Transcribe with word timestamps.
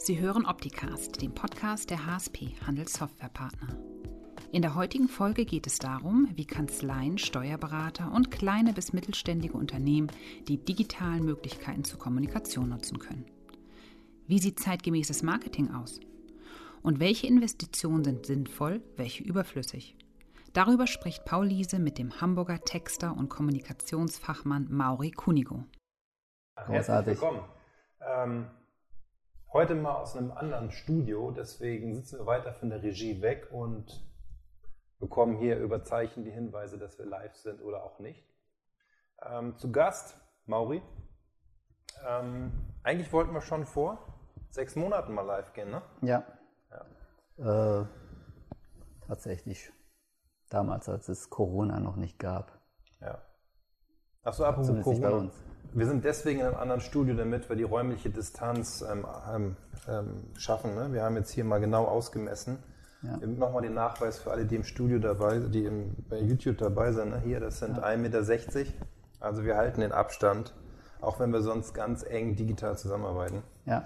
Sie 0.00 0.20
hören 0.20 0.46
Opticast, 0.46 1.20
den 1.20 1.34
Podcast 1.34 1.90
der 1.90 2.06
HSP 2.06 2.54
Handelssoftwarepartner. 2.64 3.76
In 4.52 4.62
der 4.62 4.76
heutigen 4.76 5.08
Folge 5.08 5.44
geht 5.44 5.66
es 5.66 5.80
darum, 5.80 6.28
wie 6.34 6.46
Kanzleien, 6.46 7.18
Steuerberater 7.18 8.12
und 8.12 8.30
kleine 8.30 8.72
bis 8.72 8.92
mittelständige 8.92 9.54
Unternehmen 9.54 10.06
die 10.46 10.56
digitalen 10.56 11.24
Möglichkeiten 11.24 11.82
zur 11.82 11.98
Kommunikation 11.98 12.68
nutzen 12.68 13.00
können. 13.00 13.26
Wie 14.28 14.38
sieht 14.38 14.60
zeitgemäßes 14.60 15.24
Marketing 15.24 15.74
aus? 15.74 15.98
Und 16.80 17.00
welche 17.00 17.26
Investitionen 17.26 18.04
sind 18.04 18.24
sinnvoll, 18.24 18.80
welche 18.96 19.24
überflüssig? 19.24 19.96
Darüber 20.52 20.86
spricht 20.86 21.24
Paul 21.24 21.48
Liese 21.48 21.80
mit 21.80 21.98
dem 21.98 22.20
Hamburger 22.20 22.60
Texter 22.60 23.16
und 23.16 23.28
Kommunikationsfachmann 23.28 24.68
Mauri 24.70 25.10
Kunigo. 25.10 25.64
Herzlich 26.56 27.06
willkommen. 27.06 27.40
Ähm, 28.00 28.46
heute 29.52 29.74
mal 29.74 29.94
aus 29.94 30.16
einem 30.16 30.32
anderen 30.32 30.70
Studio, 30.70 31.30
deswegen 31.30 31.94
sitzen 31.94 32.18
wir 32.18 32.26
weiter 32.26 32.52
von 32.52 32.70
der 32.70 32.82
Regie 32.82 33.22
weg 33.22 33.48
und 33.50 34.06
bekommen 34.98 35.36
hier 35.38 35.58
über 35.58 35.84
Zeichen 35.84 36.24
die 36.24 36.30
Hinweise, 36.30 36.78
dass 36.78 36.98
wir 36.98 37.06
live 37.06 37.34
sind 37.36 37.62
oder 37.62 37.84
auch 37.84 37.98
nicht. 37.98 38.24
Ähm, 39.22 39.56
zu 39.56 39.72
Gast, 39.72 40.16
Mauri. 40.46 40.82
Ähm, 42.06 42.52
eigentlich 42.82 43.12
wollten 43.12 43.32
wir 43.32 43.40
schon 43.40 43.66
vor 43.66 43.98
sechs 44.50 44.76
Monaten 44.76 45.14
mal 45.14 45.22
live 45.22 45.52
gehen, 45.52 45.70
ne? 45.70 45.82
Ja. 46.02 46.24
ja. 47.38 47.80
Äh, 47.82 47.86
tatsächlich. 49.06 49.72
Damals, 50.50 50.88
als 50.88 51.08
es 51.08 51.28
Corona 51.28 51.78
noch 51.78 51.96
nicht 51.96 52.18
gab. 52.18 52.58
Ja. 53.00 53.22
Achso, 54.22 54.44
apropos 54.44 54.82
Corona. 54.82 55.30
Wir 55.72 55.86
sind 55.86 56.04
deswegen 56.04 56.40
in 56.40 56.46
einem 56.46 56.56
anderen 56.56 56.80
Studio, 56.80 57.14
damit 57.14 57.48
wir 57.48 57.56
die 57.56 57.62
räumliche 57.62 58.10
Distanz 58.10 58.84
ähm, 58.90 59.06
ähm, 59.32 59.56
ähm, 59.88 60.24
schaffen. 60.36 60.74
Ne? 60.74 60.92
Wir 60.92 61.02
haben 61.02 61.16
jetzt 61.16 61.30
hier 61.30 61.44
mal 61.44 61.58
genau 61.58 61.84
ausgemessen. 61.84 62.58
Ja. 63.02 63.16
Nochmal 63.26 63.62
den 63.62 63.74
Nachweis 63.74 64.18
für 64.18 64.32
alle, 64.32 64.44
die 64.44 64.56
im 64.56 64.64
Studio 64.64 64.98
dabei 64.98 65.38
die 65.38 65.64
im, 65.64 65.94
bei 66.08 66.18
YouTube 66.18 66.58
dabei 66.58 66.92
sind. 66.92 67.10
Ne? 67.10 67.20
Hier, 67.24 67.38
das 67.38 67.60
sind 67.60 67.76
ja. 67.76 67.84
1,60 67.84 67.96
Meter. 67.98 68.72
Also 69.20 69.44
wir 69.44 69.56
halten 69.56 69.80
den 69.80 69.92
Abstand, 69.92 70.54
auch 71.00 71.20
wenn 71.20 71.32
wir 71.32 71.42
sonst 71.42 71.74
ganz 71.74 72.04
eng 72.04 72.34
digital 72.34 72.76
zusammenarbeiten. 72.76 73.42
Ja. 73.66 73.84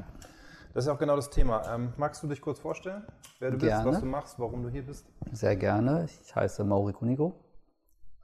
Das 0.74 0.84
ist 0.84 0.90
auch 0.90 0.98
genau 0.98 1.16
das 1.16 1.28
Thema. 1.28 1.62
Ähm, 1.74 1.92
magst 1.98 2.22
du 2.22 2.26
dich 2.26 2.40
kurz 2.40 2.58
vorstellen, 2.58 3.02
wer 3.38 3.50
du 3.50 3.58
gerne. 3.58 3.84
bist, 3.84 3.94
was 3.94 4.00
du 4.00 4.06
machst, 4.06 4.38
warum 4.38 4.62
du 4.62 4.70
hier 4.70 4.86
bist? 4.86 5.06
Sehr 5.30 5.56
gerne. 5.56 6.06
Ich 6.06 6.34
heiße 6.34 6.64
Mauri 6.64 6.94
Kunigo, 6.94 7.44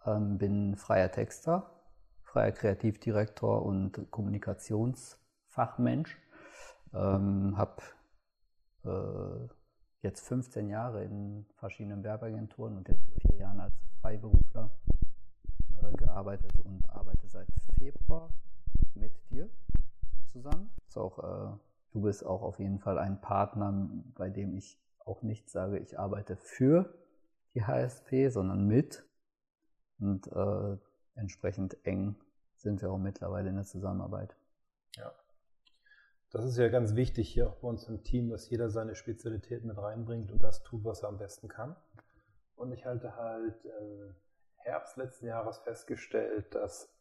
ähm, 0.06 0.38
bin 0.38 0.76
freier 0.76 1.10
Texter, 1.12 1.70
freier 2.28 2.52
Kreativdirektor 2.52 3.64
und 3.64 4.10
Kommunikationsfachmensch. 4.10 6.18
Ähm, 6.94 7.56
habe 7.56 7.82
äh, 8.84 9.48
jetzt 10.02 10.28
15 10.28 10.68
Jahre 10.68 11.04
in 11.04 11.46
verschiedenen 11.56 12.04
Werbeagenturen 12.04 12.76
und 12.76 12.86
jetzt 12.88 13.10
vier 13.20 13.36
Jahren 13.36 13.60
als 13.60 13.74
Freiberufler 14.00 14.70
äh, 15.82 15.92
gearbeitet 15.96 16.52
und 16.64 16.88
arbeite 16.90 17.28
seit 17.28 17.48
Februar 17.78 18.32
mit 18.94 19.12
dir 19.30 19.48
zusammen. 20.32 20.70
Auch, 20.94 21.18
äh, 21.18 21.56
du 21.92 22.02
bist 22.02 22.26
auch 22.26 22.42
auf 22.42 22.58
jeden 22.58 22.78
Fall 22.78 22.98
ein 22.98 23.20
Partner, 23.20 23.88
bei 24.14 24.30
dem 24.30 24.54
ich 24.54 24.80
auch 25.04 25.22
nicht 25.22 25.48
sage, 25.48 25.78
ich 25.78 25.98
arbeite 25.98 26.36
für 26.36 26.94
die 27.54 27.64
HSP, 27.64 28.28
sondern 28.28 28.66
mit. 28.66 29.04
Und 29.98 30.26
äh, 30.28 30.76
entsprechend 31.18 31.76
eng 31.86 32.16
sind 32.56 32.82
wir 32.82 32.90
auch 32.90 32.98
mittlerweile 32.98 33.50
in 33.50 33.56
der 33.56 33.64
Zusammenarbeit. 33.64 34.36
Ja. 34.96 35.12
Das 36.30 36.44
ist 36.44 36.58
ja 36.58 36.68
ganz 36.68 36.94
wichtig 36.94 37.28
hier 37.28 37.48
auch 37.48 37.56
bei 37.56 37.68
uns 37.68 37.88
im 37.88 38.04
Team, 38.04 38.28
dass 38.28 38.50
jeder 38.50 38.68
seine 38.68 38.94
Spezialität 38.94 39.64
mit 39.64 39.78
reinbringt 39.78 40.30
und 40.30 40.42
das 40.42 40.62
tut, 40.62 40.84
was 40.84 41.02
er 41.02 41.08
am 41.08 41.18
besten 41.18 41.48
kann. 41.48 41.76
Und 42.54 42.72
ich 42.72 42.84
halte 42.84 43.16
halt 43.16 43.64
im 43.64 44.14
Herbst 44.56 44.96
letzten 44.96 45.26
Jahres 45.26 45.58
festgestellt, 45.58 46.54
dass 46.54 46.92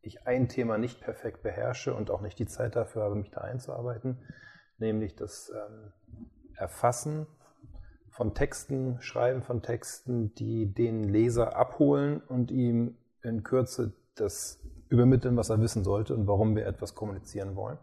ich 0.00 0.26
ein 0.26 0.48
Thema 0.48 0.78
nicht 0.78 1.00
perfekt 1.00 1.42
beherrsche 1.42 1.94
und 1.94 2.10
auch 2.10 2.20
nicht 2.20 2.38
die 2.38 2.46
Zeit 2.46 2.74
dafür 2.74 3.02
habe, 3.02 3.14
mich 3.14 3.30
da 3.30 3.42
einzuarbeiten, 3.42 4.18
nämlich 4.78 5.14
das 5.14 5.50
ähm, 5.54 5.92
Erfassen 6.56 7.26
von 8.08 8.34
Texten, 8.34 9.00
Schreiben 9.00 9.42
von 9.42 9.62
Texten, 9.62 10.34
die 10.34 10.72
den 10.72 11.04
Leser 11.04 11.56
abholen 11.56 12.20
und 12.20 12.50
ihm 12.50 12.96
in 13.24 13.42
Kürze 13.42 13.92
das 14.14 14.60
übermitteln, 14.88 15.36
was 15.36 15.50
er 15.50 15.60
wissen 15.60 15.82
sollte 15.82 16.14
und 16.14 16.26
warum 16.26 16.54
wir 16.54 16.66
etwas 16.66 16.94
kommunizieren 16.94 17.56
wollen. 17.56 17.78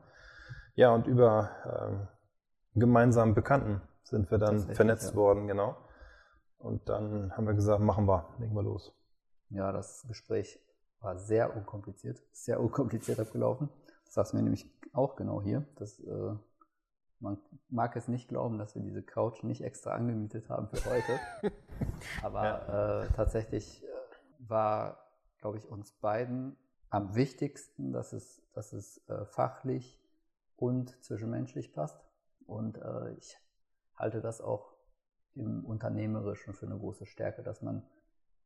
Ja, 0.76 0.94
und 0.94 1.08
über 1.08 2.08
äh, 2.74 2.80
gemeinsamen 2.80 3.34
Bekannten 3.34 3.82
sind 4.04 4.32
wir 4.32 4.38
dann 4.38 4.60
vernetzt 4.74 5.12
ja. 5.12 5.16
worden, 5.16 5.48
genau. 5.48 5.76
Und 6.58 6.88
dann 6.90 7.36
haben 7.36 7.48
wir 7.48 7.54
gesagt, 7.54 7.82
machen 7.82 8.08
wir, 8.08 8.30
legen 8.40 8.56
wir 8.56 8.64
los. 8.64 8.94
Ja, 9.50 9.72
das 9.72 10.06
Gespräch 10.08 10.60
war 11.00 11.18
sehr 11.18 11.56
unkompliziert, 11.56 12.22
sehr 12.32 12.60
unkompliziert 12.60 13.20
abgelaufen. 13.20 13.70
Das 14.06 14.14
sagst 14.14 14.34
du 14.34 14.38
mir 14.38 14.44
nämlich 14.44 14.70
auch 14.94 15.16
genau 15.16 15.42
hier. 15.42 15.66
Das, 15.78 16.00
äh, 16.00 16.36
man 17.20 17.38
mag 17.70 17.96
es 17.96 18.08
nicht 18.08 18.30
glauben, 18.30 18.58
dass 18.58 18.76
wir 18.76 18.82
diese 18.82 19.04
Couch 19.04 19.44
nicht 19.44 19.62
extra 19.62 19.92
angemietet 19.92 20.50
haben 20.50 20.68
für 20.70 20.90
heute. 20.90 21.20
Aber 22.24 22.44
ja. 22.44 23.02
äh, 23.04 23.08
tatsächlich 23.16 23.84
äh, 23.84 23.88
war, 24.50 25.11
glaube 25.42 25.58
ich, 25.58 25.68
uns 25.68 25.92
beiden 25.92 26.56
am 26.90 27.16
wichtigsten, 27.16 27.92
dass 27.92 28.14
es, 28.14 28.42
dass 28.54 28.74
es 28.74 29.08
äh, 29.10 29.26
fachlich 29.26 30.00
und 30.56 31.04
zwischenmenschlich 31.04 31.74
passt. 31.74 32.00
Und 32.46 32.78
äh, 32.78 33.14
ich 33.16 33.38
halte 33.96 34.22
das 34.22 34.42
auch 34.42 34.74
im 35.34 35.66
Unternehmerischen 35.66 36.54
für 36.54 36.66
eine 36.66 36.78
große 36.78 37.06
Stärke, 37.06 37.44
dass 37.44 37.62
man 37.62 37.84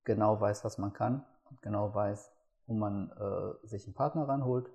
genau 0.04 0.40
weiß, 0.40 0.64
was 0.64 0.78
man 0.78 0.94
kann 0.94 1.26
und 1.50 1.62
genau 1.62 1.94
weiß, 1.94 2.32
wo 2.68 2.74
man 2.74 3.12
äh, 3.12 3.68
sich 3.68 3.86
einen 3.86 3.96
Partner 3.96 4.28
ranholt, 4.28 4.70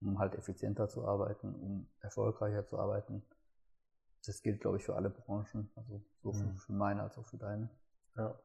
um 0.00 0.18
halt 0.18 0.34
effizienter 0.34 0.88
zu 0.88 1.06
arbeiten, 1.06 1.54
um 1.54 1.88
erfolgreicher 2.00 2.66
zu 2.66 2.78
arbeiten. 2.78 3.24
Das 4.26 4.42
gilt, 4.42 4.60
glaube 4.60 4.76
ich, 4.76 4.84
für 4.84 4.96
alle 4.96 5.10
Branchen, 5.10 5.70
also 5.76 6.02
so 6.22 6.32
für, 6.32 6.44
mhm. 6.44 6.56
für 6.56 6.72
meine 6.72 7.02
als 7.02 7.16
auch 7.16 7.26
für 7.26 7.38
deine. 7.38 7.70
Ja. 8.16 8.38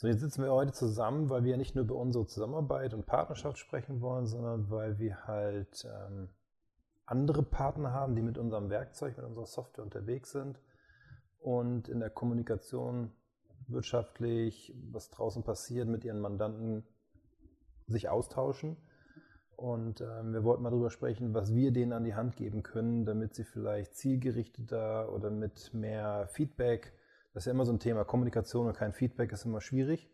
So, 0.00 0.08
jetzt 0.08 0.20
sitzen 0.20 0.42
wir 0.44 0.50
heute 0.50 0.72
zusammen, 0.72 1.28
weil 1.28 1.44
wir 1.44 1.50
ja 1.50 1.56
nicht 1.58 1.74
nur 1.74 1.84
über 1.84 1.96
unsere 1.96 2.24
Zusammenarbeit 2.24 2.94
und 2.94 3.04
Partnerschaft 3.04 3.58
sprechen 3.58 4.00
wollen, 4.00 4.26
sondern 4.26 4.70
weil 4.70 4.98
wir 4.98 5.26
halt 5.26 5.84
ähm, 5.84 6.30
andere 7.04 7.42
Partner 7.42 7.92
haben, 7.92 8.16
die 8.16 8.22
mit 8.22 8.38
unserem 8.38 8.70
Werkzeug, 8.70 9.18
mit 9.18 9.26
unserer 9.26 9.44
Software 9.44 9.84
unterwegs 9.84 10.32
sind 10.32 10.58
und 11.38 11.90
in 11.90 12.00
der 12.00 12.08
Kommunikation 12.08 13.12
wirtschaftlich, 13.68 14.74
was 14.90 15.10
draußen 15.10 15.42
passiert, 15.42 15.86
mit 15.86 16.02
ihren 16.02 16.20
Mandanten 16.20 16.86
sich 17.86 18.08
austauschen. 18.08 18.78
Und 19.54 20.00
ähm, 20.00 20.32
wir 20.32 20.44
wollten 20.44 20.62
mal 20.62 20.70
darüber 20.70 20.88
sprechen, 20.88 21.34
was 21.34 21.54
wir 21.54 21.72
denen 21.72 21.92
an 21.92 22.04
die 22.04 22.14
Hand 22.14 22.36
geben 22.36 22.62
können, 22.62 23.04
damit 23.04 23.34
sie 23.34 23.44
vielleicht 23.44 23.96
zielgerichteter 23.96 25.12
oder 25.12 25.30
mit 25.30 25.74
mehr 25.74 26.26
Feedback, 26.28 26.94
das 27.32 27.42
ist 27.42 27.46
ja 27.46 27.52
immer 27.52 27.64
so 27.64 27.72
ein 27.72 27.78
Thema, 27.78 28.04
Kommunikation 28.04 28.66
und 28.66 28.76
kein 28.76 28.92
Feedback 28.92 29.32
ist 29.32 29.44
immer 29.44 29.60
schwierig, 29.60 30.10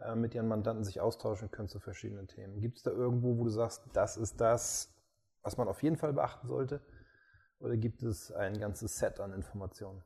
äh, 0.00 0.14
mit 0.14 0.34
ihren 0.34 0.48
Mandanten 0.48 0.84
sich 0.84 1.00
austauschen 1.00 1.50
können 1.50 1.68
zu 1.68 1.80
verschiedenen 1.80 2.26
Themen. 2.26 2.60
Gibt 2.60 2.78
es 2.78 2.82
da 2.82 2.90
irgendwo, 2.90 3.36
wo 3.36 3.44
du 3.44 3.50
sagst, 3.50 3.84
das 3.92 4.16
ist 4.16 4.40
das, 4.40 4.94
was 5.42 5.56
man 5.56 5.68
auf 5.68 5.82
jeden 5.82 5.96
Fall 5.96 6.12
beachten 6.12 6.46
sollte? 6.46 6.80
Oder 7.60 7.76
gibt 7.76 8.02
es 8.02 8.30
ein 8.32 8.58
ganzes 8.58 8.96
Set 8.96 9.20
an 9.20 9.32
Informationen? 9.32 10.02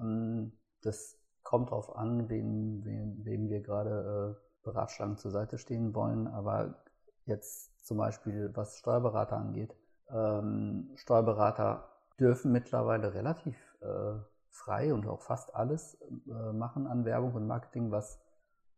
Ähm, 0.00 0.52
das 0.82 1.18
kommt 1.42 1.70
darauf 1.70 1.94
an, 1.96 2.28
wem, 2.28 2.84
wem, 2.84 3.24
wem 3.24 3.48
wir 3.48 3.60
gerade 3.60 4.36
äh, 4.40 4.64
beratschlagend 4.64 5.20
zur 5.20 5.30
Seite 5.30 5.58
stehen 5.58 5.94
wollen. 5.94 6.26
Aber 6.26 6.82
jetzt 7.26 7.86
zum 7.86 7.98
Beispiel, 7.98 8.50
was 8.54 8.78
Steuerberater 8.78 9.36
angeht, 9.36 9.76
ähm, 10.08 10.92
Steuerberater 10.96 11.88
dürfen 12.18 12.52
mittlerweile 12.52 13.14
relativ 13.14 13.56
äh, 13.80 14.18
frei 14.54 14.94
und 14.94 15.06
auch 15.06 15.20
fast 15.20 15.54
alles 15.54 16.00
äh, 16.00 16.52
machen 16.52 16.86
an 16.86 17.04
Werbung 17.04 17.34
und 17.34 17.46
Marketing, 17.46 17.90
was 17.90 18.20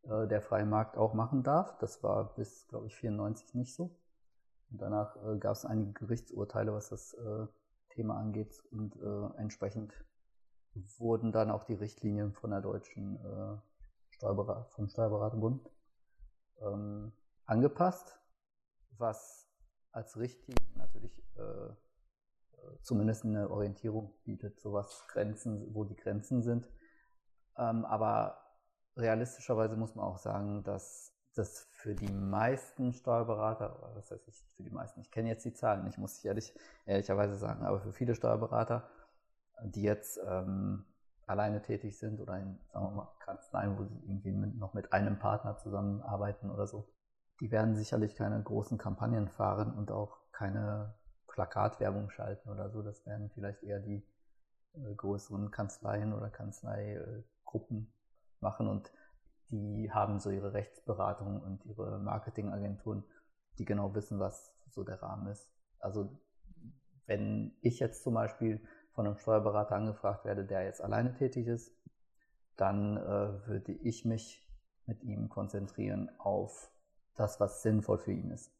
äh, 0.05 0.27
der 0.27 0.41
freie 0.41 0.65
Markt 0.65 0.97
auch 0.97 1.13
machen 1.13 1.43
darf. 1.43 1.77
Das 1.79 2.03
war 2.03 2.35
bis, 2.35 2.67
glaube 2.69 2.87
ich, 2.87 2.97
94 2.97 3.55
nicht 3.55 3.75
so. 3.75 3.95
Und 4.71 4.81
danach 4.81 5.17
äh, 5.17 5.39
gab 5.39 5.53
es 5.53 5.67
einige 5.67 5.93
Gerichtsurteile, 5.93 6.73
was 6.73 6.89
das 6.89 7.13
äh, 7.15 7.47
Thema 7.91 8.17
angeht. 8.17 8.63
Und 8.71 8.97
äh, 8.97 9.39
entsprechend 9.39 9.93
wurden 10.99 11.31
dann 11.31 11.51
auch 11.51 11.65
die 11.65 11.75
Richtlinien 11.75 12.33
von 12.33 12.51
der 12.51 12.63
deutschen 12.63 13.17
äh, 13.17 13.59
Steuerberat 14.11 14.71
vom 14.71 14.89
Steuerberaterbund 14.89 15.71
ähm, 16.63 17.13
angepasst, 17.45 18.19
was 18.97 19.47
als 19.93 20.17
Richtlinie 20.19 20.65
natürlich 20.75 21.23
äh, 21.37 21.75
zumindest 22.83 23.25
eine 23.25 23.51
Orientierung 23.51 24.15
bietet, 24.25 24.61
so 24.61 24.73
was 24.73 25.07
Grenzen, 25.09 25.75
wo 25.75 25.85
die 25.85 25.97
Grenzen 25.97 26.43
sind. 26.43 26.69
Ähm, 27.57 27.85
aber 27.85 28.39
realistischerweise 28.97 29.77
muss 29.77 29.95
man 29.95 30.05
auch 30.05 30.19
sagen, 30.19 30.65
dass 30.65 31.17
dass 31.37 31.69
für 31.71 31.95
die 31.95 32.11
meisten 32.11 32.93
Steuerberater, 32.93 33.79
was 33.95 34.11
heißt 34.11 34.27
ich 34.27 34.43
für 34.55 34.63
die 34.63 34.71
meisten, 34.71 35.01
ich 35.01 35.11
kenne 35.11 35.29
jetzt 35.29 35.45
die 35.45 35.53
Zahlen, 35.53 35.87
ich 35.87 35.99
muss 35.99 36.25
ehrlich, 36.25 36.55
ehrlicherweise 36.87 37.37
sagen, 37.37 37.65
aber 37.65 37.81
für 37.81 37.93
viele 37.93 38.15
Steuerberater, 38.15 38.89
die 39.63 39.83
jetzt 39.83 40.19
ähm, 40.27 40.87
alleine 41.27 41.61
tätig 41.61 41.99
sind 41.99 42.21
oder 42.21 42.39
in, 42.39 42.59
sagen 42.73 42.87
wir 42.87 42.91
mal, 42.91 43.13
Kanzleien, 43.21 43.79
wo 43.79 43.85
sie 43.85 43.99
irgendwie 44.07 44.33
mit, 44.33 44.57
noch 44.57 44.73
mit 44.73 44.93
einem 44.93 45.19
Partner 45.19 45.59
zusammenarbeiten 45.59 46.51
oder 46.51 46.67
so, 46.67 46.89
die 47.41 47.51
werden 47.51 47.77
sicherlich 47.77 48.17
keine 48.17 48.43
großen 48.43 48.79
Kampagnen 48.79 49.29
fahren 49.29 49.75
und 49.75 49.91
auch 49.91 50.17
keine 50.33 50.95
Plakatwerbung 51.37 52.11
schalten 52.11 52.49
oder 52.49 52.71
so. 52.71 52.83
Das 52.83 53.07
werden 53.07 53.31
vielleicht 53.31 53.63
eher 53.63 53.79
die 53.79 54.05
äh, 54.75 54.95
größeren 54.95 55.53
Kanzleien 55.53 56.13
oder 56.13 56.31
Kanzleigruppen 56.31 57.93
machen 58.41 58.67
und 58.67 58.91
die 59.51 59.93
haben 59.93 60.19
so 60.19 60.31
ihre 60.31 60.55
Rechtsberatung 60.55 61.41
und 61.41 61.65
ihre 61.67 62.01
Marketingagenturen, 62.01 63.05
die 63.59 63.65
genau 63.65 63.95
wissen, 63.95 64.19
was 64.19 64.53
so 64.71 64.83
der 64.83 65.01
Rahmen 65.01 65.29
ist. 65.29 65.49
Also 65.79 66.19
wenn 67.07 67.57
ich 67.61 67.79
jetzt 67.79 68.03
zum 68.03 68.15
Beispiel 68.15 68.61
von 68.93 69.07
einem 69.07 69.17
Steuerberater 69.17 69.77
angefragt 69.77 70.25
werde, 70.25 70.45
der 70.45 70.65
jetzt 70.65 70.83
alleine 70.83 71.15
tätig 71.15 71.47
ist, 71.47 71.71
dann 72.57 72.97
äh, 72.97 73.47
würde 73.47 73.73
ich 73.73 74.05
mich 74.05 74.43
mit 74.87 75.05
ihm 75.05 75.29
konzentrieren 75.29 76.11
auf 76.19 76.73
das, 77.15 77.39
was 77.39 77.63
sinnvoll 77.63 77.99
für 77.99 78.13
ihn 78.13 78.31
ist. 78.31 78.53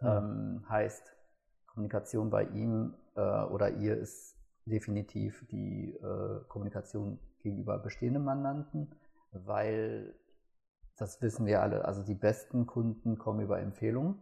Mhm. 0.00 0.08
Ähm, 0.08 0.66
heißt, 0.68 1.14
Kommunikation 1.74 2.30
bei 2.30 2.44
ihm 2.44 2.94
äh, 3.16 3.20
oder 3.20 3.70
ihr 3.70 3.98
ist 3.98 4.36
definitiv 4.64 5.46
die 5.50 5.92
äh, 5.94 6.40
Kommunikation 6.48 7.18
gegenüber 7.40 7.78
bestehenden 7.78 8.24
Mandanten, 8.24 8.94
weil 9.32 10.14
das 10.96 11.20
wissen 11.20 11.46
wir 11.46 11.60
alle. 11.60 11.84
Also 11.84 12.02
die 12.02 12.14
besten 12.14 12.66
Kunden 12.66 13.18
kommen 13.18 13.40
über 13.40 13.60
Empfehlungen 13.60 14.18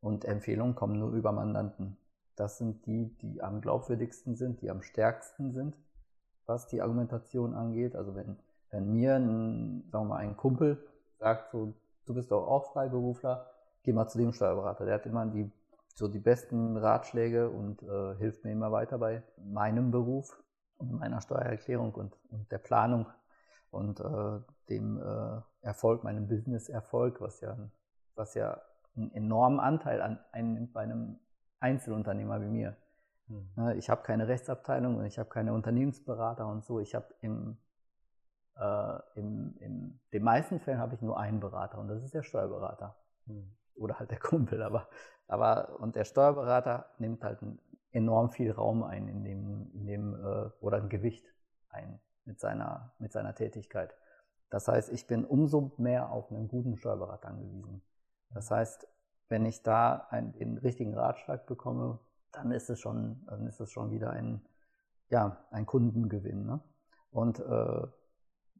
und 0.00 0.24
Empfehlungen 0.24 0.74
kommen 0.74 0.98
nur 0.98 1.12
über 1.12 1.32
Mandanten. 1.32 1.98
Das 2.34 2.58
sind 2.58 2.86
die, 2.86 3.14
die 3.18 3.42
am 3.42 3.60
glaubwürdigsten 3.60 4.34
sind, 4.34 4.60
die 4.62 4.70
am 4.70 4.82
stärksten 4.82 5.52
sind, 5.52 5.76
was 6.46 6.66
die 6.66 6.82
Argumentation 6.82 7.54
angeht. 7.54 7.94
Also 7.94 8.14
wenn, 8.14 8.36
wenn 8.70 8.92
mir 8.92 9.16
ein, 9.16 9.88
sagen 9.90 10.04
wir 10.04 10.08
mal, 10.08 10.18
ein 10.18 10.36
Kumpel 10.36 10.82
sagt, 11.18 11.50
so, 11.50 11.74
du 12.06 12.14
bist 12.14 12.30
doch 12.30 12.46
auch 12.46 12.72
Freiberufler, 12.72 13.50
geh 13.82 13.92
mal 13.92 14.08
zu 14.08 14.18
dem 14.18 14.32
Steuerberater. 14.32 14.84
Der 14.84 14.94
hat 14.94 15.06
immer 15.06 15.26
die, 15.26 15.50
so 15.96 16.08
die 16.08 16.18
besten 16.18 16.76
Ratschläge 16.76 17.48
und 17.48 17.82
äh, 17.82 18.14
hilft 18.16 18.44
mir 18.44 18.52
immer 18.52 18.70
weiter 18.70 18.98
bei 18.98 19.22
meinem 19.38 19.90
Beruf 19.90 20.42
und 20.76 20.92
meiner 20.92 21.22
Steuererklärung 21.22 21.94
und, 21.94 22.14
und 22.28 22.52
der 22.52 22.58
Planung 22.58 23.06
und 23.70 24.00
äh, 24.00 24.40
dem 24.68 25.00
äh, 25.00 25.40
Erfolg, 25.62 26.04
meinem 26.04 26.28
Business-Erfolg, 26.28 27.22
was 27.22 27.40
ja, 27.40 27.56
was 28.14 28.34
ja 28.34 28.60
einen 28.94 29.10
enormen 29.12 29.58
Anteil 29.58 30.02
an 30.02 30.18
einnimmt 30.32 30.74
bei 30.74 30.82
einem 30.82 31.18
Einzelunternehmer 31.60 32.42
wie 32.42 32.48
mir. 32.48 32.76
Mhm. 33.28 33.70
Ich 33.78 33.88
habe 33.88 34.02
keine 34.02 34.28
Rechtsabteilung 34.28 34.98
und 34.98 35.06
ich 35.06 35.18
habe 35.18 35.30
keine 35.30 35.54
Unternehmensberater 35.54 36.46
und 36.46 36.62
so. 36.62 36.78
Ich 36.78 36.94
habe 36.94 37.06
im, 37.22 37.56
äh, 38.58 38.98
im, 39.14 39.56
in 39.60 40.00
den 40.12 40.22
meisten 40.22 40.60
Fällen 40.60 40.78
habe 40.78 40.94
ich 40.94 41.00
nur 41.00 41.18
einen 41.18 41.40
Berater 41.40 41.78
und 41.78 41.88
das 41.88 42.02
ist 42.02 42.12
der 42.12 42.22
Steuerberater. 42.22 42.96
Mhm. 43.24 43.50
Oder 43.76 43.98
halt 43.98 44.10
der 44.10 44.18
Kumpel. 44.20 44.62
Aber, 44.62 44.88
aber 45.28 45.80
und 45.80 45.96
der 45.96 46.04
Steuerberater 46.04 46.86
nimmt 46.98 47.22
halt 47.22 47.38
enorm 47.92 48.30
viel 48.30 48.52
Raum 48.52 48.82
ein 48.82 49.08
in 49.08 49.24
dem, 49.24 49.70
in 49.72 49.86
dem 49.86 50.14
äh, 50.14 50.50
oder 50.60 50.78
ein 50.78 50.88
Gewicht 50.88 51.32
ein 51.68 52.00
mit 52.24 52.40
seiner, 52.40 52.92
mit 52.98 53.12
seiner 53.12 53.34
Tätigkeit. 53.34 53.94
Das 54.50 54.68
heißt, 54.68 54.92
ich 54.92 55.06
bin 55.06 55.24
umso 55.24 55.72
mehr 55.78 56.10
auf 56.10 56.30
einen 56.30 56.48
guten 56.48 56.76
Steuerberater 56.76 57.28
angewiesen. 57.28 57.82
Das 58.30 58.50
heißt, 58.50 58.86
wenn 59.28 59.44
ich 59.44 59.62
da 59.62 60.06
einen, 60.10 60.32
den 60.32 60.58
richtigen 60.58 60.94
Ratschlag 60.94 61.46
bekomme, 61.46 61.98
dann 62.32 62.52
ist 62.52 62.70
es 62.70 62.78
schon, 62.78 63.24
dann 63.26 63.46
ist 63.46 63.60
es 63.60 63.70
schon 63.70 63.90
wieder 63.90 64.10
ein, 64.10 64.46
ja, 65.08 65.44
ein 65.50 65.66
Kundengewinn. 65.66 66.46
Ne? 66.46 66.60
Und 67.10 67.40
äh, 67.40 67.86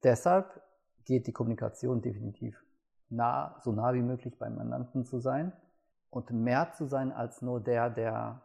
deshalb 0.03 0.63
geht 1.05 1.27
die 1.27 1.33
Kommunikation 1.33 2.03
definitiv 2.03 2.65
nah, 3.09 3.57
so 3.61 3.73
nah 3.73 3.95
wie 3.95 4.03
möglich 4.03 4.39
beim 4.39 4.57
Mandanten 4.57 5.05
zu 5.05 5.19
sein 5.19 5.53
und 6.11 6.31
mehr 6.31 6.73
zu 6.73 6.87
sein 6.87 7.13
als 7.13 7.43
nur 7.43 7.61
der, 7.61 7.91
der 7.91 8.43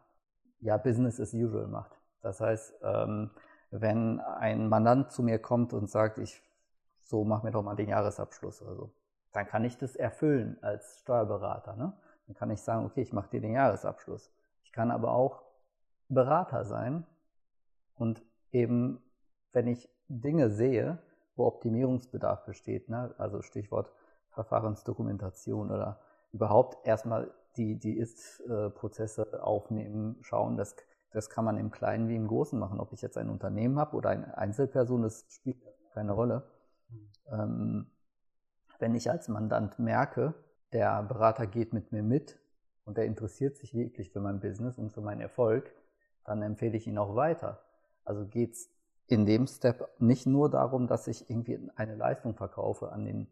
ja 0.59 0.77
Business 0.77 1.19
as 1.19 1.33
usual 1.33 1.67
macht. 1.67 1.91
Das 2.21 2.39
heißt, 2.39 2.75
ähm, 2.83 3.31
wenn 3.71 4.19
ein 4.19 4.67
Mandant 4.67 5.11
zu 5.11 5.23
mir 5.23 5.39
kommt 5.39 5.73
und 5.73 5.89
sagt, 5.89 6.17
ich 6.19 6.41
so 7.11 7.25
mach 7.25 7.43
mir 7.43 7.51
doch 7.51 7.61
mal 7.61 7.75
den 7.75 7.89
Jahresabschluss 7.89 8.61
oder 8.61 8.75
so, 8.75 8.93
dann 9.33 9.45
kann 9.45 9.65
ich 9.65 9.77
das 9.77 9.95
erfüllen 9.95 10.57
als 10.61 10.99
Steuerberater. 10.99 11.75
Ne? 11.75 11.93
Dann 12.27 12.35
kann 12.35 12.49
ich 12.51 12.61
sagen, 12.61 12.85
okay, 12.85 13.01
ich 13.01 13.13
mache 13.13 13.29
dir 13.29 13.41
den 13.41 13.53
Jahresabschluss. 13.53 14.31
Ich 14.63 14.71
kann 14.71 14.91
aber 14.91 15.11
auch 15.11 15.43
Berater 16.07 16.63
sein 16.63 17.05
und 17.95 18.23
eben, 18.51 19.01
wenn 19.51 19.67
ich 19.67 19.89
Dinge 20.07 20.49
sehe, 20.49 20.99
wo 21.35 21.45
Optimierungsbedarf 21.45 22.45
besteht, 22.45 22.89
ne? 22.89 23.13
also 23.17 23.41
Stichwort 23.41 23.91
Verfahrensdokumentation 24.31 25.71
oder 25.71 25.99
überhaupt 26.31 26.85
erstmal 26.85 27.31
die, 27.57 27.77
die 27.77 27.97
Ist-Prozesse 27.97 29.43
aufnehmen, 29.43 30.17
schauen, 30.21 30.57
das, 30.57 30.75
das 31.11 31.29
kann 31.29 31.45
man 31.45 31.57
im 31.57 31.71
Kleinen 31.71 32.07
wie 32.07 32.15
im 32.15 32.27
Großen 32.27 32.57
machen. 32.57 32.79
Ob 32.79 32.93
ich 32.93 33.01
jetzt 33.01 33.17
ein 33.17 33.29
Unternehmen 33.29 33.77
habe 33.77 33.95
oder 33.95 34.09
eine 34.09 34.37
Einzelperson, 34.37 35.01
das 35.01 35.25
spielt 35.29 35.57
keine 35.93 36.13
Rolle. 36.13 36.43
Mhm. 36.89 37.09
Ähm, 37.31 37.91
wenn 38.79 38.95
ich 38.95 39.11
als 39.11 39.27
Mandant 39.27 39.79
merke, 39.79 40.33
der 40.73 41.03
Berater 41.03 41.45
geht 41.45 41.73
mit 41.73 41.91
mir 41.91 42.03
mit 42.03 42.39
und 42.85 42.97
der 42.97 43.05
interessiert 43.05 43.57
sich 43.57 43.73
wirklich 43.73 44.11
für 44.11 44.21
mein 44.21 44.39
Business 44.39 44.77
und 44.77 44.91
für 44.91 45.01
meinen 45.01 45.21
Erfolg, 45.21 45.71
dann 46.23 46.41
empfehle 46.41 46.77
ich 46.77 46.87
ihn 46.87 46.97
auch 46.97 47.15
weiter. 47.15 47.61
Also 48.05 48.25
geht 48.25 48.53
es 48.53 48.69
in 49.07 49.25
dem 49.25 49.45
Step 49.45 49.87
nicht 49.99 50.25
nur 50.25 50.49
darum, 50.49 50.87
dass 50.87 51.07
ich 51.07 51.29
irgendwie 51.29 51.59
eine 51.75 51.95
Leistung 51.95 52.35
verkaufe 52.35 52.91
an 52.91 53.05
den 53.05 53.27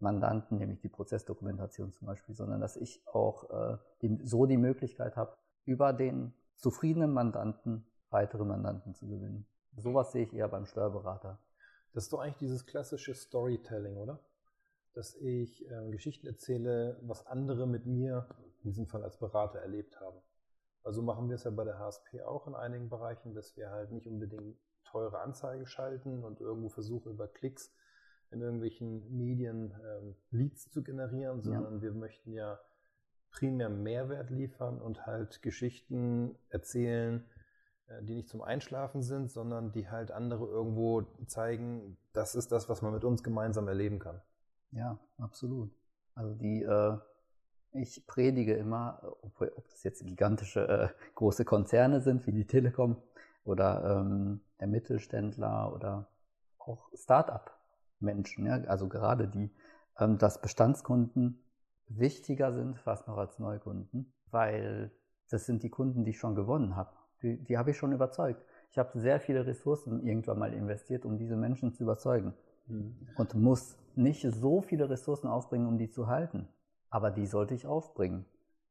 Mandanten, 0.00 0.58
nämlich 0.58 0.80
die 0.80 0.88
Prozessdokumentation 0.88 1.92
zum 1.92 2.06
Beispiel, 2.06 2.34
sondern 2.34 2.60
dass 2.60 2.76
ich 2.76 3.06
auch 3.06 3.50
äh, 3.50 3.78
die, 4.02 4.18
so 4.24 4.46
die 4.46 4.56
Möglichkeit 4.56 5.16
habe, 5.16 5.36
über 5.64 5.92
den 5.92 6.32
zufriedenen 6.56 7.12
Mandanten 7.12 7.86
weitere 8.10 8.44
Mandanten 8.44 8.94
zu 8.94 9.06
gewinnen. 9.06 9.46
Sowas 9.76 10.12
sehe 10.12 10.24
ich 10.24 10.32
eher 10.32 10.48
beim 10.48 10.66
Steuerberater. 10.66 11.38
Das 11.92 12.04
ist 12.04 12.12
doch 12.12 12.20
eigentlich 12.20 12.38
dieses 12.38 12.66
klassische 12.66 13.14
Storytelling, 13.14 13.96
oder? 13.96 14.20
Dass 14.94 15.14
ich 15.16 15.68
äh, 15.70 15.90
Geschichten 15.90 16.26
erzähle, 16.26 16.98
was 17.02 17.26
andere 17.26 17.66
mit 17.66 17.86
mir, 17.86 18.26
in 18.62 18.70
diesem 18.70 18.86
Fall 18.86 19.04
als 19.04 19.18
Berater, 19.18 19.60
erlebt 19.60 20.00
haben. 20.00 20.18
Also 20.84 21.02
machen 21.02 21.28
wir 21.28 21.36
es 21.36 21.44
ja 21.44 21.50
bei 21.50 21.64
der 21.64 21.78
HSP 21.78 22.22
auch 22.22 22.46
in 22.46 22.54
einigen 22.54 22.88
Bereichen, 22.88 23.34
dass 23.34 23.56
wir 23.56 23.70
halt 23.70 23.92
nicht 23.92 24.06
unbedingt 24.06 24.58
teure 24.84 25.20
Anzeigen 25.20 25.66
schalten 25.66 26.24
und 26.24 26.40
irgendwo 26.40 26.68
versuchen 26.68 27.12
über 27.12 27.28
Klicks 27.28 27.72
in 28.30 28.40
irgendwelchen 28.40 29.16
Medien 29.16 29.72
ähm, 29.72 30.14
Leads 30.30 30.70
zu 30.70 30.82
generieren, 30.82 31.42
sondern 31.42 31.76
ja. 31.76 31.82
wir 31.82 31.92
möchten 31.92 32.32
ja 32.32 32.58
primär 33.30 33.68
Mehrwert 33.68 34.30
liefern 34.30 34.80
und 34.80 35.06
halt 35.06 35.42
Geschichten 35.42 36.36
erzählen, 36.50 37.24
äh, 37.88 38.02
die 38.02 38.14
nicht 38.14 38.28
zum 38.28 38.42
Einschlafen 38.42 39.02
sind, 39.02 39.30
sondern 39.30 39.72
die 39.72 39.88
halt 39.88 40.10
andere 40.10 40.46
irgendwo 40.46 41.02
zeigen, 41.26 41.96
das 42.12 42.34
ist 42.34 42.52
das, 42.52 42.68
was 42.68 42.82
man 42.82 42.92
mit 42.92 43.04
uns 43.04 43.22
gemeinsam 43.22 43.68
erleben 43.68 43.98
kann. 43.98 44.20
Ja, 44.72 44.98
absolut. 45.18 45.70
Also 46.14 46.34
die, 46.34 46.62
äh, 46.62 46.98
ich 47.72 48.06
predige 48.06 48.54
immer, 48.54 49.00
ob, 49.22 49.40
ob, 49.40 49.68
das 49.68 49.84
jetzt 49.84 50.04
gigantische 50.04 50.68
äh, 50.68 50.88
große 51.14 51.44
Konzerne 51.44 52.00
sind, 52.00 52.26
wie 52.26 52.32
die 52.32 52.46
Telekom 52.46 52.96
oder 53.44 54.00
ähm, 54.00 54.40
der 54.60 54.66
Mittelständler 54.66 55.72
oder 55.74 56.08
auch 56.58 56.90
Start-up-Menschen, 57.98 58.46
ja, 58.46 58.54
also 58.68 58.88
gerade 58.88 59.28
die, 59.28 59.50
ähm, 59.98 60.18
dass 60.18 60.40
Bestandskunden 60.40 61.42
wichtiger 61.88 62.52
sind 62.52 62.78
fast 62.78 63.08
noch 63.08 63.16
als 63.16 63.38
Neukunden, 63.38 64.12
weil 64.30 64.90
das 65.30 65.46
sind 65.46 65.62
die 65.62 65.70
Kunden, 65.70 66.04
die 66.04 66.10
ich 66.10 66.18
schon 66.18 66.34
gewonnen 66.34 66.76
habe. 66.76 66.90
Die, 67.22 67.42
die 67.42 67.58
habe 67.58 67.70
ich 67.70 67.76
schon 67.76 67.92
überzeugt. 67.92 68.42
Ich 68.70 68.78
habe 68.78 68.98
sehr 68.98 69.20
viele 69.20 69.46
Ressourcen 69.46 70.06
irgendwann 70.06 70.38
mal 70.38 70.52
investiert, 70.52 71.04
um 71.04 71.18
diese 71.18 71.36
Menschen 71.36 71.72
zu 71.72 71.82
überzeugen. 71.82 72.34
Mhm. 72.66 72.96
Und 73.16 73.34
muss 73.34 73.76
nicht 73.96 74.22
so 74.30 74.60
viele 74.60 74.88
Ressourcen 74.88 75.26
aufbringen, 75.26 75.66
um 75.66 75.78
die 75.78 75.90
zu 75.90 76.06
halten. 76.06 76.48
Aber 76.90 77.10
die 77.10 77.26
sollte 77.26 77.54
ich 77.54 77.66
aufbringen. 77.66 78.24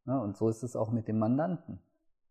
Ja, 0.05 0.19
und 0.19 0.38
so 0.38 0.48
ist 0.50 0.63
es 0.63 0.75
auch 0.75 0.91
mit 0.91 1.07
dem 1.07 1.19
Mandanten. 1.19 1.79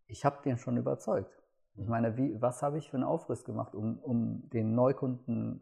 Ich 0.07 0.25
habe 0.25 0.41
den 0.43 0.57
schon 0.57 0.77
überzeugt. 0.77 1.31
Ich 1.75 1.83
mhm. 1.83 1.91
meine, 1.91 2.17
wie, 2.17 2.41
was 2.41 2.63
habe 2.63 2.77
ich 2.77 2.89
für 2.89 2.97
einen 2.97 3.03
Aufriss 3.03 3.43
gemacht, 3.43 3.75
um, 3.75 3.99
um 3.99 4.49
den 4.49 4.73
Neukunden 4.73 5.61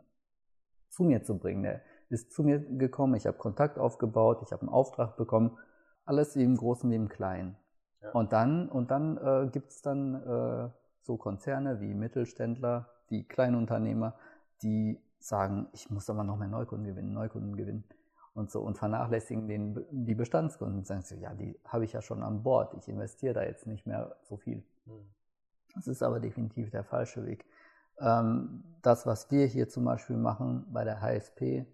zu 0.96 1.04
mir 1.04 1.24
zu 1.24 1.38
bringen? 1.38 1.64
Der 1.64 1.82
ist 2.10 2.32
zu 2.32 2.44
mir 2.44 2.60
gekommen, 2.60 3.16
ich 3.16 3.28
habe 3.28 3.38
Kontakt 3.38 3.78
aufgebaut, 3.78 4.42
ich 4.44 4.52
habe 4.52 4.62
einen 4.62 4.70
Auftrag 4.70 5.18
bekommen. 5.18 5.58
Alles 6.06 6.36
wie 6.36 6.44
im 6.44 6.56
Großen 6.56 6.90
wie 6.90 6.96
im 6.96 7.10
Kleinen. 7.10 7.56
Ja. 8.02 8.12
Und 8.12 8.32
dann, 8.34 8.70
und 8.70 8.92
dann 8.92 9.18
äh, 9.18 9.50
gibt 9.52 9.72
es 9.72 9.82
dann 9.82 10.16
äh, 10.16 10.70
so 11.02 11.18
Konzerne 11.18 11.82
wie 11.82 11.94
Mittelständler, 11.94 12.90
die 13.10 13.28
Kleinunternehmer, 13.28 14.16
die 14.62 15.00
sagen, 15.20 15.68
ich 15.74 15.90
muss 15.90 16.10
aber 16.10 16.24
noch 16.24 16.38
mehr 16.38 16.48
Neukunden 16.48 16.86
gewinnen, 16.86 17.14
Neukunden 17.14 17.56
gewinnen. 17.56 17.84
und 18.36 18.52
so 18.52 18.62
und 18.62 18.78
vernachlässigen 18.78 19.48
den, 19.48 19.86
die 19.90 20.14
Bestandskunden 20.14 20.80
und 20.80 20.88
sagen 20.88 21.02
so, 21.02 21.16
ja, 21.16 21.34
die 21.34 21.58
habe 21.66 21.86
ich 21.86 21.94
ja 21.94 22.02
schon 22.02 22.22
an 22.22 22.44
Bord, 22.44 22.76
ich 22.78 22.88
investiere 22.88 23.34
da 23.34 23.44
jetzt 23.44 23.66
nicht 23.66 23.88
mehr 23.88 24.16
so 24.24 24.38
viel. 24.38 24.64
Mhm. 24.86 25.08
Das 25.74 25.88
ist 25.88 26.04
aber 26.04 26.20
definitiv 26.20 26.70
der 26.70 26.84
falsche 26.84 27.26
Weg. 27.26 27.46
Ähm, 28.00 28.64
das, 28.82 29.06
was 29.06 29.32
wir 29.32 29.46
hier 29.46 29.68
zum 29.70 29.86
Beispiel 29.86 30.18
machen 30.18 30.66
bei 30.72 30.84
der 30.84 31.02
HSP, 31.02 31.66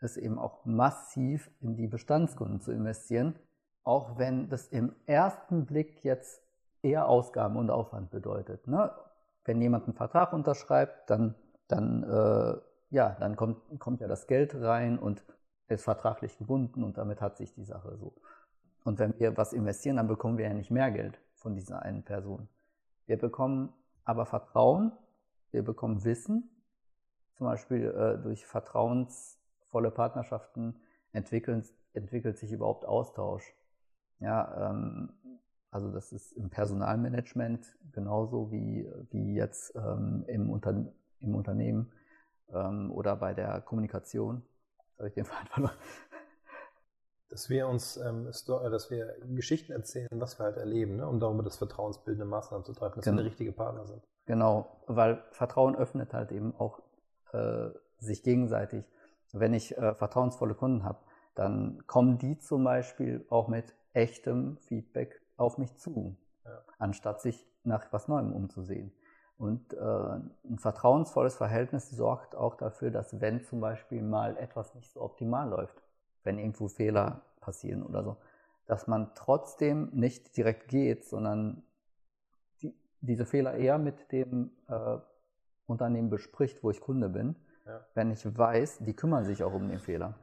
ist 0.00 0.16
eben 0.16 0.38
auch 0.38 0.64
massiv 0.64 1.50
in 1.60 1.76
die 1.76 1.86
Bestandskunden 1.86 2.60
zu 2.60 2.72
investieren, 2.72 3.38
auch 3.84 4.18
wenn 4.18 4.48
das 4.48 4.68
im 4.68 4.94
ersten 5.06 5.66
Blick 5.66 6.04
jetzt 6.04 6.42
eher 6.82 7.08
Ausgaben 7.08 7.56
und 7.56 7.70
Aufwand 7.70 8.10
bedeutet. 8.10 8.66
Ne? 8.66 8.90
Wenn 9.44 9.60
jemand 9.60 9.84
einen 9.84 9.94
Vertrag 9.94 10.32
unterschreibt, 10.32 11.10
dann, 11.10 11.34
dann, 11.68 12.02
äh, 12.02 12.56
ja, 12.90 13.16
dann 13.20 13.36
kommt, 13.36 13.78
kommt 13.78 14.00
ja 14.00 14.08
das 14.08 14.26
Geld 14.26 14.54
rein 14.54 14.98
und 14.98 15.24
ist 15.68 15.84
vertraglich 15.84 16.36
gebunden 16.38 16.82
und 16.82 16.98
damit 16.98 17.20
hat 17.20 17.36
sich 17.36 17.54
die 17.54 17.64
Sache 17.64 17.96
so. 17.96 18.14
Und 18.84 18.98
wenn 18.98 19.18
wir 19.18 19.36
was 19.36 19.52
investieren, 19.52 19.96
dann 19.96 20.08
bekommen 20.08 20.38
wir 20.38 20.46
ja 20.46 20.54
nicht 20.54 20.70
mehr 20.70 20.90
Geld 20.90 21.20
von 21.34 21.54
dieser 21.54 21.82
einen 21.82 22.02
Person. 22.02 22.48
Wir 23.06 23.18
bekommen 23.18 23.72
aber 24.04 24.26
Vertrauen, 24.26 24.92
wir 25.52 25.62
bekommen 25.62 26.04
Wissen, 26.04 26.50
zum 27.34 27.46
Beispiel 27.46 27.86
äh, 27.86 28.22
durch 28.22 28.46
vertrauensvolle 28.46 29.90
Partnerschaften 29.90 30.80
entwickeln, 31.12 31.64
entwickelt 31.92 32.38
sich 32.38 32.52
überhaupt 32.52 32.84
Austausch. 32.84 33.54
Ja, 34.20 34.70
ähm, 34.70 35.12
also 35.70 35.90
das 35.90 36.12
ist 36.12 36.32
im 36.32 36.50
Personalmanagement 36.50 37.66
genauso 37.92 38.50
wie, 38.50 38.90
wie 39.10 39.34
jetzt 39.34 39.74
ähm, 39.76 40.24
im, 40.26 40.50
Unter 40.50 40.84
im 41.20 41.34
Unternehmen 41.34 41.92
ähm, 42.52 42.90
oder 42.90 43.16
bei 43.16 43.34
der 43.34 43.60
Kommunikation. 43.60 44.42
Habe 44.98 45.08
ich 45.08 45.14
den 45.14 45.24
verloren. 45.50 45.72
Dass 47.28 47.48
wir 47.48 47.68
uns, 47.68 47.96
ähm, 47.96 48.26
äh, 48.26 48.70
dass 48.70 48.90
wir 48.90 49.14
Geschichten 49.34 49.72
erzählen, 49.72 50.08
was 50.14 50.38
wir 50.38 50.44
halt 50.44 50.56
erleben, 50.56 50.96
ne? 50.96 51.06
um 51.06 51.20
darüber 51.20 51.42
das 51.44 51.56
vertrauensbildende 51.56 52.24
Maßnahmen 52.24 52.64
zu 52.64 52.72
treffen, 52.72 52.96
dass 52.96 53.04
genau. 53.04 53.18
wir 53.18 53.22
der 53.22 53.30
richtige 53.30 53.52
Partner 53.52 53.86
sind. 53.86 54.02
Genau, 54.30 54.76
weil 54.86 55.24
Vertrauen 55.32 55.74
öffnet 55.74 56.14
halt 56.14 56.30
eben 56.30 56.54
auch 56.54 56.78
äh, 57.32 57.70
sich 57.98 58.22
gegenseitig. 58.22 58.88
Wenn 59.32 59.52
ich 59.52 59.76
äh, 59.76 59.92
vertrauensvolle 59.96 60.54
Kunden 60.54 60.84
habe, 60.84 61.00
dann 61.34 61.82
kommen 61.88 62.16
die 62.16 62.38
zum 62.38 62.62
Beispiel 62.62 63.26
auch 63.28 63.48
mit 63.48 63.74
echtem 63.92 64.56
Feedback 64.58 65.20
auf 65.36 65.58
mich 65.58 65.76
zu, 65.78 66.16
ja. 66.44 66.62
anstatt 66.78 67.20
sich 67.20 67.44
nach 67.64 67.92
was 67.92 68.06
Neuem 68.06 68.32
umzusehen. 68.32 68.92
Und 69.36 69.74
äh, 69.74 69.78
ein 69.80 70.60
vertrauensvolles 70.60 71.34
Verhältnis 71.34 71.90
sorgt 71.90 72.36
auch 72.36 72.54
dafür, 72.54 72.92
dass 72.92 73.20
wenn 73.20 73.42
zum 73.42 73.60
Beispiel 73.60 74.00
mal 74.00 74.36
etwas 74.36 74.76
nicht 74.76 74.92
so 74.92 75.00
optimal 75.00 75.48
läuft, 75.48 75.82
wenn 76.22 76.38
irgendwo 76.38 76.68
Fehler 76.68 77.22
passieren 77.40 77.82
oder 77.82 78.04
so, 78.04 78.16
dass 78.66 78.86
man 78.86 79.10
trotzdem 79.16 79.88
nicht 79.92 80.36
direkt 80.36 80.68
geht, 80.68 81.04
sondern 81.04 81.64
diese 83.00 83.26
Fehler 83.26 83.54
eher 83.54 83.78
mit 83.78 84.12
dem 84.12 84.50
äh, 84.68 84.98
Unternehmen 85.66 86.10
bespricht, 86.10 86.62
wo 86.62 86.70
ich 86.70 86.80
Kunde 86.80 87.08
bin, 87.08 87.36
ja. 87.66 87.80
wenn 87.94 88.10
ich 88.10 88.24
weiß, 88.24 88.80
die 88.80 88.94
kümmern 88.94 89.24
sich 89.24 89.42
auch 89.42 89.52
um 89.52 89.68
den 89.68 89.78
Fehler. 89.78 90.14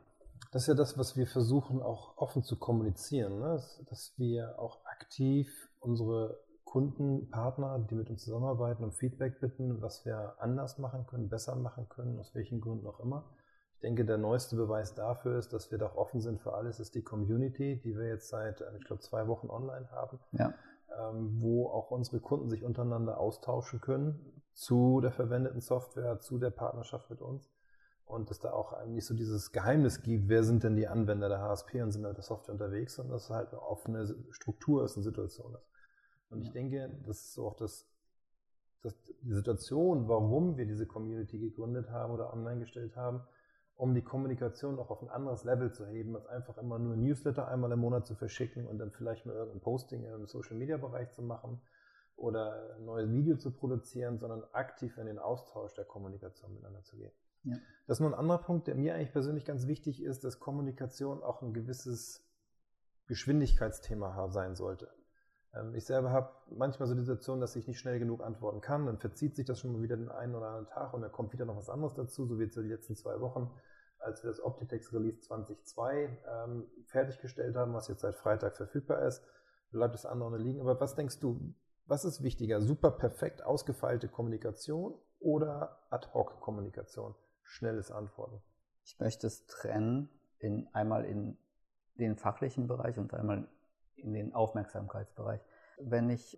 Das 0.51 0.63
ist 0.63 0.67
ja 0.67 0.73
das, 0.75 0.97
was 0.97 1.17
wir 1.17 1.27
versuchen 1.27 1.81
auch 1.81 2.17
offen 2.17 2.43
zu 2.43 2.57
kommunizieren, 2.57 3.39
ne? 3.39 3.59
dass, 3.89 4.13
wir 4.17 4.59
auch 4.59 4.85
aktiv 4.85 5.69
unsere 5.79 6.39
Kunden, 6.63 7.29
Partner, 7.29 7.79
die 7.79 7.95
mit 7.95 8.09
uns 8.09 8.23
zusammenarbeiten, 8.23 8.83
um 8.83 8.91
Feedback 8.91 9.39
bitten, 9.39 9.81
was 9.81 10.05
wir 10.05 10.35
anders 10.39 10.77
machen 10.77 11.05
können, 11.07 11.29
besser 11.29 11.55
machen 11.55 11.87
können, 11.89 12.19
aus 12.19 12.35
welchen 12.35 12.61
Gründen 12.61 12.85
auch 12.87 12.99
immer. 12.99 13.25
Ich 13.75 13.81
denke, 13.81 14.05
der 14.05 14.17
neueste 14.17 14.55
Beweis 14.55 14.95
dafür 14.95 15.37
ist, 15.37 15.53
dass 15.53 15.71
wir 15.71 15.77
doch 15.77 15.95
offen 15.95 16.19
sind 16.19 16.41
für 16.41 16.53
alles, 16.53 16.79
ist 16.79 16.95
die 16.95 17.03
Community, 17.03 17.79
die 17.83 17.95
wir 17.95 18.07
jetzt 18.07 18.29
seit, 18.29 18.61
äh, 18.61 18.77
ich 18.77 18.85
glaube, 18.85 19.01
zwei 19.01 19.27
Wochen 19.27 19.49
online 19.49 19.89
haben, 19.91 20.19
ja. 20.31 20.53
Ähm, 20.97 21.37
wo 21.39 21.67
auch 21.67 21.91
unsere 21.91 22.19
Kunden 22.19 22.49
sich 22.49 22.63
untereinander 22.63 23.19
austauschen 23.19 23.81
können 23.81 24.41
zu 24.53 25.01
der 25.01 25.11
verwendeten 25.11 25.61
Software, 25.61 26.19
zu 26.19 26.37
der 26.39 26.49
Partnerschaft 26.49 27.09
mit 27.09 27.21
uns 27.21 27.49
und 28.07 28.29
dass 28.29 28.39
da 28.39 28.51
auch 28.51 28.85
nicht 28.85 29.05
so 29.05 29.13
dieses 29.13 29.51
Geheimnis 29.51 30.01
gibt, 30.01 30.29
wer 30.29 30.43
sind 30.43 30.63
denn 30.63 30.75
die 30.75 30.87
Anwender 30.87 31.29
der 31.29 31.41
HSP 31.41 31.81
und 31.81 31.91
sind 31.91 32.05
halt 32.05 32.17
der 32.17 32.23
Software 32.23 32.53
unterwegs, 32.53 32.95
sondern 32.95 33.13
dass 33.13 33.25
es 33.25 33.29
halt 33.29 33.49
eine 33.49 33.61
offene 33.61 34.15
Struktur 34.31 34.83
ist, 34.85 34.95
eine 34.95 35.03
Situation 35.03 35.53
ist. 35.53 35.67
Und 36.29 36.41
ich 36.41 36.51
denke, 36.51 36.89
das 37.05 37.25
ist 37.25 37.39
auch 37.39 37.55
das, 37.55 37.85
das, 38.81 38.95
die 39.21 39.33
Situation, 39.33 40.07
warum 40.07 40.57
wir 40.57 40.65
diese 40.65 40.85
Community 40.85 41.37
gegründet 41.37 41.89
haben 41.89 42.13
oder 42.13 42.33
online 42.33 42.61
gestellt 42.61 42.95
haben, 42.95 43.21
um 43.77 43.93
die 43.93 44.01
Kommunikation 44.01 44.79
auch 44.79 44.89
auf 44.89 45.03
ein 45.03 45.09
anderes 45.09 45.43
Level 45.43 45.71
zu 45.71 45.85
heben, 45.85 46.15
als 46.15 46.27
einfach 46.27 46.57
immer 46.57 46.79
nur 46.79 46.95
Newsletter 46.95 47.47
einmal 47.47 47.71
im 47.71 47.79
Monat 47.79 48.07
zu 48.07 48.15
verschicken 48.15 48.67
und 48.67 48.79
dann 48.79 48.91
vielleicht 48.91 49.25
mal 49.25 49.35
irgendein 49.35 49.61
Posting 49.61 50.03
im 50.03 50.25
Social 50.25 50.57
Media 50.57 50.77
Bereich 50.77 51.11
zu 51.11 51.21
machen 51.21 51.61
oder 52.15 52.75
ein 52.75 52.85
neues 52.85 53.11
Video 53.11 53.37
zu 53.37 53.51
produzieren, 53.51 54.17
sondern 54.17 54.43
aktiv 54.51 54.97
in 54.97 55.05
den 55.05 55.19
Austausch 55.19 55.75
der 55.75 55.85
Kommunikation 55.85 56.53
miteinander 56.53 56.81
zu 56.83 56.97
gehen. 56.97 57.11
Ja. 57.43 57.55
Das 57.85 57.97
ist 57.97 58.01
nur 58.01 58.09
ein 58.09 58.19
anderer 58.19 58.39
Punkt, 58.39 58.67
der 58.67 58.73
mir 58.73 58.95
eigentlich 58.95 59.11
persönlich 59.11 59.45
ganz 59.45 59.67
wichtig 59.67 60.01
ist, 60.01 60.23
dass 60.23 60.39
Kommunikation 60.39 61.21
auch 61.21 61.43
ein 61.43 61.53
gewisses 61.53 62.27
Geschwindigkeitsthema 63.05 64.29
sein 64.29 64.55
sollte. 64.55 64.89
Ähm, 65.57 65.75
ich 65.75 65.85
selber 65.85 66.11
habe 66.11 66.31
manchmal 66.49 66.87
so 66.87 66.95
die 66.95 67.01
Situation, 67.01 67.39
dass 67.39 67.55
ich 67.55 67.67
nicht 67.67 67.79
schnell 67.79 67.99
genug 67.99 68.23
antworten 68.23 68.61
kann. 68.61 68.85
Dann 68.85 68.97
verzieht 68.97 69.35
sich 69.35 69.45
das 69.45 69.59
schon 69.59 69.73
mal 69.73 69.81
wieder 69.81 69.97
den 69.97 70.09
einen 70.09 70.35
oder 70.35 70.47
anderen 70.47 70.67
Tag 70.67 70.93
und 70.93 71.01
dann 71.01 71.11
kommt 71.11 71.33
wieder 71.33 71.45
noch 71.45 71.57
was 71.57 71.69
anderes 71.69 71.93
dazu, 71.93 72.25
so 72.25 72.39
wie 72.39 72.43
jetzt 72.43 72.57
die 72.57 72.61
letzten 72.61 72.95
zwei 72.95 73.19
Wochen, 73.19 73.51
als 73.99 74.23
wir 74.23 74.29
das 74.29 74.43
Optitex 74.43 74.93
Release 74.93 75.19
20.2 75.19 76.09
ähm, 76.45 76.65
fertiggestellt 76.85 77.55
haben, 77.55 77.73
was 77.73 77.87
jetzt 77.87 78.01
seit 78.01 78.15
Freitag 78.15 78.55
verfügbar 78.55 79.01
ist, 79.03 79.23
bleibt 79.71 79.93
das 79.93 80.05
andere 80.05 80.37
liegen. 80.37 80.61
Aber 80.61 80.79
was 80.79 80.95
denkst 80.95 81.19
du, 81.19 81.53
was 81.85 82.05
ist 82.05 82.21
wichtiger? 82.21 82.61
Super 82.61 82.91
perfekt 82.91 83.43
ausgefeilte 83.43 84.07
Kommunikation 84.07 84.95
oder 85.19 85.79
Ad-Hoc-Kommunikation? 85.89 87.15
Schnelles 87.43 87.91
Antworten. 87.91 88.41
Ich 88.83 88.99
möchte 88.99 89.27
es 89.27 89.45
trennen 89.45 90.09
in 90.39 90.67
einmal 90.73 91.05
in 91.05 91.37
den 91.95 92.17
fachlichen 92.17 92.67
Bereich 92.67 92.97
und 92.97 93.13
einmal 93.13 93.47
in 93.95 94.13
den 94.13 94.33
Aufmerksamkeitsbereich. 94.33 95.41
Wenn 95.79 96.09
ich, 96.09 96.37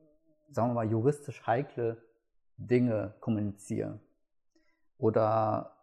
sagen 0.50 0.70
wir 0.70 0.74
mal, 0.76 0.90
juristisch 0.90 1.46
heikle 1.46 2.02
Dinge 2.58 3.16
kommuniziere 3.20 4.00
oder 4.98 5.76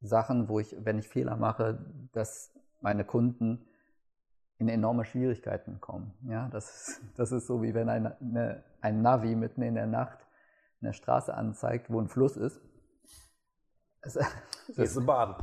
Sachen, 0.00 0.48
wo 0.48 0.60
ich, 0.60 0.74
wenn 0.78 0.98
ich 0.98 1.08
Fehler 1.08 1.36
mache, 1.36 1.84
dass 2.12 2.54
meine 2.80 3.04
Kunden 3.04 3.66
in 4.58 4.68
enorme 4.68 5.04
Schwierigkeiten 5.04 5.80
kommen. 5.80 6.14
Ja, 6.22 6.48
das, 6.48 6.88
ist, 6.88 7.00
das 7.16 7.32
ist 7.32 7.46
so, 7.46 7.62
wie 7.62 7.74
wenn 7.74 7.88
ein, 7.88 8.06
eine, 8.06 8.62
ein 8.80 9.02
Navi 9.02 9.34
mitten 9.34 9.62
in 9.62 9.74
der 9.74 9.86
Nacht 9.86 10.18
eine 10.80 10.92
Straße 10.92 11.34
anzeigt, 11.34 11.90
wo 11.90 12.00
ein 12.00 12.08
Fluss 12.08 12.36
ist. 12.36 12.60
Es, 14.02 14.14
das 14.76 14.96
ist 14.96 15.06
Baden. 15.06 15.34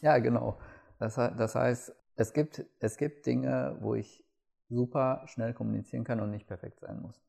Ja, 0.00 0.18
genau. 0.18 0.58
Das, 0.98 1.16
das 1.16 1.54
heißt, 1.54 1.94
es 2.16 2.32
gibt, 2.32 2.64
es 2.80 2.96
gibt 2.96 3.26
Dinge, 3.26 3.76
wo 3.80 3.94
ich 3.94 4.24
super 4.68 5.22
schnell 5.26 5.54
kommunizieren 5.54 6.04
kann 6.04 6.20
und 6.20 6.30
nicht 6.30 6.46
perfekt 6.46 6.80
sein 6.80 7.00
muss. 7.00 7.20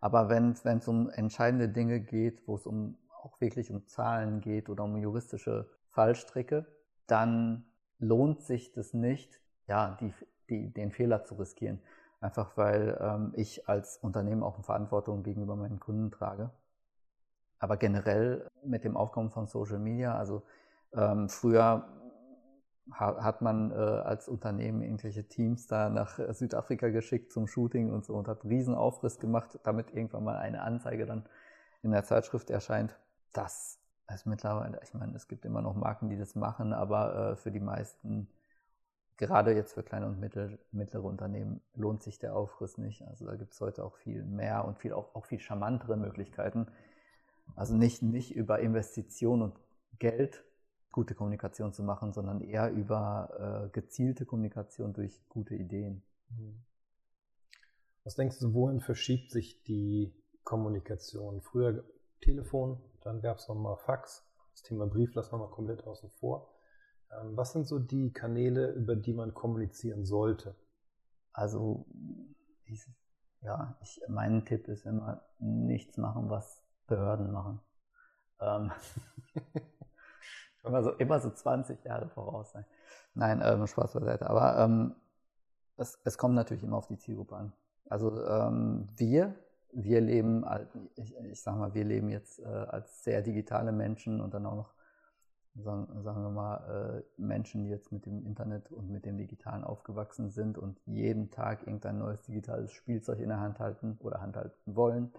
Aber 0.00 0.28
wenn 0.28 0.50
es 0.52 0.88
um 0.88 1.08
entscheidende 1.10 1.68
Dinge 1.68 2.00
geht, 2.00 2.46
wo 2.46 2.56
es 2.56 2.66
um 2.66 2.98
auch 3.22 3.40
wirklich 3.40 3.70
um 3.70 3.86
Zahlen 3.86 4.40
geht 4.40 4.68
oder 4.68 4.84
um 4.84 4.96
juristische 4.96 5.70
Fallstricke, 5.88 6.66
dann 7.06 7.64
lohnt 7.98 8.42
sich 8.42 8.72
das 8.72 8.92
nicht, 8.92 9.40
ja, 9.66 9.96
die, 10.00 10.12
die, 10.50 10.72
den 10.72 10.92
Fehler 10.92 11.24
zu 11.24 11.36
riskieren. 11.36 11.80
Einfach 12.20 12.56
weil 12.56 12.98
ähm, 13.00 13.32
ich 13.34 13.68
als 13.68 13.96
Unternehmen 13.98 14.42
auch 14.42 14.54
eine 14.54 14.64
Verantwortung 14.64 15.22
gegenüber 15.22 15.56
meinen 15.56 15.80
Kunden 15.80 16.10
trage. 16.10 16.50
Aber 17.58 17.76
generell 17.76 18.50
mit 18.62 18.84
dem 18.84 18.96
Aufkommen 18.96 19.30
von 19.30 19.46
Social 19.46 19.78
Media, 19.78 20.16
also 20.16 20.42
ähm, 20.92 21.28
früher 21.28 21.88
hat 22.92 23.40
man 23.40 23.70
äh, 23.70 23.74
als 23.74 24.28
Unternehmen 24.28 24.82
irgendwelche 24.82 25.26
Teams 25.26 25.66
da 25.66 25.88
nach 25.88 26.18
Südafrika 26.34 26.90
geschickt 26.90 27.32
zum 27.32 27.46
Shooting 27.46 27.90
und 27.90 28.04
so 28.04 28.14
und 28.14 28.28
hat 28.28 28.44
riesen 28.44 28.74
Aufriss 28.74 29.18
gemacht, 29.18 29.58
damit 29.62 29.94
irgendwann 29.94 30.24
mal 30.24 30.36
eine 30.36 30.62
Anzeige 30.62 31.06
dann 31.06 31.24
in 31.82 31.92
der 31.92 32.04
Zeitschrift 32.04 32.50
erscheint. 32.50 32.98
Das 33.32 33.78
ist 34.12 34.26
mittlerweile, 34.26 34.80
ich 34.82 34.92
meine, 34.92 35.14
es 35.14 35.28
gibt 35.28 35.44
immer 35.44 35.62
noch 35.62 35.74
Marken, 35.74 36.10
die 36.10 36.18
das 36.18 36.34
machen, 36.34 36.72
aber 36.72 37.32
äh, 37.32 37.36
für 37.36 37.50
die 37.50 37.60
meisten, 37.60 38.28
gerade 39.16 39.54
jetzt 39.54 39.72
für 39.72 39.82
kleine 39.82 40.06
und 40.06 40.20
mittel, 40.20 40.58
mittlere 40.70 41.04
Unternehmen, 41.04 41.62
lohnt 41.74 42.02
sich 42.02 42.18
der 42.18 42.36
Aufriss 42.36 42.76
nicht. 42.76 43.02
Also 43.06 43.24
da 43.24 43.36
gibt 43.36 43.54
es 43.54 43.60
heute 43.60 43.84
auch 43.84 43.96
viel 43.96 44.24
mehr 44.24 44.64
und 44.64 44.78
viel, 44.78 44.92
auch, 44.92 45.14
auch 45.14 45.24
viel 45.24 45.40
charmantere 45.40 45.96
Möglichkeiten. 45.96 46.66
Also 47.56 47.74
nicht, 47.74 48.02
nicht 48.02 48.34
über 48.34 48.60
Investition 48.60 49.40
und 49.40 49.54
Geld 49.98 50.44
gute 50.94 51.16
Kommunikation 51.16 51.72
zu 51.72 51.82
machen, 51.82 52.12
sondern 52.12 52.40
eher 52.40 52.70
über 52.70 53.66
äh, 53.66 53.68
gezielte 53.70 54.24
Kommunikation 54.24 54.92
durch 54.92 55.28
gute 55.28 55.56
Ideen. 55.56 56.04
Mhm. 56.28 56.62
Was 58.04 58.14
denkst 58.14 58.38
du, 58.38 58.54
wohin 58.54 58.80
verschiebt 58.80 59.32
sich 59.32 59.60
die 59.64 60.14
Kommunikation? 60.44 61.40
Früher 61.40 61.82
Telefon, 62.20 62.80
dann 63.02 63.20
gab 63.20 63.38
es 63.38 63.48
nochmal 63.48 63.76
Fax, 63.76 64.24
das 64.52 64.62
Thema 64.62 64.86
Brief 64.86 65.12
lassen 65.14 65.32
wir 65.32 65.38
mal 65.38 65.50
komplett 65.50 65.84
außen 65.84 66.10
vor. 66.10 66.54
Ähm, 67.10 67.36
was 67.36 67.52
sind 67.52 67.66
so 67.66 67.80
die 67.80 68.12
Kanäle, 68.12 68.70
über 68.70 68.94
die 68.94 69.14
man 69.14 69.34
kommunizieren 69.34 70.04
sollte? 70.04 70.54
Also, 71.32 71.86
ich, 72.66 72.86
ja, 73.40 73.76
ich, 73.82 74.00
mein 74.08 74.44
Tipp 74.44 74.68
ist 74.68 74.86
immer, 74.86 75.22
nichts 75.40 75.96
machen, 75.96 76.30
was 76.30 76.62
Behörden 76.86 77.32
machen. 77.32 77.60
Ähm, 78.38 78.70
immer, 80.64 80.82
so, 80.82 80.90
immer 80.92 81.20
so 81.20 81.30
20 81.30 81.84
Jahre 81.84 82.08
voraus 82.08 82.52
sein. 82.52 82.64
Nein, 83.14 83.40
ähm, 83.44 83.66
Spaß 83.66 83.94
beiseite. 83.94 84.28
Aber 84.28 84.58
ähm, 84.58 84.94
es, 85.76 85.98
es 86.04 86.18
kommt 86.18 86.34
natürlich 86.34 86.62
immer 86.62 86.76
auf 86.76 86.86
die 86.86 86.98
Zielgruppe 86.98 87.36
an. 87.36 87.52
Also 87.88 88.24
ähm, 88.26 88.88
wir, 88.96 89.34
wir 89.72 90.00
leben, 90.00 90.44
ich, 90.96 91.14
ich 91.16 91.40
sag 91.40 91.56
mal, 91.56 91.74
wir 91.74 91.84
leben 91.84 92.08
jetzt 92.08 92.40
äh, 92.40 92.44
als 92.44 93.02
sehr 93.04 93.22
digitale 93.22 93.72
Menschen 93.72 94.20
und 94.20 94.34
dann 94.34 94.46
auch 94.46 94.56
noch, 94.56 94.74
sagen, 95.56 96.02
sagen 96.02 96.22
wir 96.22 96.30
mal, 96.30 97.04
äh, 97.16 97.20
Menschen, 97.20 97.64
die 97.64 97.70
jetzt 97.70 97.92
mit 97.92 98.06
dem 98.06 98.24
Internet 98.24 98.72
und 98.72 98.90
mit 98.90 99.04
dem 99.04 99.18
Digitalen 99.18 99.62
aufgewachsen 99.62 100.30
sind 100.30 100.58
und 100.58 100.80
jeden 100.86 101.30
Tag 101.30 101.66
irgendein 101.66 101.98
neues 101.98 102.22
digitales 102.22 102.72
Spielzeug 102.72 103.20
in 103.20 103.28
der 103.28 103.40
Hand 103.40 103.60
halten 103.60 103.98
oder 104.00 104.20
handhalten 104.20 104.74
wollen. 104.74 105.12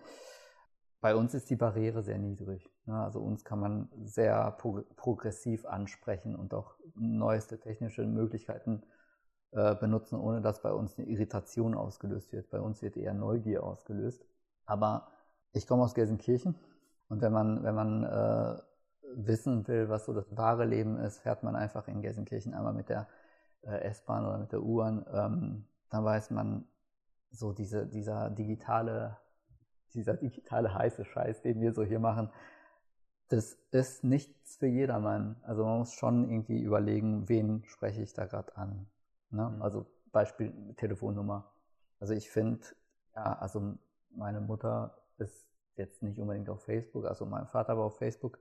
Bei 1.02 1.16
uns 1.16 1.34
ist 1.34 1.50
die 1.50 1.56
Barriere 1.56 2.02
sehr 2.02 2.18
niedrig. 2.18 2.70
Ne? 2.86 2.96
Also 2.96 3.20
uns 3.20 3.44
kann 3.44 3.60
man 3.60 3.90
sehr 4.04 4.52
pro 4.52 4.82
progressiv 4.96 5.66
ansprechen 5.66 6.36
und 6.36 6.54
auch 6.54 6.76
neueste 6.96 7.60
technische 7.60 8.06
Möglichkeiten 8.06 8.84
äh, 9.52 9.76
benutzen, 9.76 10.20
ohne 10.20 10.42
dass 10.42 10.62
bei 10.62 10.72
uns 10.72 10.98
eine 10.98 11.08
Irritation 11.08 11.76
ausgelöst 11.76 12.32
wird. 12.34 12.50
Bei 12.50 12.60
uns 12.60 12.82
wird 12.82 12.98
eher 12.98 13.14
Neugier 13.14 13.64
ausgelöst. 13.64 14.26
Aber 14.66 15.08
ich 15.54 15.68
komme 15.68 15.84
aus 15.84 15.94
Gelsenkirchen 15.94 16.56
und 17.08 17.22
wenn 17.22 17.32
man, 17.32 17.64
wenn 17.64 17.76
man 17.76 18.04
äh, 18.04 18.62
wissen 19.16 19.68
will, 19.68 19.90
was 19.90 20.06
so 20.06 20.14
das 20.14 20.36
wahre 20.36 20.66
Leben 20.66 20.98
ist, 20.98 21.20
fährt 21.20 21.44
man 21.44 21.56
einfach 21.56 21.88
in 21.88 22.02
Gelsenkirchen 22.02 22.54
einmal 22.54 22.74
mit 22.74 22.90
der 22.90 23.08
äh, 23.62 23.82
S-Bahn 23.84 24.26
oder 24.26 24.38
mit 24.38 24.52
der 24.52 24.64
U-Bahn. 24.64 25.06
Ähm, 25.14 25.66
dann 25.90 26.04
weiß 26.04 26.32
man 26.32 26.66
so 27.32 27.54
diese, 27.54 27.86
dieser 27.86 28.30
digitale, 28.30 29.18
dieser 29.96 30.16
digitale 30.16 30.74
heiße 30.74 31.06
Scheiß, 31.06 31.42
den 31.42 31.62
wir 31.62 31.74
so 31.74 31.84
hier 31.84 32.00
machen, 32.00 32.30
das 33.30 33.58
ist 33.72 34.04
nichts 34.04 34.58
für 34.58 34.68
jedermann. 34.68 35.38
Also 35.44 35.66
man 35.66 35.80
muss 35.80 35.94
schon 35.94 36.30
irgendwie 36.30 36.62
überlegen, 36.62 37.28
wen 37.28 37.64
spreche 37.66 38.02
ich 38.02 38.14
da 38.14 38.26
gerade 38.26 38.56
an. 38.56 38.88
Ne? 39.32 39.50
Mhm. 39.50 39.62
Also 39.62 39.86
Beispiel 40.12 40.54
Telefonnummer. 40.78 41.52
Also 42.00 42.14
ich 42.14 42.30
finde, 42.30 42.66
ja, 43.16 43.38
also 43.40 43.76
meine 44.12 44.42
Mutter 44.42 44.98
ist 45.18 45.48
jetzt 45.76 46.04
nicht 46.04 46.20
unbedingt 46.20 46.50
auf 46.50 46.64
Facebook, 46.64 47.06
also 47.06 47.26
mein 47.26 47.48
Vater 47.48 47.78
war 47.78 47.86
auf 47.86 47.98
Facebook 47.98 48.40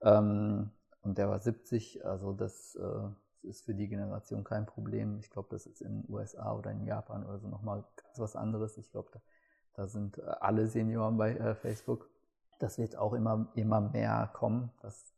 ähm, 0.00 0.70
und 1.02 1.18
der 1.18 1.28
war 1.28 1.38
70, 1.38 2.04
also 2.04 2.32
das 2.32 2.74
äh, 2.76 3.48
ist 3.48 3.64
für 3.64 3.74
die 3.74 3.88
Generation 3.88 4.44
kein 4.44 4.66
Problem. 4.66 5.18
Ich 5.18 5.30
glaube, 5.30 5.48
das 5.50 5.66
ist 5.66 5.80
in 5.80 6.02
den 6.02 6.12
USA 6.12 6.54
oder 6.54 6.70
in 6.70 6.86
Japan 6.86 7.24
oder 7.24 7.38
so 7.38 7.48
nochmal 7.48 7.84
ganz 7.96 8.18
was 8.18 8.36
anderes. 8.36 8.78
Ich 8.78 8.90
glaube, 8.90 9.10
da, 9.74 9.86
sind 9.86 10.18
äh, 10.18 10.22
alle 10.40 10.66
Senioren 10.66 11.16
bei 11.16 11.36
äh, 11.36 11.54
Facebook. 11.54 12.08
Das 12.58 12.78
wird 12.78 12.96
auch 12.96 13.12
immer, 13.12 13.48
immer 13.54 13.80
mehr 13.80 14.30
kommen, 14.32 14.70
dass, 14.82 15.14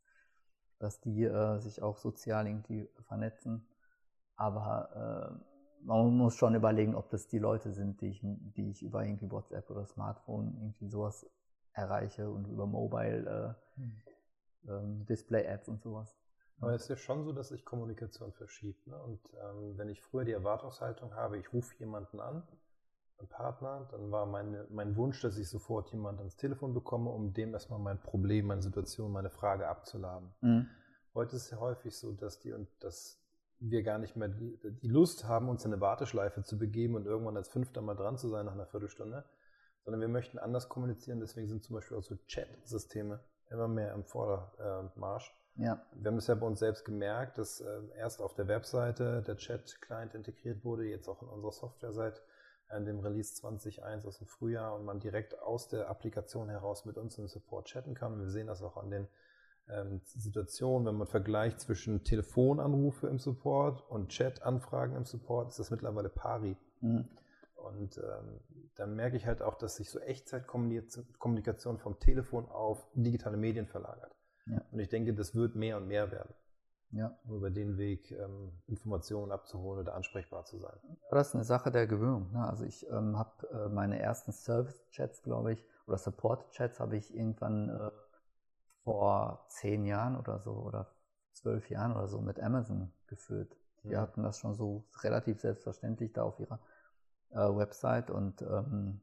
dass 0.78 1.00
die 1.00 1.24
äh, 1.24 1.58
sich 1.58 1.82
auch 1.82 1.98
sozial 1.98 2.46
irgendwie 2.46 2.88
vernetzen. 3.06 3.66
Aber 4.36 5.40
äh, 5.40 5.84
man 5.84 6.16
muss 6.16 6.34
schon 6.34 6.54
überlegen, 6.54 6.94
ob 6.94 7.10
das 7.10 7.28
die 7.28 7.38
Leute 7.38 7.72
sind, 7.72 8.00
die 8.00 8.08
ich, 8.08 8.20
die 8.22 8.70
ich 8.70 8.82
über 8.82 9.04
irgendwie 9.04 9.30
WhatsApp 9.30 9.68
oder 9.70 9.84
Smartphone 9.84 10.56
irgendwie 10.58 10.88
sowas 10.88 11.26
erreiche 11.72 12.30
und 12.30 12.46
über 12.46 12.66
Mobile 12.66 13.56
äh, 13.76 13.80
hm. 13.80 14.02
ähm, 14.68 15.06
Display-Ads 15.06 15.68
und 15.68 15.82
sowas. 15.82 16.16
Aber 16.60 16.72
es 16.72 16.82
ist 16.82 16.88
ja 16.88 16.96
schon 16.96 17.24
so, 17.24 17.32
dass 17.32 17.48
sich 17.48 17.64
Kommunikation 17.64 18.32
verschiebt. 18.32 18.86
Ne? 18.86 18.96
Und 18.96 19.20
ähm, 19.34 19.76
wenn 19.76 19.88
ich 19.88 20.00
früher 20.00 20.24
die 20.24 20.32
Erwartungshaltung 20.32 21.14
habe, 21.14 21.36
ich 21.36 21.52
rufe 21.52 21.74
jemanden 21.78 22.20
an, 22.20 22.42
Partner, 23.28 23.88
dann 23.90 24.10
war 24.10 24.26
meine, 24.26 24.66
mein 24.70 24.96
Wunsch, 24.96 25.20
dass 25.22 25.38
ich 25.38 25.48
sofort 25.48 25.90
jemanden 25.92 26.20
ans 26.20 26.36
Telefon 26.36 26.74
bekomme, 26.74 27.10
um 27.10 27.32
dem 27.32 27.52
erstmal 27.52 27.78
mein 27.78 28.00
Problem, 28.00 28.46
meine 28.46 28.62
Situation, 28.62 29.12
meine 29.12 29.30
Frage 29.30 29.68
abzuladen. 29.68 30.34
Mhm. 30.40 30.68
Heute 31.14 31.36
ist 31.36 31.44
es 31.44 31.50
ja 31.50 31.58
häufig 31.58 31.96
so, 31.96 32.12
dass 32.12 32.40
die 32.40 32.52
und 32.52 32.68
das 32.80 33.20
wir 33.60 33.82
gar 33.82 33.98
nicht 33.98 34.16
mehr 34.16 34.28
die, 34.28 34.58
die, 34.82 34.88
Lust 34.88 35.24
haben, 35.26 35.48
uns 35.48 35.64
in 35.64 35.72
eine 35.72 35.80
Warteschleife 35.80 36.42
zu 36.42 36.58
begeben 36.58 36.96
und 36.96 37.06
irgendwann 37.06 37.36
als 37.36 37.48
Fünfter 37.48 37.80
mal 37.80 37.94
dran 37.94 38.18
zu 38.18 38.28
sein 38.28 38.46
nach 38.46 38.52
einer 38.52 38.66
Viertelstunde, 38.66 39.24
sondern 39.84 40.00
wir 40.00 40.08
möchten 40.08 40.38
anders 40.38 40.68
kommunizieren. 40.68 41.20
Deswegen 41.20 41.48
sind 41.48 41.62
zum 41.62 41.76
Beispiel 41.76 41.96
auch 41.96 42.02
so 42.02 42.16
Chat-Systeme 42.26 43.20
immer 43.50 43.68
mehr 43.68 43.94
im 43.94 44.04
Vordermarsch. 44.04 45.34
Ja. 45.56 45.80
Wir 45.92 46.10
haben 46.10 46.18
es 46.18 46.26
ja 46.26 46.34
bei 46.34 46.46
uns 46.46 46.58
selbst 46.58 46.84
gemerkt, 46.84 47.38
dass 47.38 47.60
äh, 47.60 47.80
erst 47.96 48.20
auf 48.20 48.34
der 48.34 48.48
Webseite 48.48 49.22
der 49.22 49.36
Chat-Client 49.36 50.14
integriert 50.14 50.64
wurde, 50.64 50.84
jetzt 50.84 51.08
auch 51.08 51.22
in 51.22 51.28
unserer 51.28 51.52
Software 51.52 51.92
seit 51.92 52.20
äh, 52.74 52.84
dem 52.84 53.00
Release 53.00 53.34
20.1 53.34 54.06
aus 54.06 54.18
dem 54.18 54.26
Frühjahr 54.26 54.74
und 54.74 54.84
man 54.84 55.00
direkt 55.00 55.38
aus 55.40 55.68
der 55.68 55.88
Applikation 55.88 56.48
heraus 56.48 56.84
mit 56.84 56.98
uns 56.98 57.18
im 57.18 57.28
Support 57.28 57.66
chatten 57.66 57.94
kann. 57.94 58.12
Und 58.12 58.20
wir 58.20 58.30
sehen 58.30 58.46
das 58.46 58.62
auch 58.62 58.76
an 58.76 58.90
den 58.90 59.08
ähm, 59.68 60.00
Situation, 60.04 60.84
wenn 60.84 60.96
man 60.96 61.06
vergleicht 61.06 61.60
zwischen 61.60 62.04
Telefonanrufe 62.04 63.08
im 63.08 63.18
Support 63.18 63.88
und 63.88 64.08
Chat-Anfragen 64.08 64.96
im 64.96 65.04
Support, 65.04 65.48
ist 65.48 65.58
das 65.58 65.70
mittlerweile 65.70 66.08
pari. 66.08 66.56
Mhm. 66.80 67.08
Und 67.54 67.96
ähm, 67.98 68.40
dann 68.74 68.94
merke 68.94 69.16
ich 69.16 69.26
halt 69.26 69.40
auch, 69.40 69.54
dass 69.54 69.76
sich 69.76 69.88
so 69.88 69.98
Echtzeitkommunikation 70.00 71.78
vom 71.78 71.98
Telefon 71.98 72.46
auf 72.46 72.86
digitale 72.94 73.38
Medien 73.38 73.66
verlagert. 73.66 74.14
Ja. 74.46 74.60
Und 74.70 74.80
ich 74.80 74.88
denke, 74.90 75.14
das 75.14 75.34
wird 75.34 75.56
mehr 75.56 75.78
und 75.78 75.88
mehr 75.88 76.10
werden. 76.10 76.34
Ja. 76.90 77.18
Um 77.24 77.36
über 77.36 77.50
den 77.50 77.76
Weg 77.76 78.12
ähm, 78.12 78.52
Informationen 78.66 79.32
abzuholen 79.32 79.80
oder 79.80 79.94
ansprechbar 79.94 80.44
zu 80.44 80.58
sein. 80.58 80.78
Das 81.10 81.28
ist 81.28 81.34
eine 81.34 81.44
Sache 81.44 81.72
der 81.72 81.86
Gewöhnung. 81.86 82.30
Ne? 82.32 82.46
Also 82.46 82.64
ich 82.64 82.88
ähm, 82.88 83.18
habe 83.18 83.48
äh, 83.50 83.68
meine 83.68 83.98
ersten 83.98 84.32
Service-Chats, 84.32 85.22
glaube 85.22 85.52
ich, 85.52 85.64
oder 85.86 85.98
Support-Chats 85.98 86.80
habe 86.80 86.96
ich 86.96 87.14
irgendwann 87.14 87.68
äh, 87.68 87.90
vor 88.84 89.46
zehn 89.48 89.84
Jahren 89.84 90.16
oder 90.16 90.38
so 90.38 90.52
oder 90.52 90.94
zwölf 91.32 91.68
Jahren 91.68 91.92
oder 91.92 92.06
so 92.06 92.20
mit 92.20 92.38
Amazon 92.40 92.92
geführt. 93.06 93.56
Die 93.82 93.88
mhm. 93.88 93.96
hatten 93.96 94.22
das 94.22 94.38
schon 94.38 94.54
so 94.54 94.84
relativ 95.02 95.40
selbstverständlich 95.40 96.12
da 96.12 96.22
auf 96.22 96.38
ihrer 96.38 96.60
äh, 97.30 97.38
Website 97.38 98.10
und 98.10 98.40
ähm, 98.42 99.00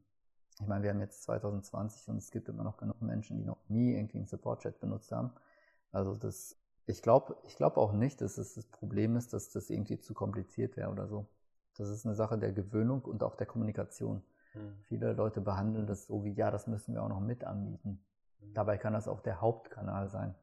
ich 0.60 0.66
meine, 0.66 0.84
wir 0.84 0.90
haben 0.90 1.00
jetzt 1.00 1.22
2020 1.24 2.08
und 2.08 2.16
es 2.18 2.30
gibt 2.30 2.48
immer 2.48 2.62
noch 2.62 2.76
genug 2.76 3.00
Menschen, 3.02 3.38
die 3.38 3.44
noch 3.44 3.58
nie 3.68 3.94
irgendwie 3.94 4.18
einen 4.18 4.26
Support-Chat 4.26 4.80
benutzt 4.80 5.10
haben. 5.10 5.32
Also 5.90 6.14
das, 6.14 6.56
ich 6.86 7.02
glaube 7.02 7.36
ich 7.44 7.56
glaube 7.56 7.78
auch 7.78 7.92
nicht, 7.92 8.20
dass 8.20 8.38
es 8.38 8.54
das 8.54 8.66
Problem 8.66 9.16
ist, 9.16 9.32
dass 9.32 9.50
das 9.50 9.70
irgendwie 9.70 9.98
zu 9.98 10.14
kompliziert 10.14 10.76
wäre 10.76 10.90
oder 10.90 11.06
so. 11.06 11.28
Das 11.76 11.88
ist 11.88 12.04
eine 12.04 12.14
Sache 12.14 12.38
der 12.38 12.52
Gewöhnung 12.52 13.02
und 13.02 13.22
auch 13.22 13.34
der 13.34 13.46
Kommunikation. 13.46 14.22
Mhm. 14.54 14.74
Viele 14.84 15.12
Leute 15.12 15.40
behandeln 15.40 15.86
das 15.86 16.06
so 16.06 16.24
wie, 16.24 16.32
ja, 16.32 16.50
das 16.50 16.66
müssen 16.66 16.94
wir 16.94 17.02
auch 17.02 17.08
noch 17.08 17.20
mit 17.20 17.44
anbieten. 17.44 18.04
Dabei 18.54 18.76
kann 18.76 18.92
das 18.92 19.08
auch 19.08 19.20
der 19.20 19.40
Hauptkanal 19.40 20.08
sein. 20.08 20.34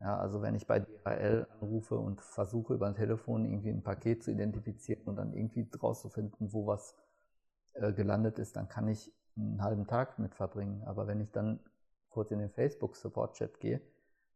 Ja, 0.00 0.18
also 0.18 0.40
wenn 0.40 0.54
ich 0.54 0.66
bei 0.66 0.80
DHL 0.80 1.46
anrufe 1.60 1.98
und 1.98 2.22
versuche 2.22 2.74
über 2.74 2.86
ein 2.86 2.94
Telefon 2.94 3.44
irgendwie 3.44 3.68
ein 3.68 3.82
Paket 3.82 4.22
zu 4.22 4.30
identifizieren 4.30 5.04
und 5.04 5.16
dann 5.16 5.34
irgendwie 5.34 5.68
rauszufinden, 5.80 6.52
wo 6.52 6.66
was 6.66 6.96
äh, 7.74 7.92
gelandet 7.92 8.38
ist, 8.38 8.56
dann 8.56 8.68
kann 8.68 8.88
ich 8.88 9.12
einen 9.36 9.62
halben 9.62 9.86
Tag 9.86 10.18
mit 10.18 10.34
verbringen. 10.34 10.82
Aber 10.84 11.06
wenn 11.06 11.20
ich 11.20 11.30
dann 11.32 11.60
kurz 12.08 12.30
in 12.30 12.38
den 12.38 12.50
Facebook-Support-Chat 12.50 13.60
gehe, 13.60 13.82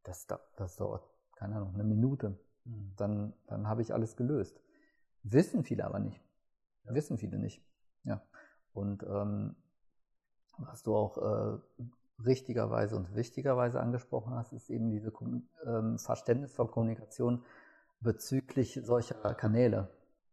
das, 0.02 0.26
das 0.56 0.76
dauert, 0.76 1.08
keine 1.44 1.56
Ahnung, 1.56 1.74
eine 1.74 1.84
Minute. 1.84 2.38
Mhm. 2.64 2.92
Dann, 2.96 3.34
dann 3.46 3.68
habe 3.68 3.82
ich 3.82 3.92
alles 3.92 4.16
gelöst. 4.16 4.58
Wissen 5.22 5.62
viele 5.62 5.84
aber 5.84 5.98
nicht. 5.98 6.22
Ja. 6.84 6.94
Wissen 6.94 7.18
viele 7.18 7.38
nicht. 7.38 7.62
Ja. 8.04 8.22
Und 8.72 9.02
ähm, 9.02 9.54
was 10.56 10.82
du 10.82 10.96
auch 10.96 11.18
äh, 11.18 11.58
richtigerweise 12.24 12.96
und 12.96 13.14
wichtigerweise 13.14 13.78
angesprochen 13.78 14.32
hast, 14.34 14.52
ist 14.52 14.70
eben 14.70 14.90
diese 14.90 15.12
ähm, 15.66 15.98
Verständnis 15.98 16.54
von 16.54 16.70
Kommunikation 16.70 17.44
bezüglich 18.00 18.80
solcher 18.82 19.34
Kanäle. 19.34 19.90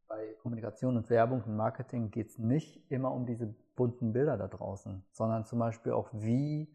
Bei 0.08 0.34
Kommunikation 0.41 0.95
und 0.95 1.10
Werbung 1.10 1.43
und 1.43 1.58
Marketing 1.58 2.10
geht 2.10 2.30
es 2.30 2.38
nicht 2.38 2.89
immer 2.89 3.12
um 3.12 3.26
diese 3.26 3.54
bunten 3.76 4.13
Bilder 4.13 4.38
da 4.38 4.47
draußen, 4.47 5.04
sondern 5.12 5.43
zum 5.43 5.60
Beispiel 5.60 5.91
auch, 5.91 6.10
wie 6.13 6.74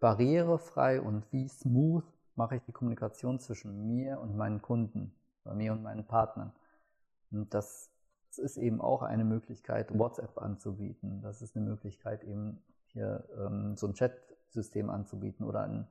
barrierefrei 0.00 1.00
und 1.00 1.30
wie 1.32 1.48
smooth 1.48 2.04
mache 2.36 2.56
ich 2.56 2.62
die 2.62 2.72
Kommunikation 2.72 3.38
zwischen 3.38 3.86
mir 3.86 4.20
und 4.20 4.36
meinen 4.36 4.62
Kunden, 4.62 5.14
bei 5.44 5.54
mir 5.54 5.72
und 5.72 5.82
meinen 5.82 6.06
Partnern. 6.06 6.52
Und 7.30 7.52
das, 7.54 7.90
das 8.28 8.38
ist 8.38 8.56
eben 8.56 8.80
auch 8.80 9.02
eine 9.02 9.24
Möglichkeit, 9.24 9.96
WhatsApp 9.96 10.38
anzubieten. 10.38 11.20
Das 11.22 11.42
ist 11.42 11.56
eine 11.56 11.64
Möglichkeit, 11.64 12.24
eben 12.24 12.62
hier 12.86 13.24
ähm, 13.38 13.76
so 13.76 13.86
ein 13.86 13.94
Chat-System 13.94 14.90
anzubieten 14.90 15.44
oder 15.44 15.62
ein, 15.62 15.88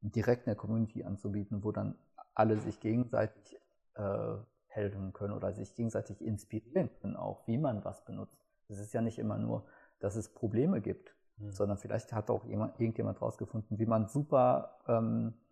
direkt 0.00 0.46
eine 0.46 0.56
Community 0.56 1.04
anzubieten, 1.04 1.64
wo 1.64 1.72
dann 1.72 1.96
alle 2.34 2.58
sich 2.58 2.80
gegenseitig 2.80 3.58
äh, 3.94 4.34
helfen 4.66 5.12
können 5.12 5.32
oder 5.32 5.52
sich 5.52 5.74
gegenseitig 5.74 6.20
inspirieren 6.20 6.90
können, 7.00 7.16
auch 7.16 7.46
wie 7.46 7.58
man 7.58 7.84
was 7.84 8.04
benutzt. 8.04 8.44
Es 8.68 8.78
ist 8.78 8.92
ja 8.92 9.00
nicht 9.00 9.18
immer 9.18 9.38
nur, 9.38 9.64
dass 10.00 10.16
es 10.16 10.28
Probleme 10.28 10.80
gibt, 10.80 11.14
mhm. 11.36 11.52
sondern 11.52 11.78
vielleicht 11.78 12.12
hat 12.12 12.30
auch 12.30 12.44
jemand, 12.44 12.80
irgendjemand 12.80 13.22
rausgefunden, 13.22 13.78
wie 13.78 13.86
man 13.86 14.08
super 14.08 14.78
ähm, 14.88 15.34
äh, 15.34 15.43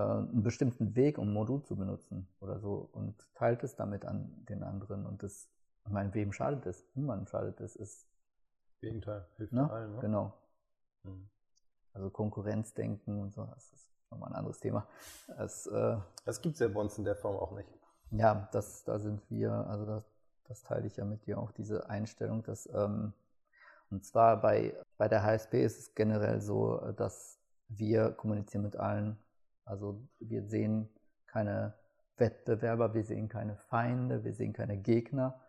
einen 0.00 0.42
bestimmten 0.42 0.94
Weg, 0.96 1.18
um 1.18 1.28
ein 1.28 1.32
Modul 1.32 1.62
zu 1.62 1.76
benutzen 1.76 2.28
oder 2.40 2.58
so 2.58 2.88
und 2.92 3.14
teilt 3.34 3.62
es 3.62 3.76
damit 3.76 4.04
an 4.04 4.44
den 4.48 4.62
anderen. 4.62 5.06
Und 5.06 5.22
das, 5.22 5.48
ich 5.86 5.92
meine, 5.92 6.12
wem 6.14 6.32
schadet 6.32 6.66
es? 6.66 6.84
Niemandem 6.94 7.26
schadet 7.26 7.60
es. 7.60 7.76
Ist, 7.76 8.08
Gegenteil, 8.80 9.26
hilft 9.36 9.52
ne? 9.52 9.70
allen. 9.70 9.92
Ne? 9.94 10.00
Genau. 10.00 10.34
Mhm. 11.04 11.28
Also 11.92 12.10
Konkurrenzdenken 12.10 13.20
und 13.20 13.32
so, 13.32 13.44
das 13.46 13.72
ist 13.72 13.90
nochmal 14.10 14.30
ein 14.30 14.36
anderes 14.36 14.58
Thema. 14.60 14.86
Das, 15.28 15.66
äh, 15.66 15.96
Das 16.24 16.40
gibt 16.42 16.54
es 16.54 16.60
ja 16.60 16.68
bei 16.68 16.80
uns 16.80 16.98
in 16.98 17.04
der 17.04 17.16
Form 17.16 17.36
auch 17.36 17.52
nicht. 17.52 17.68
ja, 18.10 18.48
das, 18.52 18.84
da 18.84 18.98
sind 18.98 19.22
wir, 19.30 19.52
also 19.52 19.86
das, 19.86 20.04
das 20.44 20.62
teile 20.62 20.86
ich 20.86 20.96
ja 20.96 21.04
mit 21.04 21.26
dir 21.26 21.38
auch, 21.38 21.52
diese 21.52 21.88
Einstellung, 21.88 22.42
dass, 22.42 22.68
ähm, 22.74 23.12
und 23.90 24.04
zwar 24.04 24.40
bei, 24.40 24.74
bei 24.98 25.08
der 25.08 25.22
HSP 25.22 25.64
ist 25.64 25.78
es 25.78 25.94
generell 25.94 26.40
so, 26.40 26.80
äh, 26.80 26.94
dass 26.94 27.38
wir 27.68 28.10
kommunizieren 28.12 28.62
mit 28.64 28.76
allen. 28.76 29.18
Also 29.64 30.06
wir 30.20 30.42
sehen 30.44 30.88
keine 31.26 31.74
Wettbewerber, 32.16 32.94
wir 32.94 33.04
sehen 33.04 33.28
keine 33.28 33.56
Feinde, 33.56 34.24
wir 34.24 34.32
sehen 34.34 34.52
keine 34.52 34.76
Gegner, 34.76 35.40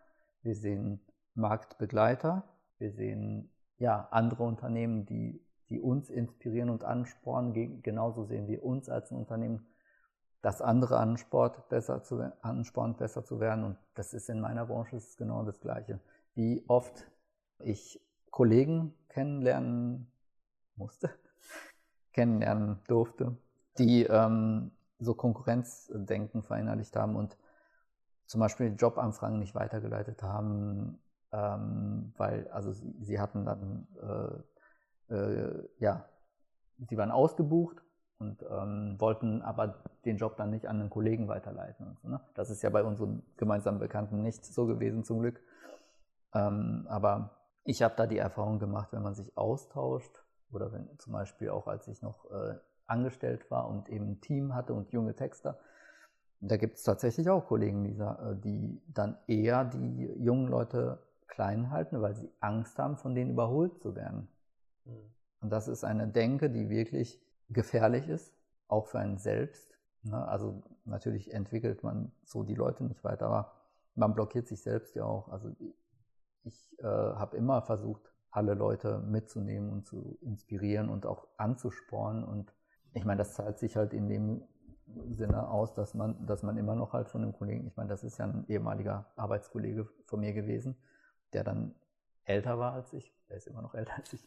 wir 0.42 0.54
sehen 0.54 1.00
Marktbegleiter, 1.34 2.44
wir 2.78 2.92
sehen 2.92 3.50
ja 3.78 4.08
andere 4.10 4.44
Unternehmen, 4.44 5.06
die, 5.06 5.44
die 5.68 5.80
uns 5.80 6.10
inspirieren 6.10 6.70
und 6.70 6.82
anspornen. 6.84 7.52
Ge- 7.52 7.80
Genauso 7.82 8.24
sehen 8.24 8.48
wir 8.48 8.64
uns 8.64 8.88
als 8.88 9.10
ein 9.10 9.18
Unternehmen, 9.18 9.66
das 10.42 10.62
andere 10.62 10.98
anspornt, 10.98 11.68
besser 11.68 12.02
zu, 12.02 12.20
anspornt, 12.42 12.98
besser 12.98 13.24
zu 13.24 13.40
werden. 13.40 13.64
Und 13.64 13.78
das 13.94 14.14
ist 14.14 14.28
in 14.28 14.40
meiner 14.40 14.66
Branche 14.66 14.96
ist 14.96 15.18
genau 15.18 15.44
das 15.44 15.60
Gleiche. 15.60 16.00
Wie 16.34 16.64
oft 16.68 17.10
ich 17.60 18.00
Kollegen 18.30 18.94
kennenlernen 19.08 20.10
musste, 20.76 21.10
kennenlernen 22.12 22.80
durfte, 22.86 23.36
die 23.78 24.04
ähm, 24.04 24.72
so 24.98 25.14
Konkurrenzdenken 25.14 26.42
verinnerlicht 26.42 26.96
haben 26.96 27.16
und 27.16 27.36
zum 28.26 28.40
Beispiel 28.40 28.74
Jobanfragen 28.76 29.38
nicht 29.38 29.54
weitergeleitet 29.54 30.22
haben, 30.22 30.98
ähm, 31.32 32.12
weil 32.16 32.48
also 32.48 32.72
sie, 32.72 32.94
sie 33.00 33.20
hatten 33.20 33.44
dann 33.44 33.86
äh, 35.08 35.14
äh, 35.14 35.68
ja, 35.78 36.08
sie 36.78 36.96
waren 36.96 37.10
ausgebucht 37.10 37.82
und 38.18 38.42
ähm, 38.50 38.96
wollten 38.98 39.42
aber 39.42 39.82
den 40.04 40.16
Job 40.16 40.36
dann 40.36 40.50
nicht 40.50 40.66
an 40.66 40.80
einen 40.80 40.90
Kollegen 40.90 41.28
weiterleiten. 41.28 41.86
Und 41.86 42.00
so, 42.00 42.08
ne? 42.08 42.20
Das 42.34 42.50
ist 42.50 42.62
ja 42.62 42.70
bei 42.70 42.82
unseren 42.82 43.22
gemeinsamen 43.36 43.78
Bekannten 43.78 44.22
nicht 44.22 44.44
so 44.44 44.66
gewesen 44.66 45.04
zum 45.04 45.20
Glück. 45.20 45.40
Ähm, 46.34 46.86
aber 46.88 47.30
ich 47.64 47.82
habe 47.82 47.94
da 47.96 48.06
die 48.06 48.18
Erfahrung 48.18 48.58
gemacht, 48.58 48.92
wenn 48.92 49.02
man 49.02 49.14
sich 49.14 49.36
austauscht 49.36 50.22
oder 50.50 50.72
wenn 50.72 50.88
zum 50.98 51.12
Beispiel 51.12 51.50
auch 51.50 51.66
als 51.66 51.88
ich 51.88 52.02
noch 52.02 52.30
äh, 52.30 52.54
angestellt 52.86 53.50
war 53.50 53.68
und 53.68 53.88
eben 53.88 54.12
ein 54.12 54.20
Team 54.20 54.54
hatte 54.54 54.74
und 54.74 54.92
junge 54.92 55.14
Texter, 55.14 55.58
da 56.40 56.56
gibt 56.56 56.76
es 56.76 56.82
tatsächlich 56.82 57.28
auch 57.30 57.46
Kollegen, 57.46 57.84
die, 57.84 57.98
äh, 57.98 58.36
die 58.36 58.82
dann 58.88 59.18
eher 59.26 59.64
die 59.64 60.06
jungen 60.18 60.48
Leute 60.48 61.02
klein 61.28 61.70
halten, 61.70 62.00
weil 62.02 62.14
sie 62.14 62.30
Angst 62.40 62.78
haben, 62.78 62.96
von 62.96 63.14
denen 63.14 63.30
überholt 63.30 63.80
zu 63.80 63.94
werden. 63.96 64.28
Mhm. 64.84 64.92
Und 65.40 65.50
das 65.50 65.68
ist 65.68 65.84
eine 65.84 66.08
Denke, 66.08 66.50
die 66.50 66.68
wirklich 66.68 67.20
gefährlich 67.48 68.08
ist, 68.08 68.34
auch 68.68 68.86
für 68.86 68.98
einen 68.98 69.18
selbst. 69.18 69.74
Ne? 70.02 70.26
Also 70.28 70.62
natürlich 70.84 71.32
entwickelt 71.32 71.82
man 71.82 72.12
so 72.24 72.42
die 72.42 72.54
Leute 72.54 72.84
nicht 72.84 73.04
weiter, 73.04 73.26
aber 73.26 73.52
man 73.94 74.14
blockiert 74.14 74.46
sich 74.46 74.62
selbst 74.62 74.94
ja 74.94 75.04
auch. 75.04 75.28
Also 75.28 75.50
ich 76.44 76.78
äh, 76.78 76.84
habe 76.84 77.36
immer 77.36 77.62
versucht, 77.62 78.12
alle 78.30 78.54
Leute 78.54 78.98
mitzunehmen 78.98 79.70
und 79.70 79.86
zu 79.86 80.18
inspirieren 80.20 80.90
und 80.90 81.06
auch 81.06 81.26
anzuspornen. 81.38 82.22
Und 82.22 82.52
ich 82.96 83.04
meine, 83.04 83.18
das 83.18 83.34
zahlt 83.34 83.58
sich 83.58 83.76
halt 83.76 83.92
in 83.92 84.08
dem 84.08 84.42
Sinne 85.10 85.48
aus, 85.48 85.74
dass 85.74 85.94
man, 85.94 86.26
dass 86.26 86.42
man 86.42 86.56
immer 86.56 86.74
noch 86.74 86.94
halt 86.94 87.08
von 87.08 87.22
einem 87.22 87.34
Kollegen, 87.34 87.66
ich 87.66 87.76
meine, 87.76 87.90
das 87.90 88.02
ist 88.02 88.18
ja 88.18 88.24
ein 88.24 88.46
ehemaliger 88.48 89.12
Arbeitskollege 89.16 89.86
von 90.06 90.20
mir 90.20 90.32
gewesen, 90.32 90.76
der 91.32 91.44
dann 91.44 91.74
älter 92.24 92.58
war 92.58 92.72
als 92.72 92.92
ich, 92.94 93.14
der 93.28 93.36
ist 93.36 93.46
immer 93.46 93.60
noch 93.60 93.74
älter 93.74 93.92
als 93.96 94.12
ich, 94.14 94.26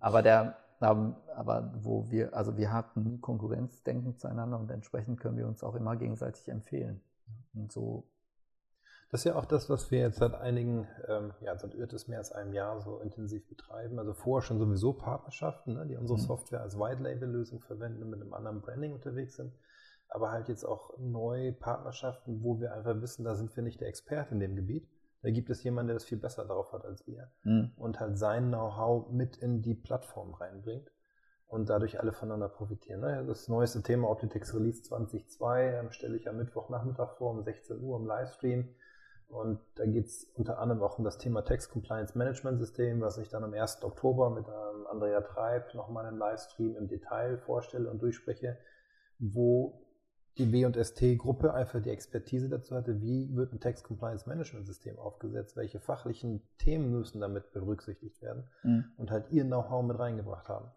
aber 0.00 0.22
der, 0.22 0.56
ähm, 0.80 1.14
aber 1.36 1.72
wo 1.76 2.10
wir, 2.10 2.34
also 2.34 2.56
wir 2.56 2.72
hatten 2.72 3.20
Konkurrenzdenken 3.20 4.16
zueinander 4.16 4.58
und 4.58 4.70
entsprechend 4.70 5.20
können 5.20 5.36
wir 5.36 5.46
uns 5.46 5.62
auch 5.62 5.76
immer 5.76 5.96
gegenseitig 5.96 6.48
empfehlen. 6.48 7.00
Und 7.54 7.70
so, 7.70 8.08
Das 9.10 9.20
ist 9.20 9.24
ja 9.24 9.36
auch 9.36 9.46
das, 9.46 9.70
was 9.70 9.90
wir 9.90 10.00
jetzt 10.00 10.18
seit 10.18 10.34
einigen, 10.34 10.86
ähm, 11.08 11.32
ja, 11.40 11.56
seit 11.56 11.74
etwas 11.74 12.08
mehr 12.08 12.18
als 12.18 12.30
einem 12.32 12.52
Jahr 12.52 12.80
so 12.80 12.98
intensiv 13.00 13.48
betreiben. 13.48 13.98
Also 13.98 14.12
vorher 14.12 14.46
schon 14.46 14.58
sowieso 14.58 14.92
Partnerschaften, 14.92 15.74
ne, 15.74 15.86
die 15.86 15.96
unsere 15.96 16.18
Mhm. 16.18 16.24
Software 16.24 16.60
als 16.60 16.78
White-Label-Lösung 16.78 17.60
verwenden 17.60 18.02
und 18.02 18.10
mit 18.10 18.20
einem 18.20 18.34
anderen 18.34 18.60
Branding 18.60 18.92
unterwegs 18.92 19.36
sind. 19.36 19.52
Aber 20.10 20.30
halt 20.30 20.48
jetzt 20.48 20.64
auch 20.64 20.98
neue 20.98 21.52
Partnerschaften, 21.52 22.42
wo 22.42 22.60
wir 22.60 22.74
einfach 22.74 23.00
wissen, 23.00 23.24
da 23.24 23.34
sind 23.34 23.54
wir 23.56 23.62
nicht 23.62 23.80
der 23.80 23.88
Experte 23.88 24.34
in 24.34 24.40
dem 24.40 24.56
Gebiet. 24.56 24.88
Da 25.22 25.30
gibt 25.30 25.50
es 25.50 25.62
jemanden, 25.64 25.88
der 25.88 25.94
das 25.96 26.04
viel 26.04 26.18
besser 26.18 26.44
drauf 26.44 26.72
hat 26.72 26.84
als 26.84 27.06
wir 27.06 27.30
mh, 27.44 27.70
und 27.76 27.98
halt 28.00 28.18
sein 28.18 28.48
Know-how 28.48 29.10
mit 29.10 29.36
in 29.38 29.62
die 29.62 29.74
Plattform 29.74 30.32
reinbringt 30.34 30.92
und 31.48 31.68
dadurch 31.70 31.98
alle 31.98 32.12
voneinander 32.12 32.48
profitieren. 32.48 33.00
Ne? 33.00 33.24
Das 33.26 33.48
neueste 33.48 33.82
Thema 33.82 34.08
Optitex 34.10 34.54
Release 34.54 34.82
20.2 34.82 35.80
ähm, 35.80 35.92
stelle 35.92 36.16
ich 36.16 36.28
am 36.28 36.36
Mittwochnachmittag 36.36 37.16
vor 37.16 37.30
um 37.32 37.42
16 37.42 37.80
Uhr 37.80 37.98
im 37.98 38.06
Livestream. 38.06 38.68
Und 39.28 39.60
da 39.74 39.84
geht 39.84 40.06
es 40.06 40.24
unter 40.34 40.58
anderem 40.58 40.82
auch 40.82 40.98
um 40.98 41.04
das 41.04 41.18
Thema 41.18 41.42
Text 41.42 41.70
Compliance 41.70 42.16
Management 42.16 42.58
System, 42.58 43.00
was 43.00 43.18
ich 43.18 43.28
dann 43.28 43.44
am 43.44 43.52
1. 43.52 43.82
Oktober 43.82 44.30
mit 44.30 44.46
ähm, 44.48 44.86
Andrea 44.90 45.20
Treib 45.20 45.74
nochmal 45.74 46.08
im 46.10 46.18
Livestream 46.18 46.76
im 46.76 46.88
Detail 46.88 47.36
vorstelle 47.38 47.90
und 47.90 48.00
durchspreche, 48.00 48.56
wo 49.18 49.84
die 50.38 50.52
W&ST-Gruppe 50.52 51.52
einfach 51.52 51.82
die 51.82 51.90
Expertise 51.90 52.48
dazu 52.48 52.74
hatte, 52.74 53.02
wie 53.02 53.34
wird 53.34 53.52
ein 53.52 53.60
Text 53.60 53.84
Compliance 53.84 54.28
Management 54.28 54.66
System 54.66 54.98
aufgesetzt, 54.98 55.56
welche 55.56 55.80
fachlichen 55.80 56.42
Themen 56.58 56.90
müssen 56.90 57.20
damit 57.20 57.52
berücksichtigt 57.52 58.22
werden 58.22 58.44
mh, 58.62 58.84
und 58.96 59.10
halt 59.10 59.30
ihr 59.30 59.44
Know-how 59.44 59.84
mit 59.84 59.98
reingebracht 59.98 60.48
haben. 60.48 60.70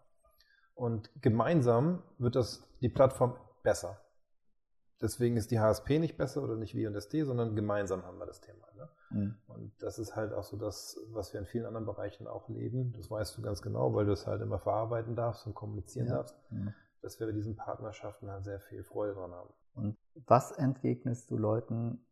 Und 0.74 1.10
gemeinsam 1.22 2.02
wird 2.18 2.34
das 2.34 2.66
die 2.80 2.88
Plattform 2.88 3.36
besser. 3.62 4.00
Deswegen 5.02 5.36
ist 5.36 5.50
die 5.50 5.58
HSP 5.58 5.98
nicht 5.98 6.16
besser 6.16 6.42
oder 6.42 6.54
nicht 6.56 6.76
W&ST, 6.76 7.12
sondern 7.26 7.56
gemeinsam 7.56 8.04
haben 8.04 8.18
wir 8.18 8.26
das 8.26 8.40
Thema. 8.40 8.66
Ne? 8.76 8.88
mh. 9.10 9.34
Und 9.48 9.72
das 9.82 9.98
ist 9.98 10.14
halt 10.14 10.32
auch 10.32 10.44
so 10.44 10.56
das, 10.56 10.96
was 11.10 11.32
wir 11.32 11.40
in 11.40 11.46
vielen 11.46 11.66
anderen 11.66 11.86
Bereichen 11.86 12.26
auch 12.28 12.48
leben. 12.48 12.92
Das 12.96 13.10
weißt 13.10 13.36
du 13.36 13.42
ganz 13.42 13.62
genau, 13.62 13.94
weil 13.94 14.06
du 14.06 14.12
es 14.12 14.26
halt 14.26 14.40
immer 14.42 14.58
verarbeiten 14.60 15.16
darfst 15.16 15.46
und 15.46 15.54
kommunizieren 15.54 16.06
Ja. 16.06 16.16
darfst, 16.16 16.36
mh. 16.50 16.72
dass 17.02 17.18
wir 17.18 17.26
bei 17.26 17.32
diesen 17.32 17.56
Partnerschaften 17.56 18.30
halt 18.30 18.44
sehr 18.44 18.60
viel 18.60 18.84
Freude 18.84 19.14
dran 19.14 19.32
haben. 19.32 19.50
Und 19.74 19.96
was 20.26 20.52
entgegnest 20.52 21.30
du 21.30 21.36
Leuten, 21.36 22.04